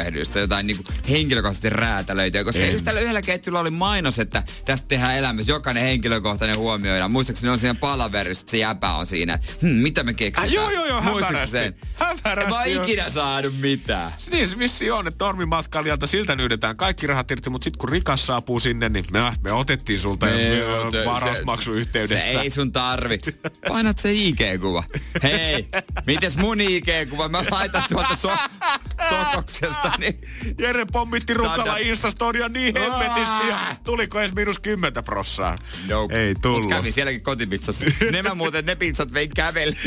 hotellitervehdyistä 0.08 0.40
jotain 0.40 0.68
niinku 0.68 0.84
henkilökohtaisesti 1.10 1.70
räätälöityä? 1.70 2.44
Koska 2.44 2.62
En. 2.64 2.70
eikö 2.70 2.82
tällä 2.84 3.00
yhdellä 3.02 3.22
ketjulla 3.22 3.60
oli 3.60 3.70
mainos, 3.72 4.20
että 4.20 4.44
tästä 4.66 4.88
tehdään 4.88 5.16
elämässä 5.18 5.52
jokainen 5.52 5.84
henkilökohtainen 5.84 6.58
huomioidaan. 6.58 7.12
Muistaakseni 7.12 7.52
on 7.52 7.60
siinä 7.60 7.76
palaverissa, 7.76 8.42
että 8.42 8.52
se 8.52 8.58
jäpä 8.58 8.94
on 8.94 9.08
siinä. 9.08 9.34
että, 9.34 9.48
Hmm, 9.62 9.70
mitä 9.70 10.04
me 10.04 10.14
keksitään? 10.14 10.48
Äh, 10.48 10.54
joo, 10.54 10.70
joo, 10.70 10.86
joo, 10.86 11.02
hämärästi. 11.02 11.48
sen? 11.52 11.76
Hämärästi, 11.96 12.52
En 12.52 12.58
mä 12.58 12.64
ikinä 12.84 13.10
saanut 13.10 13.60
mitään. 13.60 14.12
Niin 14.32 14.48
se 14.48 14.58
vissi 14.60 14.92
on, 14.92 15.08
että 15.08 15.26
normimatkailijalta 15.26 16.08
siltä 16.08 16.36
nyydetään 16.36 16.78
kaikki 16.78 17.08
rahat 17.08 17.32
irti, 17.32 17.50
mutta 17.50 17.64
sitten 17.64 17.78
kun 17.80 17.90
rikas 17.90 18.26
saapuu 18.26 18.60
sinne, 18.60 18.90
niin 18.90 19.06
me, 19.12 19.20
me 19.44 19.52
otettiin 19.52 20.00
sulta 20.00 20.26
Me 20.26 20.58
jo 20.58 20.84
ote- 20.90 21.06
varausmaksu 21.06 21.74
yhteydessä. 21.74 22.32
Se 22.32 22.40
ei 22.42 22.52
sun 22.52 22.72
tarvi. 22.72 23.20
Painat 23.68 24.00
se 24.00 24.14
IG-kuva. 24.14 24.84
Hei, 25.24 25.68
mites 26.08 26.38
mun 26.38 26.58
IG-kuva? 26.62 27.30
Mä 27.30 27.44
laitan 27.52 27.84
tuolta 27.90 28.16
so- 28.16 28.38
sokoksesta. 29.10 29.92
Niin. 30.08 30.22
Jere 30.60 30.86
pommitti 30.86 31.34
rukalla. 31.34 31.78
Instastoria 31.78 32.50
niin 32.50 32.76
hemmetisti 32.78 33.48
ja 33.50 33.76
tuliko 33.84 34.20
edes 34.20 34.34
miinus 34.34 34.60
10 34.60 35.04
prossaa? 35.04 35.58
Nope. 35.88 36.20
Ei 36.20 36.36
tullut. 36.42 36.62
Mut 36.62 36.72
kävin 36.72 36.94
sielläkin 36.94 37.22
kotipizzassa. 37.22 37.86
ne 38.12 38.24
mä 38.24 38.36
muuten, 38.36 38.66
ne 38.66 38.76
pizzat 38.76 39.14
vein 39.14 39.30
kävellä. 39.36 39.76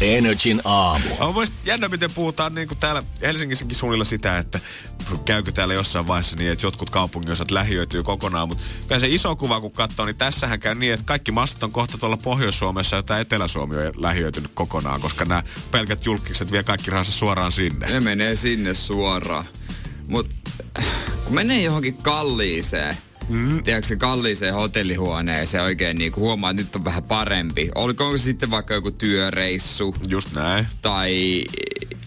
Energin 0.00 0.60
aamu. 0.64 1.08
On 1.18 1.34
mielestäni 1.34 1.60
jännä, 1.64 1.88
miten 1.88 2.10
puhutaan 2.10 2.54
niin 2.54 2.68
kuin 2.68 2.78
täällä 2.78 3.02
Helsingissäkin 3.22 3.76
suunnilla 3.76 4.04
sitä, 4.04 4.38
että 4.38 4.60
käykö 5.24 5.52
täällä 5.52 5.74
jossain 5.74 6.06
vaiheessa 6.06 6.36
niin, 6.36 6.52
että 6.52 6.66
jotkut 6.66 6.90
kaupunginosat 6.90 7.50
lähiöityy 7.50 8.02
kokonaan. 8.02 8.48
Mutta 8.48 8.64
kyllä 8.88 8.98
se 8.98 9.08
iso 9.08 9.36
kuva, 9.36 9.60
kun 9.60 9.72
katsoo, 9.72 10.06
niin 10.06 10.16
tässähän 10.16 10.60
käy 10.60 10.74
niin, 10.74 10.92
että 10.92 11.06
kaikki 11.06 11.32
mastot 11.32 11.62
on 11.62 11.72
kohta 11.72 11.98
tuolla 11.98 12.16
Pohjois-Suomessa 12.16 12.96
ja 12.96 13.02
tämä 13.02 13.20
Etelä-Suomi 13.20 13.76
on 13.76 13.92
lähiöitynyt 13.96 14.50
kokonaan, 14.54 15.00
koska 15.00 15.24
nämä 15.24 15.42
pelkät 15.70 16.06
julkiset 16.06 16.52
vie 16.52 16.62
kaikki 16.62 16.90
rahansa 16.90 17.12
suoraan 17.12 17.52
sinne. 17.52 17.86
ne 17.86 18.00
menee 18.00 18.33
sinne 18.36 18.74
suoraan. 18.74 19.44
Mut 20.08 20.28
kun 21.24 21.34
menee 21.34 21.62
johonkin 21.62 21.96
kalliiseen, 21.96 22.96
mm. 23.28 23.62
tiedätkö 23.62 23.88
se 23.88 23.96
kalliiseen 23.96 24.54
hotellihuoneeseen 24.54 25.64
oikein 25.64 25.98
niin 25.98 26.16
huomaa, 26.16 26.50
että 26.50 26.62
nyt 26.62 26.76
on 26.76 26.84
vähän 26.84 27.02
parempi. 27.02 27.70
Oliko 27.74 28.16
se 28.16 28.22
sitten 28.22 28.50
vaikka 28.50 28.74
joku 28.74 28.90
työreissu 28.90 29.94
Just 30.08 30.32
näin. 30.34 30.66
tai 30.82 31.44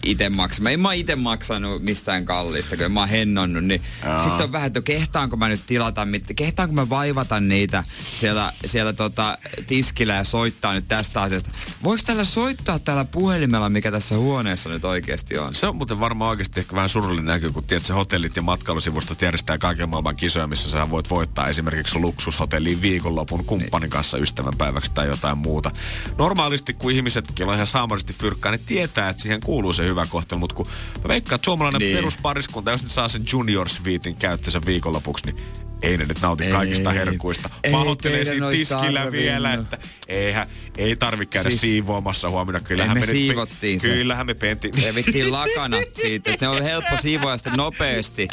itse 0.02 0.28
maksanut. 0.28 0.72
En 0.72 0.80
mä 0.80 0.92
itse 0.92 1.16
maksanut 1.16 1.82
mistään 1.82 2.24
kalliista, 2.24 2.76
kun 2.76 2.92
mä 2.92 3.00
oon 3.00 3.08
hennonnut. 3.08 3.64
Niin 3.64 3.82
sitten 4.22 4.44
on 4.44 4.52
vähän, 4.52 4.66
että 4.66 4.80
kehtaanko 4.80 5.36
mä 5.36 5.48
nyt 5.48 5.60
tilata, 5.66 6.04
mit- 6.04 6.32
kehtaanko 6.36 6.74
mä 6.74 6.88
vaivata 6.88 7.40
niitä 7.40 7.84
siellä, 8.20 8.52
siellä 8.64 8.92
tota, 8.92 9.38
tiskillä 9.66 10.14
ja 10.14 10.24
soittaa 10.24 10.72
nyt 10.72 10.84
tästä 10.88 11.22
asiasta. 11.22 11.50
Voiko 11.82 12.02
tällä 12.06 12.24
soittaa 12.24 12.78
tällä 12.78 13.04
puhelimella, 13.04 13.68
mikä 13.68 13.90
tässä 13.90 14.16
huoneessa 14.16 14.68
nyt 14.68 14.84
oikeasti 14.84 15.38
on? 15.38 15.54
Se 15.54 15.66
on 15.66 15.76
muuten 15.76 16.00
varmaan 16.00 16.30
oikeasti 16.30 16.60
ehkä 16.60 16.76
vähän 16.76 16.88
surullinen 16.88 17.24
näky, 17.24 17.50
kun 17.50 17.64
tiedät, 17.64 17.86
se 17.86 17.92
hotellit 17.92 18.36
ja 18.36 18.42
matkailusivustot 18.42 19.22
järjestää 19.22 19.58
kaiken 19.58 19.88
maailman 19.88 20.16
kisoja, 20.16 20.46
missä 20.46 20.70
sä 20.70 20.90
voit 20.90 21.10
voittaa 21.10 21.48
esimerkiksi 21.48 21.98
luksushotelliin 21.98 22.82
viikonlopun 22.82 23.44
kumppanin 23.44 23.90
kanssa 23.90 24.18
ystävänpäiväksi 24.18 24.90
tai 24.94 25.06
jotain 25.06 25.38
muuta. 25.38 25.70
Normaalisti, 26.18 26.74
kun 26.74 26.92
ihmisetkin 26.92 27.46
on 27.46 27.54
ihan 27.54 27.66
saamallisesti 27.66 28.12
fyrkkaa, 28.12 28.52
ne 28.52 28.58
tietää, 28.66 29.08
että 29.08 29.22
siihen 29.22 29.40
kuuluu 29.40 29.72
se 29.72 29.86
hyvä 29.88 30.06
kohtelu, 30.06 30.40
mutta 30.40 30.54
kun 30.56 30.66
mä 31.02 31.08
veikkaan, 31.08 31.34
että 31.36 31.44
suomalainen 31.44 31.78
Niin. 31.80 31.96
peruspariskunta, 31.96 32.70
jos 32.70 32.82
nyt 32.82 32.92
saa 32.92 33.08
sen 33.08 33.24
junior 33.32 33.68
suitein 33.68 34.16
käyttöönsä 34.16 34.60
viikonlopuksi, 34.66 35.26
niin 35.26 35.36
ei 35.82 35.96
ne 35.96 36.04
nyt 36.06 36.20
nauti 36.22 36.44
Ei. 36.44 36.52
kaikista 36.52 36.90
herkuista. 36.90 37.50
Pahoittelee 37.72 38.24
siinä 38.24 38.50
tiskillä 38.50 39.12
vielä, 39.12 39.54
että 39.54 39.78
eihän, 40.08 40.46
ei 40.78 40.96
tarvitse 40.96 41.32
käydä 41.32 41.48
Siis- 41.50 41.60
siivoamassa 41.60 42.30
huomenna. 42.30 42.60
Kyllähän 42.60 42.90
me 42.96 43.00
me, 43.00 43.00
nyt 43.00 43.10
pe- 43.10 43.16
siivottiin 43.16 43.80
se. 43.80 43.88
Kyllähän 43.88 44.26
me 44.26 44.34
pentiin. 44.34 44.74
Revittiin 44.84 45.32
lakanat 45.32 45.82
siitä, 46.00 46.30
että 46.30 46.40
se 46.40 46.48
on 46.48 46.62
helppo 46.62 46.96
siivoa 47.02 47.36
sitten 47.36 47.52
nopeasti. 47.52 48.28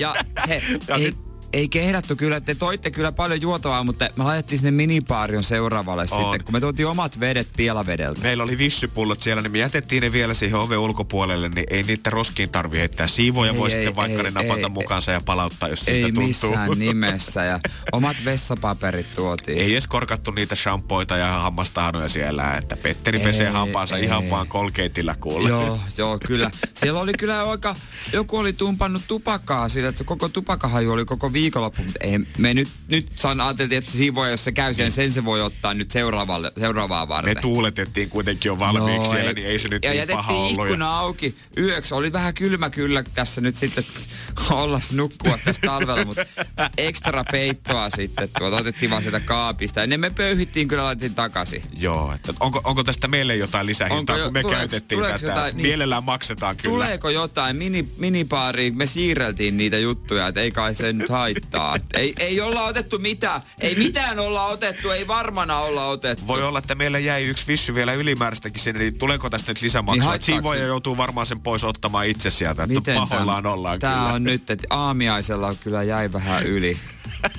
Ja 0.00 0.16
se 0.46 0.62
Ja 0.88 0.96
ei, 0.96 1.04
sit- 1.04 1.25
ei 1.52 1.68
kehdattu 1.68 2.16
kyllä, 2.16 2.40
te 2.40 2.54
toitte 2.54 2.90
kyllä 2.90 3.12
paljon 3.12 3.40
juotavaa, 3.40 3.84
mutta 3.84 4.08
me 4.16 4.24
laitettiin 4.24 4.58
sinne 4.58 4.70
minipaarion 4.70 5.44
seuraavalle 5.44 6.06
On. 6.10 6.22
sitten, 6.22 6.44
kun 6.44 6.52
me 6.52 6.60
tuotiin 6.60 6.86
omat 6.86 7.20
vedet 7.20 7.48
pielavedeltä. 7.56 8.20
Meillä 8.20 8.42
oli 8.44 8.58
vissypullot 8.58 9.22
siellä, 9.22 9.42
niin 9.42 9.52
me 9.52 9.58
jätettiin 9.58 10.02
ne 10.02 10.12
vielä 10.12 10.34
siihen 10.34 10.58
oven 10.58 10.78
ulkopuolelle, 10.78 11.48
niin 11.48 11.66
ei 11.70 11.82
niitä 11.82 12.10
roskiin 12.10 12.50
tarvi 12.50 12.78
heittää. 12.78 13.06
Siivoja 13.06 13.52
Ei, 13.52 13.58
voi 13.58 13.68
ei, 13.68 13.74
sitten 13.76 13.96
vaikka 13.96 14.16
ei, 14.18 14.22
ne 14.22 14.30
napata 14.30 14.60
ei, 14.60 14.68
mukaansa 14.68 15.12
ja 15.12 15.20
palauttaa, 15.20 15.68
jos 15.68 15.88
Ei 15.88 15.94
siitä 15.94 16.06
tuntuu. 16.08 16.26
missään 16.26 16.70
nimessä 16.78 17.44
ja 17.44 17.60
omat 17.92 18.16
vessapaperit 18.24 19.06
tuotiin. 19.16 19.58
Ei 19.58 19.72
edes 19.72 19.86
korkattu 19.86 20.30
niitä 20.30 20.54
shampoita 20.54 21.16
ja 21.16 21.26
hammastahanoja 21.32 22.08
siellä, 22.08 22.54
että 22.54 22.76
Petteri 22.76 23.18
Ei, 23.18 23.24
pesee 23.24 23.48
hampaansa 23.50 23.96
ei. 23.96 24.04
ihan 24.04 24.30
vaan 24.30 24.48
kolkeitillä 24.48 25.14
kuulle. 25.20 25.48
Joo, 25.48 25.80
joo, 25.96 26.18
kyllä. 26.26 26.50
Siellä 26.74 27.00
oli 27.00 27.12
kyllä 27.18 27.50
aika, 27.50 27.76
joku 28.12 28.36
oli 28.36 28.52
tumpannut 28.52 29.02
tupakkaa 29.08 29.68
sillä, 29.68 29.88
että 29.88 30.04
koko 30.04 30.28
tupakahaju 30.28 30.92
oli 30.92 31.04
koko 31.04 31.32
viikonloppu, 31.40 31.82
mutta 31.82 31.98
ei, 32.04 32.18
me 32.38 32.54
nyt, 32.54 32.68
nyt 32.88 33.06
saan 33.14 33.40
ajateltiin, 33.40 33.78
että 33.78 33.90
siivoja, 33.92 34.30
jos 34.30 34.44
se 34.44 34.52
käy 34.52 34.74
sen, 34.74 34.90
sen 34.90 35.12
se 35.12 35.24
voi 35.24 35.42
ottaa 35.42 35.74
nyt 35.74 35.90
seuraavalle, 35.90 36.52
seuraavaa 36.60 37.08
varten. 37.08 37.34
Ne 37.34 37.40
tuuletettiin 37.40 38.08
kuitenkin 38.08 38.48
jo 38.48 38.58
valmiiksi 38.58 39.10
siellä, 39.10 39.32
niin 39.32 39.46
ei 39.46 39.58
se 39.58 39.68
nyt 39.68 39.84
ja 39.84 39.90
niin 39.92 40.08
paha 40.08 40.32
ollut. 40.34 40.66
ikkuna 40.66 40.98
auki 40.98 41.34
yöksi. 41.58 41.94
Oli 41.94 42.12
vähän 42.12 42.34
kylmä 42.34 42.70
kyllä 42.70 43.04
tässä 43.14 43.40
nyt 43.40 43.56
sitten 43.56 43.84
olla 44.50 44.80
nukkua 44.92 45.38
tässä 45.44 45.62
talvella, 45.66 46.04
mutta 46.04 46.26
ekstra 46.78 47.24
peittoa 47.32 47.90
sitten 47.90 48.28
tuota, 48.38 48.56
otettiin 48.56 48.90
vaan 48.90 49.02
sieltä 49.02 49.20
kaapista. 49.20 49.80
Ja 49.80 49.86
ne 49.86 49.96
me 49.96 50.10
pöyhittiin 50.10 50.68
kyllä 50.68 50.84
laitettiin 50.84 51.14
takaisin. 51.14 51.62
Joo, 51.78 52.12
että 52.14 52.32
onko, 52.40 52.60
onko 52.64 52.84
tästä 52.84 53.08
meille 53.08 53.36
jotain 53.36 53.66
lisähintaa, 53.66 54.14
Onko 54.16 54.18
jo- 54.18 54.24
kun 54.24 54.32
me 54.32 54.40
tuleeko- 54.42 54.58
käytettiin 54.58 54.98
tuleeko 54.98 55.18
tätä? 55.18 55.32
jotain- 55.32 55.56
niin. 55.56 55.66
Mielellään 55.66 56.04
maksetaan 56.04 56.56
kyllä. 56.56 56.74
Tuleeko 56.74 57.08
jotain 57.10 57.56
mini, 57.56 57.88
minipaariin? 57.98 58.76
Me 58.76 58.86
siirreltiin 58.86 59.56
niitä 59.56 59.78
juttuja, 59.78 60.26
että 60.28 60.40
ei 60.40 60.50
kai 60.50 60.74
se 60.74 60.92
nyt 60.92 61.08
haittaa. 61.26 61.78
ei, 61.94 62.14
ei 62.18 62.40
olla 62.40 62.64
otettu 62.64 62.98
mitään. 62.98 63.40
Ei 63.60 63.74
mitään 63.74 64.18
olla 64.18 64.46
otettu, 64.46 64.90
ei 64.90 65.06
varmana 65.06 65.58
olla 65.58 65.86
otettu. 65.86 66.26
Voi 66.26 66.42
olla, 66.42 66.58
että 66.58 66.74
meillä 66.74 66.98
jäi 66.98 67.24
yksi 67.24 67.46
vissy 67.46 67.74
vielä 67.74 67.92
ylimääräistäkin 67.92 68.60
sinne, 68.62 68.80
niin 68.80 68.98
tuleeko 68.98 69.30
tästä 69.30 69.50
nyt 69.50 69.62
lisämaksua? 69.62 70.02
Niin 70.02 70.10
Niin 70.10 70.22
Siivoja 70.22 70.60
se? 70.60 70.66
joutuu 70.66 70.96
varmaan 70.96 71.26
sen 71.26 71.40
pois 71.40 71.64
ottamaan 71.64 72.06
itse 72.06 72.30
sieltä, 72.30 72.62
että 72.62 72.94
pahoillaan 72.94 73.46
ollaan 73.46 73.78
tää 73.78 73.94
kyllä. 73.94 74.12
on 74.12 74.24
nyt, 74.24 74.50
että 74.50 74.66
aamiaisella 74.70 75.54
kyllä 75.54 75.82
jäi 75.82 76.12
vähän 76.12 76.46
yli. 76.46 76.76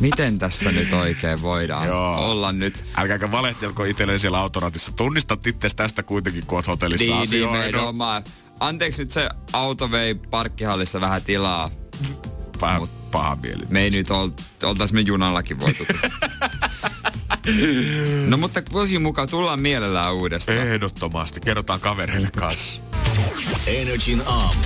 Miten 0.00 0.38
tässä 0.38 0.72
nyt 0.72 0.92
oikein 0.92 1.42
voidaan 1.42 1.86
Joo. 1.88 2.30
olla 2.30 2.52
nyt? 2.52 2.84
Älkääkä 2.96 3.30
valehtelko 3.30 3.84
itselleen 3.84 4.20
siellä 4.20 4.38
autoratissa. 4.38 4.92
Tunnistat 4.92 5.46
itse 5.46 5.68
tästä 5.76 6.02
kuitenkin, 6.02 6.46
kun 6.46 6.58
oot 6.58 6.66
hotellissa 6.66 7.04
Niin, 7.12 7.22
asioinut. 7.22 7.66
nimenomaan. 7.66 8.24
Anteeksi 8.60 9.02
nyt 9.02 9.12
se 9.12 9.28
auto 9.52 9.90
vei 9.90 10.14
parkkihallissa 10.14 11.00
vähän 11.00 11.22
tilaa. 11.22 11.70
Vähän 12.60 12.82
Mut- 12.82 13.10
paha 13.10 13.36
mieli. 13.42 13.64
Me 13.68 13.80
ei 13.80 13.90
nyt 13.90 14.10
ol, 14.10 14.28
oltais 14.62 14.92
me 14.92 15.00
junallakin 15.00 15.60
voitu. 15.60 15.84
no 18.28 18.36
mutta 18.36 18.62
vuosien 18.72 19.02
mukaan 19.02 19.28
tullaan 19.28 19.60
mielellään 19.60 20.14
uudestaan. 20.14 20.58
Ehdottomasti. 20.58 21.40
Kerrotaan 21.40 21.80
kavereille 21.80 22.28
kanssa. 22.36 22.82
Energin 23.66 24.22
aamu. 24.26 24.60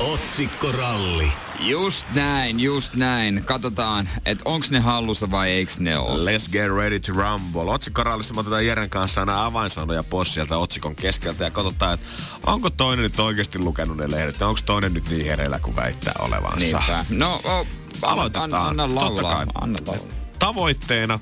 Otsikkoralli. 0.00 1.32
Just 1.60 2.06
näin, 2.14 2.60
just 2.60 2.94
näin. 2.94 3.42
Katsotaan, 3.44 4.08
että 4.26 4.42
onks 4.44 4.70
ne 4.70 4.80
hallussa 4.80 5.30
vai 5.30 5.50
eiks 5.50 5.78
ne 5.80 5.98
ole. 5.98 6.32
Let's 6.36 6.50
get 6.52 6.70
ready 6.76 7.00
to 7.00 7.12
rumble. 7.12 7.72
Otsikkorallissa 7.72 8.34
me 8.34 8.40
otetaan 8.40 8.66
Jeren 8.66 8.90
kanssa 8.90 9.20
aina 9.20 9.44
avainsanoja 9.44 10.02
pois 10.02 10.34
sieltä 10.34 10.58
otsikon 10.58 10.94
keskeltä 10.96 11.44
ja 11.44 11.50
katsotaan, 11.50 11.94
että 11.94 12.06
onko 12.46 12.70
toinen 12.70 13.02
nyt 13.02 13.20
oikeasti 13.20 13.58
lukenut 13.58 13.96
ne 13.96 14.10
lehdet 14.10 14.42
onko 14.42 14.60
toinen 14.66 14.94
nyt 14.94 15.08
niin 15.10 15.26
hereillä 15.26 15.58
kuin 15.58 15.76
väittää 15.76 16.14
olevansa. 16.18 16.58
Niinpä. 16.58 17.04
No, 17.10 17.40
oh, 17.44 17.66
Aloitetaan. 18.02 18.54
Anna, 18.54 18.68
anna 18.68 18.86
Totta 18.88 19.00
laulaa. 19.04 19.34
kai. 19.36 19.46
Anna 19.54 19.78
laulaa. 19.86 20.04
Tavoitteena 20.38 21.18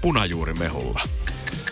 punajuurimehulla. 0.00 1.00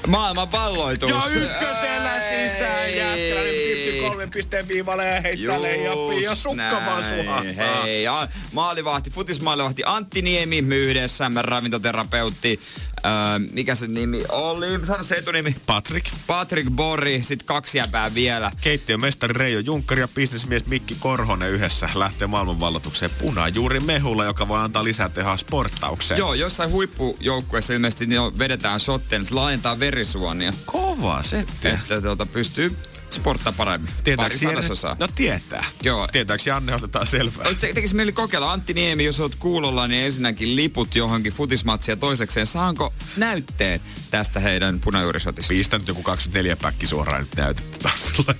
Maailman 0.06 0.52
valloitus. 0.52 1.10
Ja 1.10 1.22
ykkösellä 1.30 2.20
sisään. 2.20 2.94
Jääskeläinen 2.94 3.54
syttyy 3.54 4.02
kolmen 4.02 4.30
pisteen 4.30 4.68
viivalle 4.68 5.06
ja 5.06 5.20
heittää 5.20 5.62
leijappiin 5.62 6.22
ja 6.22 6.34
sukka 6.34 6.82
vaan 6.86 7.02
suhahtaa. 7.02 7.82
Hei, 7.82 8.02
ja 8.02 8.28
maalivahti, 8.52 9.10
futismaalivahti 9.10 9.82
Antti 9.86 10.22
Niemi, 10.22 10.62
me 10.62 10.76
yhdessä, 10.76 11.28
me 11.28 11.42
ravintoterapeutti. 11.42 12.60
Öö, 13.06 13.48
mikä 13.52 13.74
se 13.74 13.86
nimi 13.86 14.22
oli? 14.28 14.86
Sano 14.86 15.02
se 15.02 15.14
etunimi. 15.14 15.56
Patrick, 15.66 16.06
Patrick 16.26 16.70
Borri, 16.70 17.22
sit 17.22 17.42
kaksi 17.42 17.78
jäbää 17.78 18.14
vielä. 18.14 18.50
keittiömestari 18.60 19.32
Reijo 19.32 19.60
Junkkari 19.60 20.00
ja 20.00 20.08
bisnesmies 20.08 20.66
Mikki 20.66 20.96
Korhonen 21.00 21.50
yhdessä 21.50 21.88
lähtee 21.94 22.26
maailmanvallotukseen 22.26 23.10
punajuuri 23.18 23.80
mehulla, 23.80 24.24
joka 24.24 24.48
voi 24.48 24.58
antaa 24.60 24.84
lisää 24.84 25.08
tehoa 25.08 25.36
sporttaukseen. 25.36 26.18
Joo, 26.18 26.34
jossain 26.34 26.70
huippujoukkueessa 26.70 27.72
ilmeisesti 27.72 28.06
niin 28.06 28.38
vedetään 28.38 28.80
shotteen, 28.80 29.24
se 29.24 29.34
laajentaa 29.34 29.80
verisuonia. 29.80 30.52
Kova 30.66 31.22
setti. 31.22 31.68
Että 31.68 32.00
tuota, 32.00 32.26
pystyy 32.26 32.76
sporttaa 33.10 33.52
paremmin. 33.52 33.92
Tietääks 34.04 34.40
sadasosaa. 34.40 34.96
No 34.98 35.08
tietää. 35.14 35.64
Joo. 35.82 36.08
Tietääks 36.12 36.46
Janne, 36.46 36.74
otetaan 36.74 37.06
selvää. 37.06 37.46
Olisi 37.46 37.60
te- 37.60 37.72
tekisi 37.72 37.94
mieli 37.94 38.12
kokeilla. 38.12 38.52
Antti 38.52 38.74
Niemi, 38.74 39.04
jos 39.04 39.20
olet 39.20 39.34
kuulolla, 39.34 39.88
niin 39.88 40.04
ensinnäkin 40.04 40.56
liput 40.56 40.94
johonkin 40.94 41.32
futismatsiin 41.32 41.92
ja 41.92 41.96
toisekseen 41.96 42.46
saanko 42.46 42.94
näytteen 43.16 43.80
tästä 44.10 44.40
heidän 44.40 44.80
punajuurisotista? 44.80 45.54
Pistä 45.54 45.78
nyt 45.78 45.88
joku 45.88 46.02
24 46.02 46.56
päkki 46.56 46.86
suoraan 46.86 47.20
nyt 47.20 47.36
näytettä. 47.36 47.90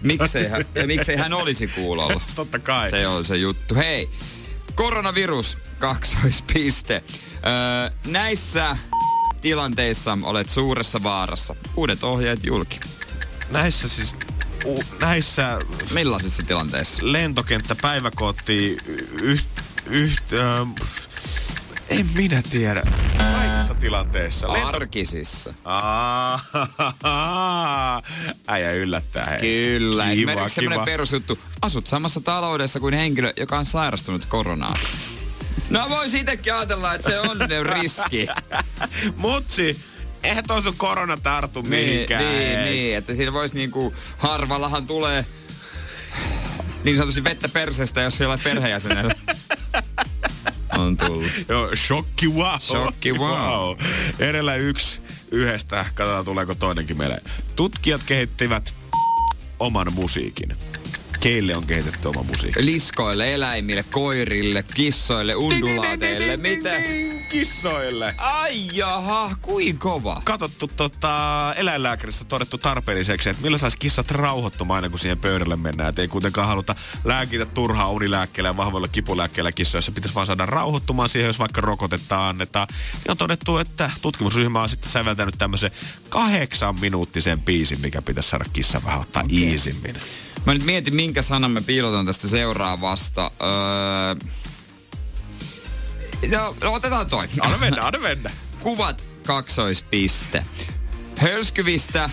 Miksei 0.02 0.48
hän, 0.48 0.64
ja 0.74 0.86
miksei 0.86 1.16
hän 1.16 1.32
olisi 1.32 1.66
kuulolla? 1.66 2.20
Totta 2.34 2.58
kai. 2.58 2.90
Se 2.90 3.06
on 3.06 3.24
se 3.24 3.36
juttu. 3.36 3.74
Hei, 3.74 4.10
koronavirus, 4.74 5.58
kaksoispiste. 5.78 7.02
Öö, 7.34 7.90
näissä 8.06 8.76
tilanteissa 9.40 10.18
olet 10.22 10.50
suuressa 10.50 11.02
vaarassa. 11.02 11.54
Uudet 11.76 12.04
ohjeet 12.04 12.44
julki. 12.44 12.80
Näissä 13.50 13.88
siis, 13.88 14.14
u, 14.66 14.78
näissä 15.02 15.58
Millaisissa 15.90 16.42
tilanteissa? 16.46 17.12
lentokenttä, 17.12 17.76
päiväkoti, 17.82 18.76
yht, 19.22 19.46
yht, 19.86 20.32
ähm, 20.32 20.70
en 21.88 22.06
minä 22.16 22.42
tiedä. 22.50 22.82
Kaikissa 23.18 23.74
tilanteissa. 23.80 24.46
Lento- 24.46 24.76
Arkisissa. 24.76 25.54
Aa, 25.64 26.40
äijä 28.48 28.72
yllättää. 28.72 29.26
Hei. 29.26 29.40
Kyllä. 29.40 30.02
Kiva, 30.04 30.12
Esimerkiksi 30.12 30.54
semmoinen 30.54 30.78
kiva. 30.78 30.84
perusjuttu. 30.84 31.38
Asut 31.62 31.86
samassa 31.86 32.20
taloudessa 32.20 32.80
kuin 32.80 32.94
henkilö, 32.94 33.32
joka 33.36 33.58
on 33.58 33.64
sairastunut 33.66 34.24
koronaan. 34.24 34.76
No 35.70 35.86
voisi 35.88 36.18
itsekin 36.18 36.54
ajatella, 36.54 36.94
että 36.94 37.10
se 37.10 37.20
on 37.20 37.38
riski. 37.62 38.26
Mutsi, 39.16 39.78
eihän 40.22 40.44
toi 40.46 40.62
sun 40.62 40.76
korona 40.76 41.16
tartu 41.16 41.62
niin, 41.62 41.70
mihinkään. 41.70 42.24
niin, 42.24 42.58
niin, 42.64 42.96
että 42.96 43.14
siinä 43.14 43.32
voisi 43.32 43.54
niinku, 43.54 43.94
harvallahan 44.18 44.86
tulee 44.86 45.26
niin 46.84 46.96
sanotusti 46.96 47.24
vettä 47.24 47.48
perseestä, 47.48 48.00
jos 48.00 48.20
jollain 48.20 48.40
perheenjäsenellä 48.44 49.14
on 50.78 50.96
tullut. 50.96 51.24
Joo, 51.48 51.76
shokki 51.76 52.28
wow. 52.28 52.60
Shokki 52.60 53.12
wow. 53.12 53.76
Edellä 54.18 54.54
yksi 54.54 55.00
yhdestä. 55.30 55.86
Katsotaan 55.94 56.24
tuleeko 56.24 56.54
toinenkin 56.54 56.98
meille. 56.98 57.20
Tutkijat 57.56 58.02
kehittivät 58.06 58.74
oman 59.58 59.92
musiikin. 59.92 60.56
Keille 61.20 61.56
on 61.56 61.66
kehitetty 61.66 62.08
oma 62.08 62.22
musiikki? 62.22 62.64
Liskoille, 62.64 63.32
eläimille, 63.32 63.84
koirille, 63.90 64.64
kissoille, 64.74 65.34
undulaateille, 65.34 66.36
mitä? 66.36 66.70
Kissoille. 67.28 68.12
Ai 68.16 68.66
jaha, 68.72 69.36
kuin 69.42 69.78
kova. 69.78 70.22
Katsottu 70.24 70.70
tota, 70.76 71.54
eläinlääkäristä 71.56 72.24
todettu 72.24 72.58
tarpeelliseksi, 72.58 73.28
että 73.28 73.42
millä 73.42 73.58
saisi 73.58 73.76
kissat 73.76 74.10
rauhoittumaan 74.10 74.76
aina 74.76 74.88
kun 74.88 74.98
siihen 74.98 75.18
pöydälle 75.18 75.56
mennään. 75.56 75.88
Et 75.88 75.98
ei 75.98 76.08
kuitenkaan 76.08 76.48
haluta 76.48 76.74
lääkitä 77.04 77.46
turhaa 77.46 77.90
unilääkkeellä 77.90 78.48
ja 78.48 78.56
vahvoilla 78.56 78.88
kipulääkkeillä 78.88 79.52
kissoissa. 79.52 79.92
Pitäisi 79.92 80.14
vaan 80.14 80.26
saada 80.26 80.46
rauhoittumaan 80.46 81.08
siihen, 81.08 81.26
jos 81.26 81.38
vaikka 81.38 81.60
rokotetta 81.60 82.28
annetaan. 82.28 82.68
Ja 83.06 83.12
on 83.12 83.16
todettu, 83.16 83.58
että 83.58 83.90
tutkimusryhmä 84.02 84.62
on 84.62 84.68
sitten 84.68 84.90
säveltänyt 84.90 85.34
tämmöisen 85.38 85.70
kahdeksan 86.08 86.80
minuuttisen 86.80 87.40
biisin, 87.40 87.80
mikä 87.80 88.02
pitäisi 88.02 88.28
saada 88.28 88.44
kissa 88.52 88.84
vähän 88.84 89.00
ottaa 89.00 89.22
okay. 89.22 89.38
iisimmin. 89.38 89.96
Mä 90.46 90.54
nyt 90.54 90.64
mietin, 90.64 90.94
minkä 90.94 91.22
sanan 91.22 91.50
me 91.50 91.60
piilotan 91.60 92.06
tästä 92.06 92.28
seuraavasta. 92.28 93.30
Öö... 93.42 94.47
No, 96.26 96.56
no, 96.62 96.72
otetaan 96.72 97.06
toi. 97.10 97.28
Anna 97.40 97.58
mennä, 97.58 97.86
anna 97.86 97.98
mennä. 97.98 98.30
Kuvat 98.60 99.08
kaksoispiste. 99.26 100.42
Hölskyvistä 101.18 102.10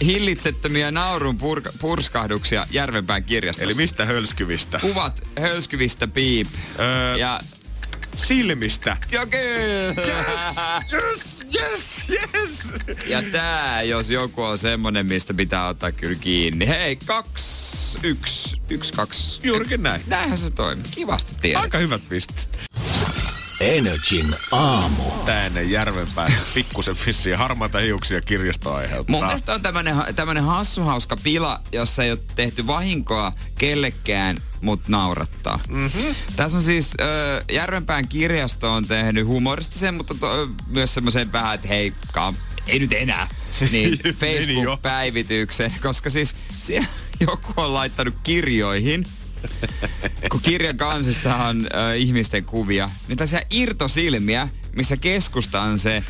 hillitsettömiä 0.00 0.90
naurun 0.90 1.38
pur- 1.40 1.72
purskahduksia 1.80 2.66
Järvenpään 2.70 3.24
kirjastossa. 3.24 3.64
Eli 3.64 3.74
mistä 3.74 4.04
hölskyvistä? 4.04 4.78
Kuvat 4.78 5.28
hölskyvistä 5.40 6.06
piip. 6.06 6.46
Öö, 6.78 7.16
Ja 7.16 7.40
silmistä. 8.16 8.96
ja 9.10 9.26
kyllä. 9.26 9.94
Yes, 10.92 11.46
yes, 11.54 12.04
yes. 12.10 12.72
Ja 13.06 13.22
tää, 13.32 13.82
jos 13.82 14.10
joku 14.10 14.42
on 14.42 14.58
semmonen, 14.58 15.06
mistä 15.06 15.34
pitää 15.34 15.68
ottaa 15.68 15.92
kyllä 15.92 16.14
kiinni. 16.20 16.68
Hei, 16.68 16.96
kaksi, 16.96 17.98
yksi, 18.02 18.60
yksi, 18.70 18.92
kaksi. 18.92 19.40
Juurikin 19.42 19.82
näin. 19.82 20.00
Näinhän 20.06 20.38
se 20.38 20.50
toimii. 20.50 20.84
Kivasti 20.90 21.32
tiedät. 21.40 21.62
Aika 21.62 21.78
hyvät 21.78 22.02
pistet. 22.08 22.48
Energin 23.62 24.34
aamu. 24.52 25.10
Tää 25.26 25.46
ennen 25.46 25.70
järven 25.70 26.06
päässä 26.14 26.38
pikkusen 26.54 26.94
fissiä 26.94 27.38
harmaita 27.38 27.78
hiuksia 27.78 28.20
kirjasto 28.20 28.74
aiheuttaa. 28.74 29.16
Mun 29.16 29.26
mielestä 29.26 29.54
on 29.54 29.62
tämmönen, 29.62 29.96
tämmönen 30.16 30.44
hassuhauska 30.44 31.16
pila, 31.22 31.60
jossa 31.72 32.04
ei 32.04 32.10
ole 32.10 32.18
tehty 32.34 32.66
vahinkoa 32.66 33.32
kellekään, 33.58 34.38
mut 34.60 34.88
naurattaa. 34.88 35.60
Mm-hmm. 35.68 36.14
Tässä 36.36 36.58
on 36.58 36.64
siis 36.64 36.90
äh, 37.00 37.44
Järvenpään 37.52 38.08
kirjasto 38.08 38.72
on 38.72 38.86
tehnyt 38.86 39.26
humoristisen, 39.26 39.94
mutta 39.94 40.14
to, 40.14 40.48
myös 40.66 40.94
semmoisen 40.94 41.32
vähän, 41.32 41.54
että 41.54 41.68
hei, 41.68 41.92
kam, 42.12 42.34
ei 42.66 42.78
nyt 42.78 42.92
enää. 42.92 43.28
Niin. 43.70 43.98
Facebook-päivityksen, 44.18 45.74
koska 45.82 46.10
siis 46.10 46.34
siellä 46.60 46.88
joku 47.20 47.52
on 47.56 47.74
laittanut 47.74 48.14
kirjoihin, 48.22 49.04
kun 50.30 50.40
kirjan 50.42 50.76
kansissa 50.76 51.36
on 51.36 51.66
äh, 51.74 51.98
ihmisten 51.98 52.44
kuvia, 52.44 52.90
niin 53.08 53.18
tässä 53.18 53.42
irtosilmiä, 53.50 54.48
missä 54.76 54.96
keskusta 54.96 55.60
on 55.60 55.78
se 55.78 56.04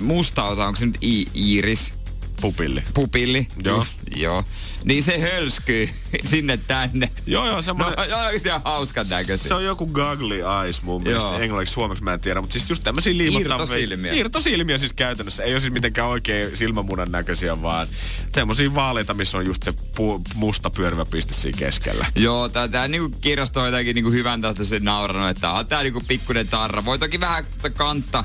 musta 0.00 0.44
osa, 0.44 0.66
onko 0.66 0.76
se 0.76 0.86
nyt 0.86 0.98
i- 1.02 1.26
iiris, 1.36 1.92
Pupilli. 2.40 2.82
pupilli? 2.94 3.48
Joo. 3.64 3.86
Joo. 4.16 4.44
Niin 4.84 5.02
se 5.02 5.18
hölskyy 5.20 5.88
sinne 6.30 6.56
tänne. 6.56 7.10
Joo, 7.26 7.46
joo, 7.46 7.56
No, 7.56 7.62
semmoinen... 7.62 8.10
no 8.10 8.18
oikeasti 8.18 8.48
ihan 8.48 8.60
hauskan 8.64 9.06
näköisiä. 9.10 9.48
Se 9.48 9.54
on 9.54 9.64
joku 9.64 9.86
goggly 9.86 10.40
eyes 10.62 10.82
mun 10.82 11.02
mielestä. 11.02 11.28
Joo. 11.28 11.38
Englanniksi 11.38 11.72
suomeksi 11.72 12.04
mä 12.04 12.12
en 12.14 12.20
tiedä, 12.20 12.40
mutta 12.40 12.52
siis 12.52 12.70
just 12.70 12.82
tämmöisiä 12.82 13.16
liimattavia... 13.16 13.54
Irtosilmiä. 13.56 14.12
Irtosilmiä 14.12 14.78
siis 14.78 14.92
käytännössä. 14.92 15.42
Ei 15.42 15.52
ole 15.54 15.60
siis 15.60 15.72
mitenkään 15.72 16.08
oikein 16.08 16.56
silmämunan 16.56 17.12
näköisiä, 17.12 17.62
vaan 17.62 17.86
semmoisia 18.32 18.74
vaaleita, 18.74 19.14
missä 19.14 19.38
on 19.38 19.46
just 19.46 19.62
se 19.62 19.70
pu- 19.70 20.22
musta 20.34 20.70
pyörivä 20.70 21.04
piste 21.04 21.34
siinä 21.34 21.58
keskellä. 21.58 22.06
Joo, 22.16 22.48
tää, 22.48 22.68
tää 22.68 22.88
niinku 22.88 23.16
kirjasto 23.20 23.60
on 23.60 23.66
jotenkin 23.66 23.94
niinku 23.94 24.10
hyvän 24.10 24.40
tahtoisen 24.40 24.84
nauranut, 24.84 25.28
että 25.28 25.50
on 25.50 25.66
tää 25.66 25.82
niinku 25.82 26.02
pikkuinen 26.08 26.48
tarra. 26.48 26.84
Voi 26.84 26.98
toki 26.98 27.20
vähän 27.20 27.44
kantta, 27.74 28.24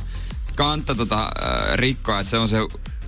kantta 0.55 0.95
tota, 0.95 1.23
äh, 1.23 1.75
rikkoa, 1.75 2.19
että 2.19 2.29
se 2.29 2.37
on 2.37 2.49
se 2.49 2.57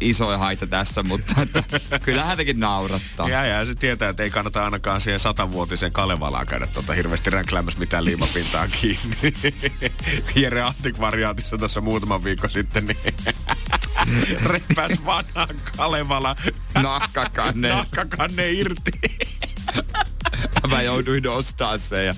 isoin 0.01 0.39
haitta 0.39 0.67
tässä, 0.67 1.03
mutta 1.03 1.33
että, 1.41 1.63
kyllä 1.99 2.25
häntäkin 2.25 2.59
naurattaa. 2.59 3.29
Ja, 3.29 3.45
ja 3.45 3.65
se 3.65 3.75
tietää, 3.75 4.09
että 4.09 4.23
ei 4.23 4.29
kannata 4.29 4.65
ainakaan 4.65 5.01
siihen 5.01 5.19
satavuotiseen 5.19 5.91
Kalevalaan 5.91 6.47
käydä 6.47 6.67
tuota 6.67 6.93
hirveästi 6.93 7.29
räkläämässä 7.29 7.79
mitään 7.79 8.05
liimapintaa 8.05 8.67
kiinni. 8.81 9.33
Jere 10.41 10.61
Antik-variaatissa 10.61 11.57
tuossa 11.57 11.81
muutama 11.81 12.23
viikko 12.23 12.49
sitten, 12.49 12.85
niin 12.85 12.97
repäs 14.51 15.05
vanha 15.05 15.47
Kalevala 15.77 16.35
Nakkakanne. 16.81 17.69
nakkakanne 17.69 18.51
irti. 18.51 18.91
Mä 20.69 20.81
jouduin 20.81 21.27
ostaa 21.27 21.77
sen 21.77 22.05
ja 22.05 22.15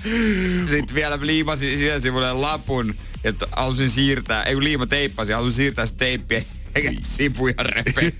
sitten 0.70 0.94
vielä 0.94 1.18
liimasin 1.20 1.78
sisäsivulle 1.78 2.32
lapun 2.32 2.94
ja 3.24 3.32
t- 3.32 3.50
halusin 3.56 3.90
siirtää, 3.90 4.42
ei 4.42 4.54
kun 4.54 4.64
liima 4.64 4.86
teippasi, 4.86 5.32
halusin 5.32 5.56
siirtää 5.56 5.86
sitä 5.86 5.98
teippiä 5.98 6.42
eikä 6.74 6.92
sivuja 7.00 7.54
repe. 7.58 8.12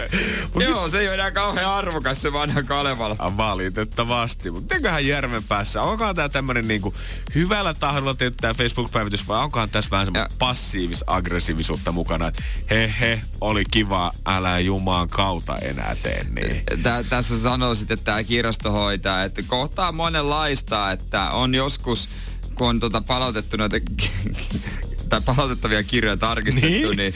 Joo, 0.64 0.88
se 0.88 0.98
ei 0.98 1.06
ole 1.06 1.14
enää 1.14 1.30
kauhean 1.30 1.70
arvokas 1.70 2.22
se 2.22 2.32
vanha 2.32 2.62
Kalevala. 2.62 3.16
Ah, 3.18 3.36
Valitettavasti. 3.36 4.50
Mutta 4.50 4.74
eiköhän 4.74 5.06
järven 5.06 5.44
päässä. 5.44 5.82
Onkohan 5.82 6.14
tää 6.14 6.28
tämmönen 6.28 6.68
niinku 6.68 6.94
hyvällä 7.34 7.74
tahdolla 7.74 8.14
tehty 8.14 8.36
tää 8.40 8.54
Facebook-päivitys 8.54 9.28
vai 9.28 9.44
onkohan 9.44 9.70
tässä 9.70 9.90
vähän 9.90 10.06
semmoista 10.06 10.34
passiivis-aggressiivisuutta 10.38 11.92
mukana, 11.92 12.28
että 12.28 12.42
he 12.70 12.94
he, 13.00 13.20
oli 13.40 13.64
kiva, 13.70 14.12
älä 14.26 14.58
jumaan 14.58 15.08
kautta 15.08 15.56
enää 15.58 15.96
tee 16.02 16.26
niin. 16.30 16.62
Tää, 16.82 17.02
tässä 17.02 17.38
sanoo 17.38 17.74
sitten 17.74 17.98
tämä 17.98 18.24
kirjastohoitaja, 18.24 19.24
että 19.24 19.42
kohtaa 19.42 19.92
monenlaista, 19.92 20.92
että 20.92 21.30
on 21.30 21.54
joskus, 21.54 22.08
kun 22.54 22.68
on 22.68 22.80
tota 22.80 23.00
palautettu 23.00 23.56
noita 23.56 23.76
tai 25.08 25.20
palautettavia 25.20 25.82
kirjoja 25.82 26.16
tarkistettu, 26.16 26.68
niin, 26.68 26.96
niin 26.96 27.14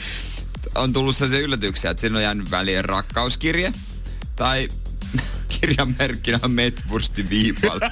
on 0.75 0.93
tullut 0.93 1.15
sellaisia 1.15 1.45
yllätyksiä, 1.45 1.91
että 1.91 2.01
siinä 2.01 2.17
on 2.17 2.23
jäänyt 2.23 2.51
väliin 2.51 2.85
rakkauskirje 2.85 3.73
tai 4.35 4.67
kirjan 5.59 5.95
merkkinä 5.99 6.39
on 6.43 6.51
Metwursti 6.51 7.29
viipalla. 7.29 7.89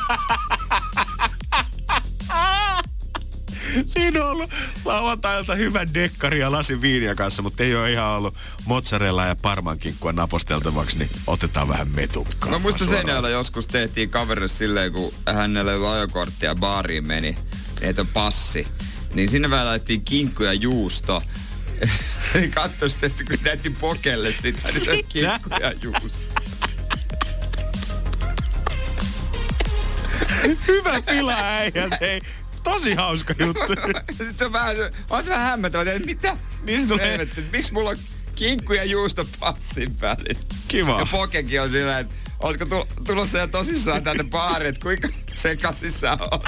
Siinä 3.88 4.24
on 4.24 4.32
ollut 4.32 4.52
lauantailta 4.86 5.56
hyvän 5.56 5.94
dekkari 5.94 6.40
ja 6.40 6.52
lasi 6.52 6.82
viiniä 6.82 7.16
kanssa, 7.16 7.42
mutta 7.42 7.64
ei 7.64 7.76
ole 7.76 7.92
ihan 7.92 8.06
ollut 8.06 8.36
mozzarella 8.66 9.26
ja 9.26 9.36
parmankinkkua 9.36 10.14
naposteltavaksi, 10.14 10.98
niin 10.98 11.10
otetaan 11.28 11.68
vähän 11.68 11.88
metukkaa. 11.88 12.52
Mä 12.52 12.60
muistan 12.60 13.08
jolla 13.08 13.30
joskus 13.30 13.68
tehtiin 13.68 14.10
kaverille 14.10 14.48
silleen, 14.48 14.94
kun 14.94 15.14
hänellä 15.34 15.72
ei 15.72 15.78
ollut 15.78 15.90
ajokorttia 15.90 16.56
baariin 16.56 17.08
meni, 17.08 17.36
niin 17.82 18.00
on 18.00 18.08
passi. 18.08 18.68
Niin 19.14 19.30
sinne 19.30 19.50
vähän 19.50 19.66
laitettiin 19.66 20.06
kinkku 20.06 20.44
ja 20.44 20.54
juusto. 20.54 21.24
Katso 22.54 22.90
sitten, 22.90 23.12
kun 23.28 23.38
se 23.38 23.44
näytti 23.46 23.70
pokelle 23.70 24.32
sitä, 24.32 24.72
niin 24.72 24.84
se 24.84 24.92
on 24.92 24.98
kinkku 25.10 25.50
ja 25.62 25.72
juusto. 25.82 26.34
Hyvä 30.68 31.02
pila 31.02 31.36
äijät, 31.40 32.02
hei. 32.02 32.22
Tosi 32.64 32.94
hauska 32.96 33.34
juttu. 33.40 33.74
Sitten 34.10 34.34
se 34.38 34.46
on 34.46 34.54
vähän, 34.54 34.76
se, 34.76 34.92
on 35.10 35.24
se 35.24 35.30
vähän 35.30 35.46
hämmentävä, 35.50 35.92
että 35.92 36.06
mitä? 36.06 36.38
Niin 36.64 36.80
se 36.80 36.88
tulee- 36.88 37.28
Miksi 37.52 37.74
mulla 37.74 37.90
on 37.90 37.98
kinkku 38.36 38.74
ja 38.74 38.84
juusto 38.84 39.26
passin 39.40 40.02
välissä? 40.02 40.48
Kiva. 40.68 41.00
Ja 41.00 41.06
pokekin 41.12 41.62
on 41.62 41.70
sillä, 41.72 42.00
että 42.00 42.14
ootko 42.40 42.66
tu- 42.66 42.88
tulossa 43.06 43.38
jo 43.38 43.48
tosissaan 43.48 44.04
tänne 44.04 44.24
baariin, 44.24 44.70
että 44.70 44.82
kuinka 44.82 45.08
sekaisin 45.36 45.92
sä 45.92 46.18
oot? 46.32 46.44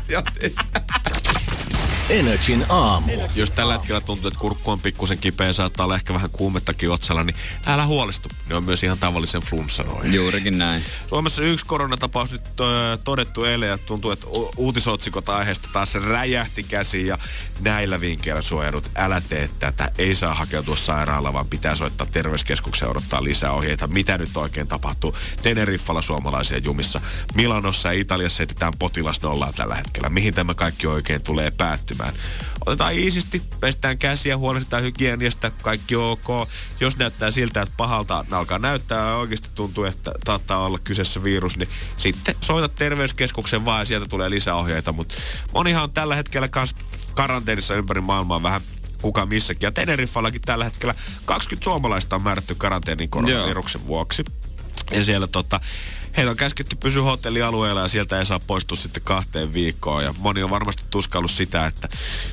Energin 2.09 2.65
aamu. 2.69 3.11
Jos 3.35 3.51
tällä 3.51 3.73
hetkellä 3.73 4.01
tuntuu, 4.01 4.27
että 4.27 4.39
kurkku 4.39 4.71
on 4.71 4.79
pikkusen 4.79 5.17
kipeä, 5.17 5.53
saattaa 5.53 5.83
olla 5.83 5.95
ehkä 5.95 6.13
vähän 6.13 6.29
kuumettakin 6.29 6.91
otsalla, 6.91 7.23
niin 7.23 7.35
älä 7.65 7.85
huolestu. 7.85 8.29
Ne 8.49 8.55
on 8.55 8.63
myös 8.63 8.83
ihan 8.83 8.97
tavallisen 8.97 9.41
flunssan 9.41 9.89
oire. 9.89 10.09
Juurikin 10.09 10.57
näin. 10.57 10.83
Suomessa 11.09 11.43
yksi 11.43 11.65
koronatapaus 11.65 12.31
nyt 12.31 12.59
ö, 12.59 12.97
todettu 13.03 13.43
eilen 13.45 13.69
ja 13.69 13.77
tuntuu, 13.77 14.11
että 14.11 14.27
u- 14.27 14.51
uutisotsikot 14.57 15.29
aiheesta 15.29 15.69
taas 15.73 15.95
räjähti 15.95 16.63
käsiin 16.63 17.07
ja 17.07 17.17
näillä 17.61 18.01
vinkkeillä 18.01 18.41
suojannut. 18.41 18.89
Älä 18.95 19.21
tee 19.29 19.49
tätä, 19.59 19.91
ei 19.97 20.15
saa 20.15 20.33
hakeutua 20.33 20.75
sairaalaan, 20.75 21.33
vaan 21.33 21.47
pitää 21.47 21.75
soittaa 21.75 22.07
terveyskeskukseen 22.11 22.87
ja 22.87 22.91
odottaa 22.91 23.23
lisää 23.23 23.51
ohjeita. 23.51 23.87
Mitä 23.87 24.17
nyt 24.17 24.37
oikein 24.37 24.67
tapahtuu? 24.67 25.15
Teneriffalla 25.41 26.01
suomalaisia 26.01 26.57
jumissa. 26.57 27.01
Milanossa 27.35 27.93
ja 27.93 27.99
Italiassa 27.99 28.43
etetään 28.43 28.73
potilasnollaa 28.79 29.53
tällä 29.53 29.75
hetkellä. 29.75 30.09
Mihin 30.09 30.33
tämä 30.33 30.53
kaikki 30.53 30.87
oikein 30.87 31.23
tulee 31.23 31.51
päättymään? 31.51 31.94
Otetaan 32.65 32.93
iisisti, 32.93 33.41
pestään 33.59 33.97
käsiä, 33.97 34.37
huolehditaan 34.37 34.83
hygieniasta, 34.83 35.49
kaikki 35.49 35.95
ok. 35.95 36.27
Jos 36.79 36.97
näyttää 36.97 37.31
siltä, 37.31 37.61
että 37.61 37.73
pahalta 37.77 38.25
alkaa 38.31 38.59
näyttää 38.59 39.09
ja 39.09 39.15
oikeasti 39.15 39.49
tuntuu, 39.55 39.83
että 39.83 40.11
saattaa 40.25 40.65
olla 40.65 40.79
kyseessä 40.79 41.23
virus, 41.23 41.57
niin 41.57 41.69
sitten 41.97 42.35
soita 42.41 42.69
terveyskeskuksen 42.69 43.65
vaan 43.65 43.81
ja 43.81 43.85
sieltä 43.85 44.07
tulee 44.07 44.29
lisäohjeita. 44.29 44.91
Mutta 44.91 45.15
monihan 45.53 45.83
on 45.83 45.91
tällä 45.91 46.15
hetkellä 46.15 46.47
kans 46.47 46.75
karanteenissa 47.13 47.75
ympäri 47.75 48.01
maailmaa 48.01 48.43
vähän 48.43 48.61
kuka 49.01 49.25
missäkin. 49.25 49.67
Ja 49.67 49.71
Teneriffallakin 49.71 50.41
tällä 50.41 50.65
hetkellä 50.65 50.95
20 51.25 51.63
suomalaista 51.63 52.15
on 52.15 52.21
määrätty 52.21 52.55
karanteeniin 52.55 53.09
koronaviruksen 53.09 53.87
vuoksi. 53.87 54.25
Ja 54.91 55.03
siellä 55.03 55.27
tota, 55.27 55.59
Heitä 56.17 56.31
on 56.31 56.37
käsketty 56.37 56.75
pysyä 56.75 57.03
hotellialueella 57.03 57.81
ja 57.81 57.87
sieltä 57.87 58.19
ei 58.19 58.25
saa 58.25 58.39
poistua 58.39 58.77
sitten 58.77 59.03
kahteen 59.03 59.53
viikkoon. 59.53 60.03
Ja 60.03 60.13
moni 60.17 60.43
on 60.43 60.49
varmasti 60.49 60.83
tuskallut 60.89 61.31
sitä, 61.31 61.65
että 61.65 61.89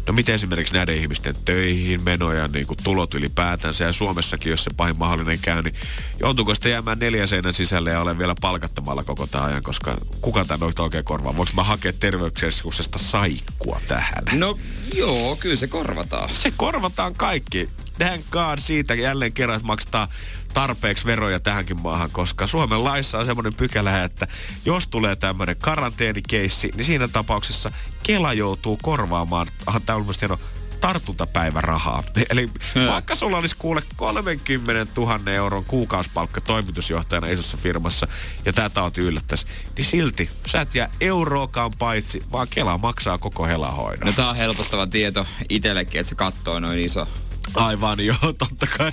no 0.06 0.12
miten 0.12 0.34
esimerkiksi 0.34 0.74
näiden 0.74 0.96
ihmisten 0.96 1.34
töihin 1.44 2.02
menoja, 2.02 2.48
niin 2.48 2.66
kuin 2.66 2.78
tulot 2.84 3.14
ylipäätänsä. 3.14 3.84
Ja 3.84 3.92
Suomessakin, 3.92 4.50
jos 4.50 4.64
se 4.64 4.70
pahin 4.76 4.98
mahdollinen 4.98 5.38
käy, 5.38 5.62
niin 5.62 5.74
joutuuko 6.20 6.54
sitten 6.54 6.72
jäämään 6.72 6.98
neljän 6.98 7.28
seinän 7.28 7.54
sisälle 7.54 7.90
ja 7.90 8.00
olen 8.00 8.18
vielä 8.18 8.34
palkattomalla 8.40 9.04
koko 9.04 9.26
tämän 9.26 9.48
ajan, 9.48 9.62
koska 9.62 9.96
kuka 10.20 10.44
tämän 10.44 10.70
oikein 10.78 11.04
korvaa? 11.04 11.36
Voinko 11.36 11.52
mä 11.54 11.64
hakea 11.64 11.92
terveyskeskuksesta 11.92 12.98
saikkua 12.98 13.80
tähän? 13.88 14.24
No 14.32 14.58
joo, 14.94 15.36
kyllä 15.36 15.56
se 15.56 15.66
korvataan. 15.66 16.30
Se 16.34 16.52
korvataan 16.56 17.14
kaikki. 17.14 17.68
Thank 17.98 18.26
God 18.30 18.58
siitä 18.58 18.94
jälleen 18.94 19.32
kerran, 19.32 19.56
että 19.56 19.66
maksetaan 19.66 20.08
tarpeeksi 20.54 21.06
veroja 21.06 21.40
tähänkin 21.40 21.80
maahan, 21.82 22.10
koska 22.10 22.46
Suomen 22.46 22.84
laissa 22.84 23.18
on 23.18 23.26
semmoinen 23.26 23.54
pykälä, 23.54 24.04
että 24.04 24.28
jos 24.64 24.86
tulee 24.86 25.16
tämmöinen 25.16 25.56
karanteenikeissi, 25.56 26.70
niin 26.74 26.84
siinä 26.84 27.08
tapauksessa 27.08 27.72
Kela 28.02 28.32
joutuu 28.32 28.78
korvaamaan, 28.82 29.46
tämä 29.86 29.96
on 29.96 30.06
hieno, 30.20 30.38
tartuntapäivärahaa. 30.82 32.02
Eli 32.30 32.50
hmm. 32.74 32.86
vaikka 32.86 33.14
sulla 33.14 33.38
olisi 33.38 33.56
kuule 33.58 33.82
30 33.96 35.00
000 35.00 35.20
euron 35.30 35.64
kuukausipalkka 35.64 36.40
toimitusjohtajana 36.40 37.26
isossa 37.26 37.56
firmassa 37.56 38.08
ja 38.44 38.52
tämä 38.52 38.70
tauti 38.70 39.00
yllättäisi, 39.00 39.46
niin 39.76 39.84
silti 39.84 40.30
sä 40.46 40.60
et 40.60 40.74
jää 40.74 40.90
euroakaan 41.00 41.72
paitsi, 41.78 42.22
vaan 42.32 42.46
Kela 42.50 42.78
maksaa 42.78 43.18
koko 43.18 43.46
helahoidon. 43.46 44.06
No 44.06 44.12
tää 44.12 44.28
on 44.28 44.36
helpottava 44.36 44.86
tieto 44.86 45.26
itsellekin, 45.48 46.00
että 46.00 46.08
se 46.08 46.14
kattoo 46.14 46.60
noin 46.60 46.78
iso 46.78 47.08
Aivan, 47.54 48.00
joo, 48.00 48.16
totta 48.38 48.66
kai. 48.78 48.92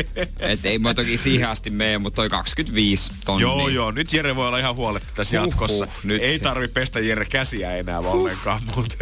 Et 0.38 0.64
ei 0.64 0.78
mä 0.78 0.94
toki 0.94 1.16
siihen 1.16 1.48
asti 1.48 1.70
mene, 1.70 1.98
mutta 1.98 2.16
toi 2.16 2.30
25 2.30 3.12
tonnia. 3.24 3.46
Joo, 3.46 3.68
joo. 3.68 3.90
Nyt 3.90 4.12
Jere 4.12 4.36
voi 4.36 4.48
olla 4.48 4.58
ihan 4.58 4.76
huoletti 4.76 5.12
tässä 5.14 5.40
Uhuh, 5.40 5.48
jatkossa. 5.48 5.88
Nyt. 6.02 6.22
Ei 6.22 6.38
tarvi 6.38 6.68
pestä 6.68 7.00
Jere 7.00 7.24
käsiä 7.24 7.76
enää 7.76 8.00
huh. 8.00 8.12
ollenkaan, 8.12 8.62
mutta... 8.76 8.94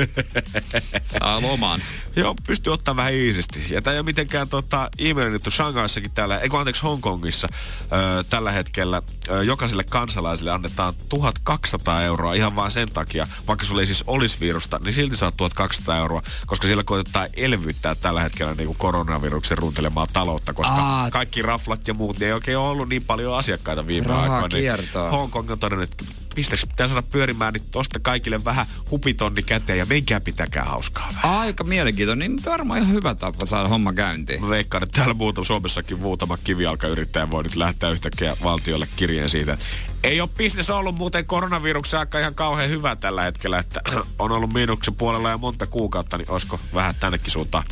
Saa 1.02 1.42
loman. 1.42 1.80
joo, 2.16 2.34
pystyy 2.46 2.72
ottaa 2.72 2.96
vähän 2.96 3.14
iisisti. 3.14 3.64
Ja 3.70 3.82
tämä 3.82 3.92
ei 3.92 3.98
ole 3.98 4.04
mitenkään 4.04 4.48
tota, 4.48 4.90
ihmeellinen 4.98 5.40
Shanghaissakin 5.50 6.10
täällä, 6.10 6.38
eikö 6.38 6.58
anteeksi 6.58 6.82
Hongkongissa 6.82 7.48
ö, 7.84 8.24
tällä 8.30 8.52
hetkellä 8.52 9.02
ö, 9.28 9.44
jokaiselle 9.44 9.84
kansalaiselle 9.84 10.50
annetaan 10.50 10.94
1200 11.08 12.02
euroa 12.02 12.34
ihan 12.34 12.56
vaan 12.56 12.70
sen 12.70 12.88
takia, 12.92 13.26
vaikka 13.46 13.66
sulla 13.66 13.82
ei 13.82 13.86
siis 13.86 14.04
olisi 14.06 14.36
virusta, 14.40 14.80
niin 14.84 14.94
silti 14.94 15.16
saat 15.16 15.36
1200 15.36 15.98
euroa, 15.98 16.22
koska 16.46 16.66
siellä 16.66 16.84
koitetaan 16.84 17.28
elvyttää 17.34 17.94
tällä 17.94 18.22
hetkellä 18.22 18.54
niin 18.54 18.66
kuin 18.66 18.78
koronaviruksen 18.92 19.58
runtelemaa 19.58 20.06
taloutta, 20.12 20.52
koska 20.52 20.74
Aa, 20.74 21.10
kaikki 21.10 21.42
raflat 21.42 21.88
ja 21.88 21.94
muut, 21.94 22.18
niin 22.18 22.26
ei 22.26 22.32
oikein 22.32 22.58
ollut 22.58 22.88
niin 22.88 23.04
paljon 23.04 23.38
asiakkaita 23.38 23.86
viime 23.86 24.12
aikoina. 24.12 24.48
Niin 24.48 25.10
Hongkong 25.10 25.50
on 25.50 25.58
todennut, 25.58 25.90
että 25.90 26.04
bisnes 26.34 26.66
pitää 26.66 26.88
saada 26.88 27.02
pyörimään, 27.02 27.52
niin 27.52 27.64
tosta 27.70 28.00
kaikille 28.00 28.44
vähän 28.44 28.66
hupitonni 28.90 29.42
käteen 29.42 29.78
ja 29.78 29.86
menkää 29.86 30.20
pitäkää 30.20 30.64
hauskaa 30.64 31.08
vähän. 31.14 31.38
Aika 31.38 31.64
mielenkiintoinen, 31.64 32.30
niin 32.30 32.44
varmaan 32.44 32.82
ihan 32.82 32.92
hyvä 32.92 33.14
tapa 33.14 33.46
saada 33.46 33.68
homma 33.68 33.92
käyntiin. 33.92 34.40
Mä 34.40 34.48
veikkaan, 34.48 34.82
että 34.82 34.98
täällä 34.98 35.14
muuta, 35.14 35.44
Suomessakin 35.44 35.98
muutama 35.98 36.36
kivialkayrittäjä 36.36 37.30
voi 37.30 37.42
nyt 37.42 37.56
lähteä 37.56 37.90
yhtäkkiä 37.90 38.36
valtiolle 38.42 38.88
kirjeen 38.96 39.28
siitä. 39.28 39.58
Ei 40.04 40.20
ole 40.20 40.28
bisnes 40.36 40.70
ollut 40.70 40.98
muuten 40.98 41.26
koronaviruksen 41.26 42.00
aika 42.00 42.18
ihan 42.18 42.34
kauhean 42.34 42.70
hyvä 42.70 42.96
tällä 42.96 43.22
hetkellä, 43.22 43.58
että 43.58 43.80
on 44.18 44.32
ollut 44.32 44.52
miinuksen 44.52 44.94
puolella 44.94 45.30
ja 45.30 45.38
monta 45.38 45.66
kuukautta, 45.66 46.18
niin 46.18 46.30
olisiko 46.30 46.60
vähän 46.74 46.94
tännekin 47.00 47.32
suuntaan 47.32 47.64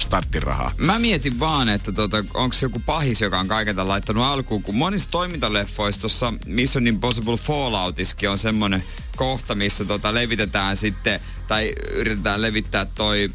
starttirahaa. 0.00 0.72
Mä 0.76 0.98
mietin 0.98 1.40
vaan, 1.40 1.68
että 1.68 1.92
tota, 1.92 2.24
onko 2.34 2.56
joku 2.62 2.82
pahis, 2.86 3.20
joka 3.20 3.40
on 3.40 3.48
kaiken 3.48 3.88
laittanut 3.88 4.24
alkuun, 4.24 4.62
kun 4.62 4.74
monissa 4.74 5.10
toimintaleffoissa 5.10 6.00
tuossa 6.00 6.34
Mission 6.46 6.86
Impossible 6.86 7.36
Falloutiskin 7.36 8.30
on 8.30 8.38
semmonen 8.38 8.84
kohta, 9.16 9.54
missä 9.54 9.84
tota, 9.84 10.14
levitetään 10.14 10.76
sitten, 10.76 11.20
tai 11.48 11.72
yritetään 11.92 12.42
levittää 12.42 12.84
toi 12.84 13.28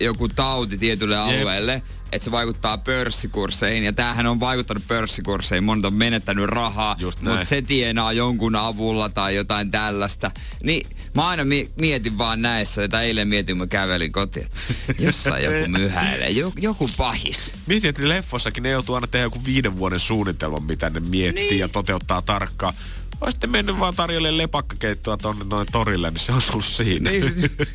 joku 0.00 0.28
tauti 0.28 0.78
tietylle 0.78 1.16
alueelle. 1.16 1.72
Jep 1.72 1.84
että 2.14 2.24
se 2.24 2.30
vaikuttaa 2.30 2.78
pörssikursseihin. 2.78 3.84
Ja 3.84 3.92
tämähän 3.92 4.26
on 4.26 4.40
vaikuttanut 4.40 4.88
pörssikursseihin. 4.88 5.64
Monet 5.64 5.84
on 5.84 5.94
menettänyt 5.94 6.44
rahaa, 6.44 6.96
mutta 7.22 7.44
se 7.44 7.62
tienaa 7.62 8.12
jonkun 8.12 8.56
avulla 8.56 9.08
tai 9.08 9.34
jotain 9.34 9.70
tällaista. 9.70 10.30
Niin 10.62 10.86
mä 11.14 11.28
aina 11.28 11.42
mietin 11.76 12.18
vaan 12.18 12.42
näissä, 12.42 12.84
että 12.84 13.02
eilen 13.02 13.28
mietin, 13.28 13.52
kun 13.52 13.58
mä 13.58 13.66
kävelin 13.66 14.12
kotiin, 14.12 14.46
että 14.88 15.02
jossain 15.02 15.44
joku 15.44 15.70
myhäilee, 15.78 16.30
joku, 16.30 16.58
joku 16.60 16.90
pahis. 16.96 17.52
Mietin, 17.66 17.90
että 17.90 18.08
leffossakin 18.08 18.62
ne 18.62 18.70
joutuu 18.70 18.94
aina 18.94 19.06
tehdä 19.06 19.26
joku 19.26 19.44
viiden 19.44 19.78
vuoden 19.78 20.00
suunnitelman, 20.00 20.62
mitä 20.62 20.90
ne 20.90 21.00
miettii 21.00 21.48
niin. 21.48 21.58
ja 21.58 21.68
toteuttaa 21.68 22.22
tarkkaan. 22.22 22.74
Olisitte 23.20 23.46
mennyt 23.46 23.80
vaan 23.80 23.94
tarjolle 23.94 24.38
lepakkakeittoa 24.38 25.16
tonne 25.16 25.44
noin 25.44 25.66
torille, 25.72 26.10
niin 26.10 26.20
se 26.20 26.32
on 26.32 26.40
ollut 26.52 26.64
siinä. 26.64 27.10
Niin, 27.10 27.24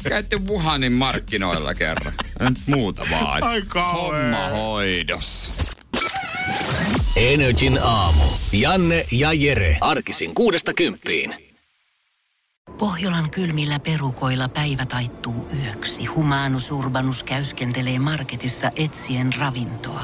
käytte 0.09 0.37
Wuhanin 0.37 0.91
markkinoilla 0.91 1.73
kerran. 1.73 2.13
Nyt 2.39 2.57
muuta 2.67 3.05
vaan. 3.11 3.43
Ai 3.43 3.63
Homma 3.93 4.47
hoidossa. 4.47 5.53
Energin 7.15 7.79
aamu. 7.83 8.23
Janne 8.51 9.05
ja 9.11 9.33
Jere. 9.33 9.77
Arkisin 9.81 10.35
kuudesta 10.35 10.73
kymppiin. 10.73 11.49
Pohjolan 12.77 13.29
kylmillä 13.29 13.79
perukoilla 13.79 14.49
päivä 14.49 14.85
taittuu 14.85 15.47
yöksi. 15.63 16.05
Humanus 16.05 16.71
Urbanus 16.71 17.23
käyskentelee 17.23 17.99
marketissa 17.99 18.71
etsien 18.75 19.33
ravintoa. 19.33 20.03